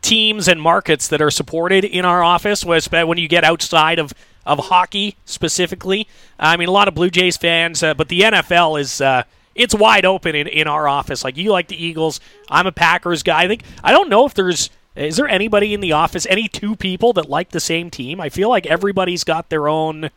teams 0.00 0.48
and 0.48 0.58
markets 0.62 1.08
that 1.08 1.20
are 1.20 1.30
supported 1.30 1.84
in 1.84 2.06
our 2.06 2.24
office. 2.24 2.64
When 2.64 3.18
you 3.18 3.28
get 3.28 3.44
outside 3.44 3.98
of 3.98 4.14
of 4.46 4.58
hockey 4.66 5.16
specifically, 5.24 6.06
I 6.38 6.56
mean 6.56 6.68
a 6.68 6.72
lot 6.72 6.88
of 6.88 6.94
Blue 6.94 7.10
Jays 7.10 7.36
fans, 7.36 7.82
uh, 7.82 7.94
but 7.94 8.08
the 8.08 8.20
NFL 8.20 8.80
is. 8.80 9.00
Uh, 9.00 9.24
it's 9.54 9.72
wide 9.72 10.04
open 10.04 10.34
in, 10.34 10.48
in 10.48 10.66
our 10.66 10.88
office. 10.88 11.22
Like 11.22 11.36
you 11.36 11.52
like 11.52 11.68
the 11.68 11.80
Eagles, 11.80 12.18
I'm 12.50 12.66
a 12.66 12.72
Packers 12.72 13.22
guy. 13.22 13.44
I 13.44 13.46
think 13.46 13.62
I 13.84 13.92
don't 13.92 14.08
know 14.08 14.26
if 14.26 14.34
there's 14.34 14.68
is 14.96 15.16
there 15.16 15.28
anybody 15.28 15.74
in 15.74 15.80
the 15.80 15.92
office, 15.92 16.26
any 16.28 16.48
two 16.48 16.74
people 16.74 17.12
that 17.12 17.28
like 17.28 17.50
the 17.50 17.60
same 17.60 17.88
team? 17.88 18.20
I 18.20 18.30
feel 18.30 18.48
like 18.48 18.66
everybody's 18.66 19.22
got 19.22 19.50
their 19.50 19.68
own 19.68 20.10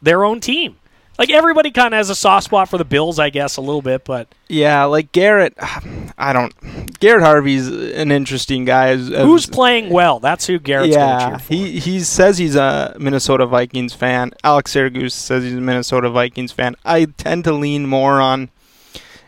their 0.00 0.24
own 0.24 0.40
team 0.40 0.76
like 1.20 1.28
everybody 1.28 1.70
kind 1.70 1.92
of 1.92 1.98
has 1.98 2.08
a 2.08 2.14
soft 2.14 2.46
spot 2.46 2.70
for 2.70 2.78
the 2.78 2.84
Bills, 2.84 3.18
I 3.18 3.28
guess, 3.28 3.58
a 3.58 3.60
little 3.60 3.82
bit, 3.82 4.06
but 4.06 4.26
yeah, 4.48 4.84
like 4.84 5.12
Garrett, 5.12 5.52
I 6.18 6.32
don't. 6.32 6.98
Garrett 6.98 7.22
Harvey's 7.22 7.68
an 7.68 8.10
interesting 8.10 8.64
guy. 8.64 8.96
Who's 8.96 9.44
playing 9.44 9.90
well? 9.90 10.18
That's 10.18 10.46
who 10.46 10.58
Garrett's 10.58 10.96
going 10.96 11.18
to 11.18 11.38
choose. 11.38 11.50
yeah, 11.50 11.56
he 11.56 11.78
he 11.78 12.00
says 12.00 12.38
he's 12.38 12.56
a 12.56 12.96
Minnesota 12.98 13.44
Vikings 13.44 13.92
fan. 13.92 14.32
Alex 14.42 14.72
Siragusa 14.72 15.12
says 15.12 15.44
he's 15.44 15.54
a 15.54 15.60
Minnesota 15.60 16.08
Vikings 16.08 16.52
fan. 16.52 16.74
I 16.86 17.04
tend 17.04 17.44
to 17.44 17.52
lean 17.52 17.86
more 17.86 18.18
on 18.18 18.48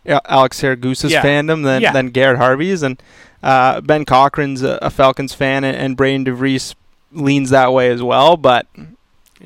Alex 0.06 0.62
Siragusa's 0.62 1.12
yeah. 1.12 1.22
fandom 1.22 1.62
than 1.62 1.82
yeah. 1.82 1.92
than 1.92 2.08
Garrett 2.08 2.38
Harvey's, 2.38 2.82
and 2.82 3.02
uh, 3.42 3.82
Ben 3.82 4.06
Cochran's 4.06 4.62
a, 4.62 4.78
a 4.80 4.88
Falcons 4.88 5.34
fan, 5.34 5.62
and, 5.62 5.76
and 5.76 5.98
Brayden 5.98 6.26
DeVries 6.26 6.74
leans 7.12 7.50
that 7.50 7.70
way 7.74 7.90
as 7.90 8.02
well. 8.02 8.38
But 8.38 8.66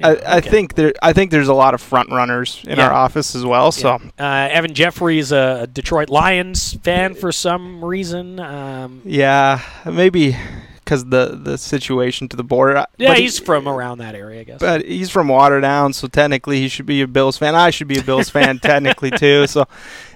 I, 0.03 0.11
okay. 0.13 0.25
I, 0.27 0.41
think 0.41 0.75
there. 0.75 0.93
I 1.03 1.13
think 1.13 1.31
there's 1.31 1.49
a 1.49 1.55
lot 1.55 1.75
of 1.75 1.81
front 1.81 2.11
runners 2.11 2.63
in 2.67 2.79
yeah. 2.79 2.87
our 2.87 2.93
office 2.93 3.35
as 3.35 3.45
well. 3.45 3.73
So 3.73 3.99
yeah. 4.19 4.47
uh, 4.47 4.49
Evan 4.51 4.75
Jeffrey 4.75 5.19
is 5.19 5.33
a 5.33 5.67
Detroit 5.73 6.11
Lions 6.11 6.75
fan 6.75 7.15
for 7.15 7.33
some 7.33 7.85
reason. 7.85 8.39
Um, 8.41 9.03
yeah, 9.05 9.63
maybe 9.85 10.37
because 10.87 11.05
the 11.07 11.39
the 11.43 11.59
situation 11.59 12.29
to 12.29 12.37
the 12.37 12.45
border. 12.45 12.87
Yeah, 12.97 13.09
but 13.09 13.19
he's 13.19 13.39
he, 13.39 13.45
from 13.45 13.67
around 13.67 13.99
that 13.99 14.15
area, 14.15 14.41
I 14.41 14.45
guess. 14.45 14.61
But 14.61 14.85
he's 14.85 15.11
from 15.11 15.27
Waterdown, 15.27 15.93
so 15.93 16.07
technically 16.07 16.61
he 16.61 16.69
should 16.69 16.87
be 16.87 17.03
a 17.03 17.09
Bills 17.09 17.37
fan. 17.37 17.57
I 17.57 17.71
should 17.71 17.89
be 17.89 17.99
a 17.99 18.03
Bills 18.03 18.31
fan 18.31 18.59
technically 18.63 19.11
too. 19.11 19.49
So 19.49 19.67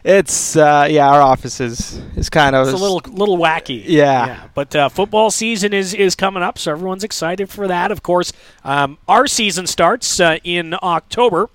it's 0.05 0.57
uh, 0.57 0.87
yeah, 0.89 1.11
our 1.11 1.21
office 1.21 1.61
is 1.61 2.01
is 2.17 2.31
kind 2.31 2.55
of 2.55 2.69
it's 2.69 2.79
a 2.79 2.83
little 2.83 3.03
little 3.13 3.37
wacky. 3.37 3.83
Yeah, 3.85 4.27
yeah. 4.27 4.49
but 4.55 4.75
uh, 4.77 4.89
football 4.89 5.31
season 5.33 5.73
is 5.73 5.93
is 5.93 6.15
coming 6.15 6.43
up, 6.43 6.57
so 6.57 6.71
everyone's 6.71 7.05
excited 7.05 7.51
for 7.51 7.67
that. 7.67 7.91
Of 7.91 8.03
course, 8.05 8.33
um, 8.65 8.97
our 9.09 9.27
season 9.27 9.67
starts 9.67 10.21
uh, 10.21 10.39
in 10.45 10.77
October, 10.83 11.51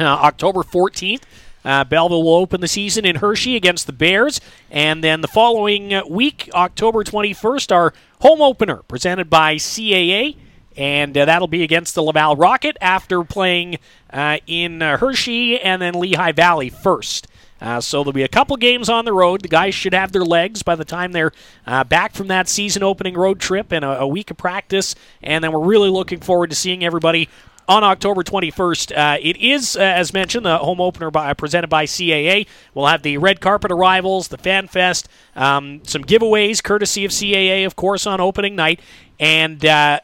uh, 0.00 0.04
October 0.04 0.64
fourteenth. 0.64 1.24
Uh, 1.64 1.84
Belleville 1.84 2.22
will 2.22 2.34
open 2.34 2.60
the 2.60 2.68
season 2.68 3.04
in 3.04 3.16
Hershey 3.16 3.56
against 3.56 3.86
the 3.86 3.92
Bears. 3.92 4.40
And 4.70 5.02
then 5.02 5.20
the 5.20 5.28
following 5.28 6.00
week, 6.08 6.50
October 6.54 7.04
21st, 7.04 7.72
our 7.72 7.94
home 8.20 8.42
opener 8.42 8.76
presented 8.88 9.30
by 9.30 9.56
CAA. 9.56 10.36
And 10.76 11.16
uh, 11.16 11.26
that'll 11.26 11.48
be 11.48 11.62
against 11.62 11.94
the 11.94 12.02
Laval 12.02 12.36
Rocket 12.36 12.76
after 12.80 13.22
playing 13.24 13.78
uh, 14.10 14.38
in 14.46 14.80
uh, 14.80 14.96
Hershey 14.96 15.60
and 15.60 15.82
then 15.82 15.94
Lehigh 15.94 16.32
Valley 16.32 16.70
first. 16.70 17.28
Uh, 17.62 17.80
so 17.80 17.98
there'll 17.98 18.12
be 18.12 18.24
a 18.24 18.28
couple 18.28 18.56
games 18.56 18.88
on 18.88 19.04
the 19.04 19.12
road. 19.12 19.42
The 19.42 19.48
guys 19.48 19.72
should 19.72 19.94
have 19.94 20.10
their 20.10 20.24
legs 20.24 20.64
by 20.64 20.74
the 20.74 20.84
time 20.84 21.12
they're 21.12 21.30
uh, 21.64 21.84
back 21.84 22.12
from 22.12 22.26
that 22.26 22.48
season 22.48 22.82
opening 22.82 23.14
road 23.14 23.38
trip 23.38 23.70
and 23.70 23.84
a, 23.84 24.00
a, 24.00 24.06
week 24.06 24.32
of 24.32 24.36
practice. 24.36 24.96
And 25.22 25.44
then 25.44 25.52
we're 25.52 25.64
really 25.64 25.88
looking 25.88 26.18
forward 26.18 26.50
to 26.50 26.56
seeing 26.56 26.84
everybody 26.84 27.28
on 27.72 27.82
October 27.82 28.22
21st. 28.22 28.94
Uh, 28.94 29.18
it 29.22 29.38
is, 29.38 29.76
uh, 29.76 29.80
as 29.80 30.12
mentioned, 30.12 30.44
the 30.44 30.58
home 30.58 30.78
opener 30.78 31.10
by, 31.10 31.32
presented 31.32 31.68
by 31.68 31.86
CAA. 31.86 32.46
We'll 32.74 32.86
have 32.86 33.02
the 33.02 33.16
red 33.16 33.40
carpet 33.40 33.72
arrivals, 33.72 34.28
the 34.28 34.36
fan 34.36 34.68
fest, 34.68 35.08
um, 35.34 35.80
some 35.84 36.04
giveaways 36.04 36.62
courtesy 36.62 37.06
of 37.06 37.12
CAA, 37.12 37.64
of 37.64 37.74
course, 37.74 38.06
on 38.06 38.20
opening 38.20 38.54
night, 38.54 38.80
and. 39.18 39.64
Uh, 39.64 40.00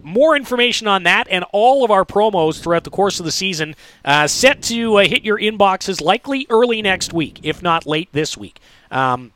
more 0.00 0.36
information 0.36 0.86
on 0.86 1.02
that 1.02 1.26
and 1.28 1.44
all 1.52 1.84
of 1.84 1.90
our 1.90 2.04
promos 2.04 2.62
throughout 2.62 2.84
the 2.84 2.90
course 2.90 3.18
of 3.18 3.26
the 3.26 3.32
season 3.32 3.74
uh, 4.06 4.26
set 4.26 4.62
to 4.62 4.96
uh, 4.96 5.04
hit 5.04 5.22
your 5.22 5.38
inboxes 5.38 6.00
likely 6.00 6.46
early 6.48 6.80
next 6.80 7.12
week, 7.12 7.40
if 7.42 7.62
not 7.62 7.84
late 7.84 8.08
this 8.12 8.34
week. 8.34 8.58
Um, 8.90 9.32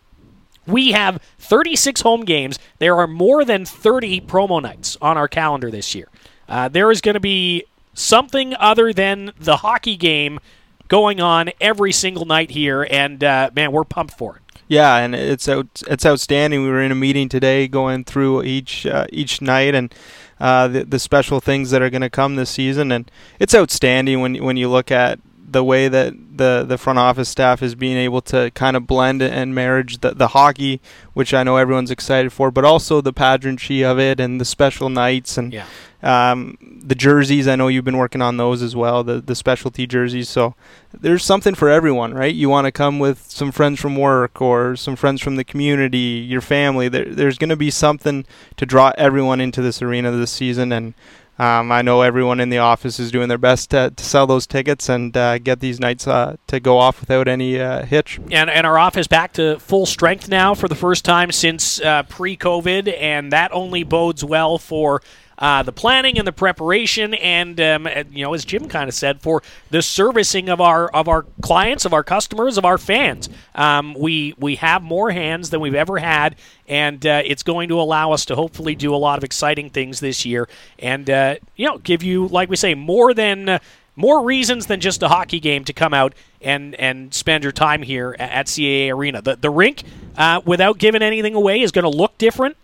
we 0.67 0.93
have 0.93 1.21
36 1.39 2.01
home 2.01 2.25
games. 2.25 2.59
There 2.79 2.97
are 2.97 3.07
more 3.07 3.45
than 3.45 3.67
30 3.67 4.23
promo 4.23 4.63
nights 4.63 4.97
on 5.03 5.19
our 5.19 5.29
calendar 5.29 5.71
this 5.71 5.95
year. 5.95 6.09
Uh, 6.49 6.69
there 6.69 6.91
is 6.91 7.01
going 7.01 7.15
to 7.15 7.21
be 7.21 7.65
something 7.95 8.55
other 8.55 8.93
than 8.93 9.33
the 9.39 9.59
hockey 9.59 9.97
game 9.97 10.41
going 10.89 11.21
on 11.21 11.51
every 11.61 11.93
single 11.93 12.25
night 12.25 12.51
here, 12.51 12.87
and 12.91 13.23
uh, 13.25 13.51
man, 13.55 13.73
we're 13.73 13.85
pumped 13.85 14.15
for 14.15 14.37
it. 14.37 14.43
Yeah, 14.69 14.97
and 14.97 15.15
it's 15.15 15.49
out, 15.49 15.83
it's 15.89 16.07
outstanding. 16.07 16.63
We 16.63 16.71
were 16.71 16.83
in 16.83 16.93
a 16.93 16.95
meeting 16.95 17.29
today, 17.29 17.69
going 17.69 18.05
through 18.05 18.45
each 18.45 18.87
uh, 18.87 19.07
each 19.11 19.43
night 19.43 19.75
and 19.75 19.95
uh, 20.41 20.69
the 20.69 20.85
the 20.85 20.99
special 20.99 21.41
things 21.41 21.71
that 21.71 21.83
are 21.83 21.91
going 21.91 22.03
to 22.03 22.11
come 22.11 22.37
this 22.37 22.51
season, 22.51 22.91
and 22.93 23.11
it's 23.39 23.55
outstanding 23.55 24.21
when 24.21 24.43
when 24.43 24.57
you 24.57 24.69
look 24.69 24.91
at 24.91 25.19
the 25.53 25.63
way 25.63 25.87
that 25.87 26.15
the, 26.37 26.65
the 26.67 26.79
front 26.79 26.99
office 26.99 27.29
staff 27.29 27.63
is 27.63 27.75
being 27.75 27.97
able 27.97 28.23
to 28.23 28.51
kind 28.53 28.75
of 28.77 28.87
blend 28.87 29.23
and 29.23 29.55
marriage 29.55 30.01
the, 30.01 30.13
the 30.13 30.29
hockey, 30.29 30.81
which 31.13 31.35
I 31.35 31.43
know 31.43 31.59
everyone's 31.59 31.91
excited 31.91 32.33
for, 32.33 32.51
but 32.51 32.65
also 32.65 33.03
the 33.03 33.13
pageantry 33.13 33.85
of 33.85 33.99
it 33.99 34.19
and 34.19 34.41
the 34.41 34.47
special 34.47 34.89
nights 34.89 35.37
and 35.37 35.53
yeah. 35.53 35.67
Um, 36.03 36.59
the 36.85 36.97
jerseys, 36.97 37.47
I 37.47 37.55
know 37.55 37.69
you've 37.69 37.85
been 37.85 37.97
working 37.97 38.23
on 38.23 38.37
those 38.37 38.61
as 38.61 38.75
well, 38.75 39.05
the 39.05 39.21
the 39.21 39.37
specialty 39.37 39.87
jerseys. 39.87 40.29
So 40.29 40.55
there's 40.93 41.25
something 41.25 41.55
for 41.55 41.69
everyone, 41.69 42.13
right? 42.13 42.35
You 42.35 42.49
want 42.49 42.65
to 42.65 42.73
come 42.73 42.99
with 42.99 43.31
some 43.31 43.53
friends 43.53 43.81
from 43.81 43.97
work 43.97 44.43
or 44.43 44.75
some 44.75 44.97
friends 44.97 45.21
from 45.21 45.37
the 45.37 45.45
community, 45.45 45.99
your 45.99 46.41
family. 46.41 46.89
There, 46.89 47.05
there's 47.05 47.39
going 47.39 47.51
to 47.51 47.57
be 47.57 47.71
something 47.71 48.27
to 48.57 48.67
draw 48.67 48.93
everyone 48.99 49.41
into 49.41 49.63
this 49.63 49.81
arena 49.81 50.11
this 50.11 50.33
season, 50.33 50.73
and 50.73 50.95
um, 51.39 51.73
I 51.73 51.83
know 51.83 52.03
everyone 52.03 52.41
in 52.41 52.51
the 52.51 52.59
office 52.59 53.01
is 53.01 53.11
doing 53.11 53.29
their 53.29 53.39
best 53.39 53.71
to, 53.71 53.93
to 53.97 54.05
sell 54.05 54.27
those 54.27 54.47
tickets 54.47 54.89
and 54.89 55.17
uh, 55.17 55.39
get 55.39 55.61
these 55.61 55.81
nights 55.81 56.07
uh, 56.07 56.37
to 56.49 56.61
go 56.61 56.79
off 56.79 57.01
without 57.01 57.27
any 57.27 57.59
uh, 57.59 57.87
hitch. 57.87 58.21
And, 58.31 58.51
and 58.51 58.67
our 58.67 58.79
office 58.79 59.07
back 59.07 59.33
to 59.35 59.59
full 59.59 59.87
strength 59.87 60.29
now 60.29 60.55
for 60.55 60.69
the 60.69 60.75
first 60.75 61.05
time 61.05 61.33
since 61.33 61.81
uh, 61.81 62.03
pre-COVID, 62.05 62.95
and 63.01 63.33
that 63.33 63.51
only 63.53 63.83
bodes 63.83 64.23
well 64.25 64.59
for 64.59 65.01
uh, 65.43 65.61
the 65.65 65.73
planning 65.73 66.19
and 66.19 66.27
the 66.27 66.33
preparation, 66.33 67.15
and 67.15 67.61
um, 67.61 67.89
you 68.13 68.25
know, 68.25 68.33
as 68.33 68.45
Jim 68.45 68.69
kind 68.69 68.89
of 68.89 68.95
said, 68.95 69.21
for 69.21 69.43
the 69.71 69.83
servicing 69.83 70.49
of 70.49 70.61
our 70.61 70.89
of 70.91 71.09
our 71.09 71.27
clients, 71.43 71.85
of 71.85 71.93
our 71.93 72.05
customers, 72.05 72.57
of 72.57 72.65
our 72.65 72.79
fans. 72.79 73.29
Um, 73.57 73.95
we 73.95 74.35
we 74.39 74.55
have 74.55 74.85
more 74.85 75.11
hands 75.11 75.51
than 75.51 75.59
we've 75.59 75.75
ever 75.75 75.99
had, 75.99 76.37
and 76.69 77.05
uh, 77.05 77.23
it's 77.25 77.43
going 77.43 77.69
to 77.71 77.81
allow 77.81 78.13
us 78.13 78.25
to 78.27 78.37
hopefully 78.37 78.77
do 78.77 78.95
a 78.95 78.97
lot 78.97 79.19
of 79.19 79.25
exciting 79.25 79.69
things 79.69 79.99
this 79.99 80.25
year, 80.25 80.49
and 80.79 81.11
uh, 81.11 81.35
you 81.57 81.67
know, 81.67 81.79
give 81.79 82.05
you, 82.05 82.29
like 82.29 82.49
we 82.49 82.57
say, 82.57 82.75
more 82.75 83.13
than. 83.13 83.49
Uh, 83.49 83.59
more 83.95 84.25
reasons 84.25 84.69
than 84.69 84.81
just 84.81 85.03
a 85.03 85.09
hockey 85.09 85.39
game 85.39 85.65
to 85.65 85.73
come 85.75 85.93
out 85.93 86.15
and, 86.41 86.75
and 86.77 87.13
spend 87.13 87.45
your 87.45 87.53
time 87.53 87.83
here 87.83 88.17
at 88.19 88.47
CAA 88.47 88.91
Arena. 88.91 89.21
The, 89.21 89.37
the 89.37 89.51
rink, 89.51 89.83
uh, 90.17 90.41
without 90.47 90.79
giving 90.79 91.03
anything 91.03 91.35
away, 91.35 91.61
is 91.61 91.73
going 91.73 91.83
to 91.83 91.95
look 91.95 92.17
different. 92.17 92.57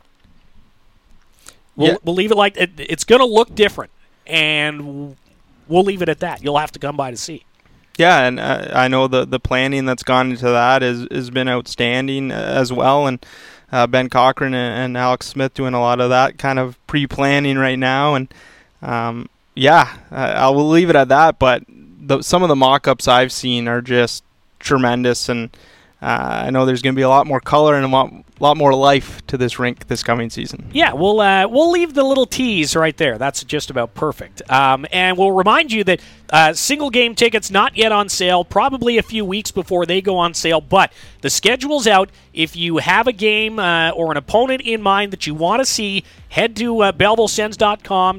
We'll, 1.78 1.92
yeah. 1.92 1.96
we'll 2.02 2.16
leave 2.16 2.32
it 2.32 2.36
like 2.36 2.56
it, 2.56 2.72
it's 2.76 3.04
going 3.04 3.20
to 3.20 3.24
look 3.24 3.54
different, 3.54 3.92
and 4.26 5.16
we'll 5.68 5.84
leave 5.84 6.02
it 6.02 6.08
at 6.08 6.18
that. 6.18 6.42
You'll 6.42 6.58
have 6.58 6.72
to 6.72 6.80
come 6.80 6.96
by 6.96 7.12
to 7.12 7.16
see. 7.16 7.44
Yeah, 7.96 8.26
and 8.26 8.40
uh, 8.40 8.70
I 8.72 8.88
know 8.88 9.06
the 9.06 9.24
the 9.24 9.38
planning 9.38 9.84
that's 9.84 10.02
gone 10.02 10.32
into 10.32 10.46
that 10.46 10.82
has 10.82 11.06
has 11.12 11.30
been 11.30 11.48
outstanding 11.48 12.32
uh, 12.32 12.34
as 12.34 12.72
well, 12.72 13.06
and 13.06 13.24
uh, 13.70 13.86
Ben 13.86 14.10
Cochran 14.10 14.54
and, 14.54 14.84
and, 14.84 14.96
Alex 14.96 15.26
Smith 15.28 15.54
doing 15.54 15.72
a 15.72 15.80
lot 15.80 16.00
of 16.00 16.10
that 16.10 16.36
kind 16.36 16.58
of 16.58 16.84
pre-planning 16.88 17.58
right 17.58 17.78
now, 17.78 18.16
and 18.16 18.34
um, 18.82 19.28
yeah, 19.54 19.98
I 20.10 20.48
will 20.50 20.68
leave 20.68 20.90
it 20.90 20.96
at 20.96 21.08
that. 21.08 21.38
But 21.38 21.62
the, 21.68 22.22
some 22.22 22.42
of 22.42 22.48
the 22.48 22.56
mock-ups 22.56 23.06
I've 23.06 23.30
seen 23.30 23.68
are 23.68 23.80
just 23.80 24.24
tremendous, 24.58 25.28
and 25.28 25.56
uh, 26.00 26.44
I 26.46 26.50
know 26.50 26.64
there's 26.64 26.80
going 26.80 26.94
to 26.94 26.98
be 26.98 27.02
a 27.02 27.08
lot 27.08 27.26
more 27.26 27.40
color 27.40 27.74
and 27.74 27.84
a 27.84 27.88
lot, 27.88 28.12
lot 28.38 28.56
more 28.56 28.72
life 28.72 29.26
to 29.26 29.36
this 29.36 29.58
rink 29.58 29.88
this 29.88 30.04
coming 30.04 30.30
season. 30.30 30.70
Yeah, 30.72 30.92
we'll 30.92 31.20
uh, 31.20 31.48
we'll 31.48 31.72
leave 31.72 31.94
the 31.94 32.04
little 32.04 32.26
tease 32.26 32.76
right 32.76 32.96
there. 32.96 33.18
That's 33.18 33.42
just 33.42 33.68
about 33.68 33.94
perfect. 33.94 34.48
Um, 34.48 34.86
and 34.92 35.18
we'll 35.18 35.32
remind 35.32 35.72
you 35.72 35.82
that 35.84 36.00
uh, 36.30 36.52
single 36.52 36.90
game 36.90 37.16
tickets 37.16 37.50
not 37.50 37.76
yet 37.76 37.90
on 37.90 38.08
sale. 38.08 38.44
Probably 38.44 38.98
a 38.98 39.02
few 39.02 39.24
weeks 39.24 39.50
before 39.50 39.86
they 39.86 40.00
go 40.00 40.16
on 40.16 40.34
sale. 40.34 40.60
But 40.60 40.92
the 41.20 41.30
schedule's 41.30 41.88
out. 41.88 42.10
If 42.38 42.54
you 42.54 42.76
have 42.76 43.08
a 43.08 43.12
game 43.12 43.58
uh, 43.58 43.90
or 43.90 44.12
an 44.12 44.16
opponent 44.16 44.62
in 44.62 44.80
mind 44.80 45.12
that 45.12 45.26
you 45.26 45.34
want 45.34 45.60
to 45.60 45.66
see 45.66 46.04
head 46.28 46.54
to 46.54 46.84
uh, 46.84 46.92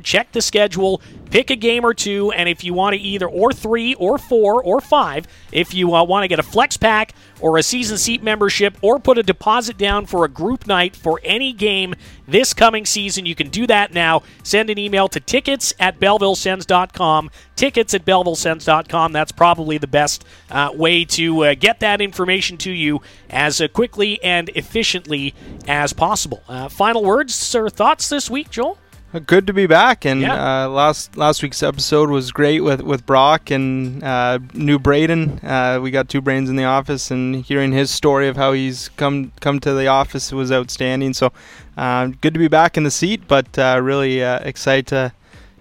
check 0.04 0.32
the 0.34 0.42
schedule, 0.42 1.02
pick 1.32 1.50
a 1.50 1.56
game 1.56 1.86
or 1.86 1.94
two, 1.94 2.30
and 2.32 2.50
if 2.50 2.66
you 2.66 2.74
want 2.74 2.96
to 2.96 3.00
either, 3.00 3.30
or 3.30 3.54
three, 3.54 3.94
or 3.94 4.18
four, 4.18 4.62
or 4.62 4.82
five, 4.82 5.26
if 5.54 5.74
you 5.74 5.96
uh, 5.96 6.04
want 6.04 6.26
to 6.26 6.28
get 6.28 6.38
a 6.38 6.44
flex 6.44 6.76
pack 6.76 7.14
or 7.40 7.58
a 7.58 7.64
season 7.64 7.98
seat 7.98 8.22
membership, 8.22 8.78
or 8.82 9.00
put 9.00 9.18
a 9.18 9.24
deposit 9.24 9.78
down 9.78 10.06
for 10.06 10.26
a 10.26 10.28
group 10.28 10.68
night 10.68 10.98
for 10.98 11.22
any 11.24 11.54
game 11.54 11.96
this 12.28 12.54
coming 12.54 12.86
season, 12.86 13.26
you 13.26 13.36
can 13.36 13.48
do 13.48 13.66
that 13.68 13.94
now. 13.94 14.22
Send 14.44 14.70
an 14.70 14.78
email 14.78 15.08
to 15.08 15.22
tickets 15.22 15.74
at 15.80 15.98
BellevilleSens.com. 15.98 17.32
Tickets 17.60 17.94
at 17.94 18.06
BellevilleSens.com. 18.06 19.12
That's 19.12 19.34
probably 19.34 19.78
the 19.78 19.86
best 19.86 20.24
uh, 20.50 20.70
way 20.74 21.04
to 21.04 21.44
uh, 21.44 21.56
get 21.56 21.82
that 21.82 22.00
information 22.00 22.56
to 22.60 22.72
you 22.72 23.02
as 23.30 23.60
uh, 23.60 23.68
quickly 23.68 24.24
and 24.24 24.48
efficiently 24.56 25.34
as 25.68 25.92
possible. 25.92 26.42
Uh, 26.48 26.70
final 26.70 27.04
words 27.04 27.54
or 27.54 27.70
thoughts 27.70 28.08
this 28.08 28.30
week, 28.30 28.50
Joel? 28.50 28.78
Good 29.26 29.46
to 29.48 29.54
be 29.54 29.68
back, 29.68 30.06
and 30.06 30.22
Yeah. 30.22 30.66
uh, 30.66 30.70
last 30.70 31.18
last 31.18 31.44
week's 31.44 31.62
episode 31.62 32.10
was 32.10 32.32
great 32.32 32.62
with, 32.64 32.80
with 32.82 33.06
Brock 33.06 33.52
and 33.52 34.02
uh, 34.06 34.40
new 34.54 34.80
Braden. 34.80 35.40
Uh, 35.44 35.80
we 35.82 35.92
got 35.92 36.08
two 36.08 36.22
brains 36.22 36.50
in 36.50 36.56
the 36.56 36.64
office, 36.64 37.12
and 37.12 37.44
hearing 37.44 37.74
his 37.74 37.92
story 37.92 38.30
of 38.30 38.38
how 38.38 38.54
he's 38.54 38.88
come 38.96 39.34
come 39.42 39.60
to 39.62 39.74
the 39.74 39.88
office 39.88 40.32
was 40.32 40.50
outstanding. 40.50 41.14
So, 41.14 41.34
uh, 41.76 42.12
good 42.22 42.34
to 42.36 42.40
be 42.40 42.48
back 42.48 42.78
in 42.78 42.84
the 42.84 42.92
seat, 42.92 43.24
but 43.28 43.58
uh, 43.60 43.82
really 43.84 44.24
uh, 44.24 44.40
excited 44.44 44.88
to 44.88 45.12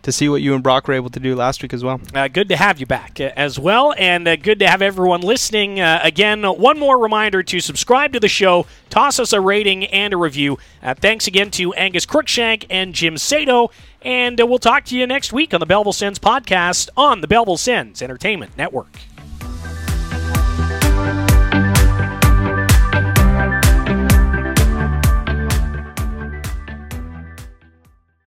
to 0.08 0.12
see 0.12 0.28
what 0.28 0.40
you 0.40 0.54
and 0.54 0.62
Brock 0.62 0.88
were 0.88 0.94
able 0.94 1.10
to 1.10 1.20
do 1.20 1.36
last 1.36 1.62
week 1.62 1.74
as 1.74 1.84
well. 1.84 2.00
Uh, 2.14 2.28
good 2.28 2.48
to 2.48 2.56
have 2.56 2.80
you 2.80 2.86
back 2.86 3.20
uh, 3.20 3.30
as 3.36 3.58
well, 3.58 3.94
and 3.98 4.26
uh, 4.26 4.36
good 4.36 4.58
to 4.60 4.66
have 4.66 4.80
everyone 4.80 5.20
listening. 5.20 5.80
Uh, 5.80 6.00
again, 6.02 6.42
one 6.44 6.78
more 6.78 6.98
reminder 6.98 7.42
to 7.42 7.60
subscribe 7.60 8.14
to 8.14 8.20
the 8.20 8.28
show, 8.28 8.66
toss 8.88 9.20
us 9.20 9.34
a 9.34 9.40
rating 9.40 9.84
and 9.86 10.14
a 10.14 10.16
review. 10.16 10.58
Uh, 10.82 10.94
thanks 10.94 11.26
again 11.26 11.50
to 11.50 11.74
Angus 11.74 12.06
Crookshank 12.06 12.64
and 12.70 12.94
Jim 12.94 13.16
Cedo, 13.16 13.70
and 14.00 14.38
we'll 14.38 14.58
talk 14.58 14.86
to 14.86 14.96
you 14.96 15.06
next 15.06 15.32
week 15.32 15.52
on 15.52 15.60
the 15.60 15.66
Belleville 15.66 15.92
Sens 15.92 16.18
podcast 16.18 16.88
on 16.96 17.20
the 17.20 17.28
Belleville 17.28 17.58
Sens 17.58 18.00
Entertainment 18.00 18.56
Network. 18.56 18.96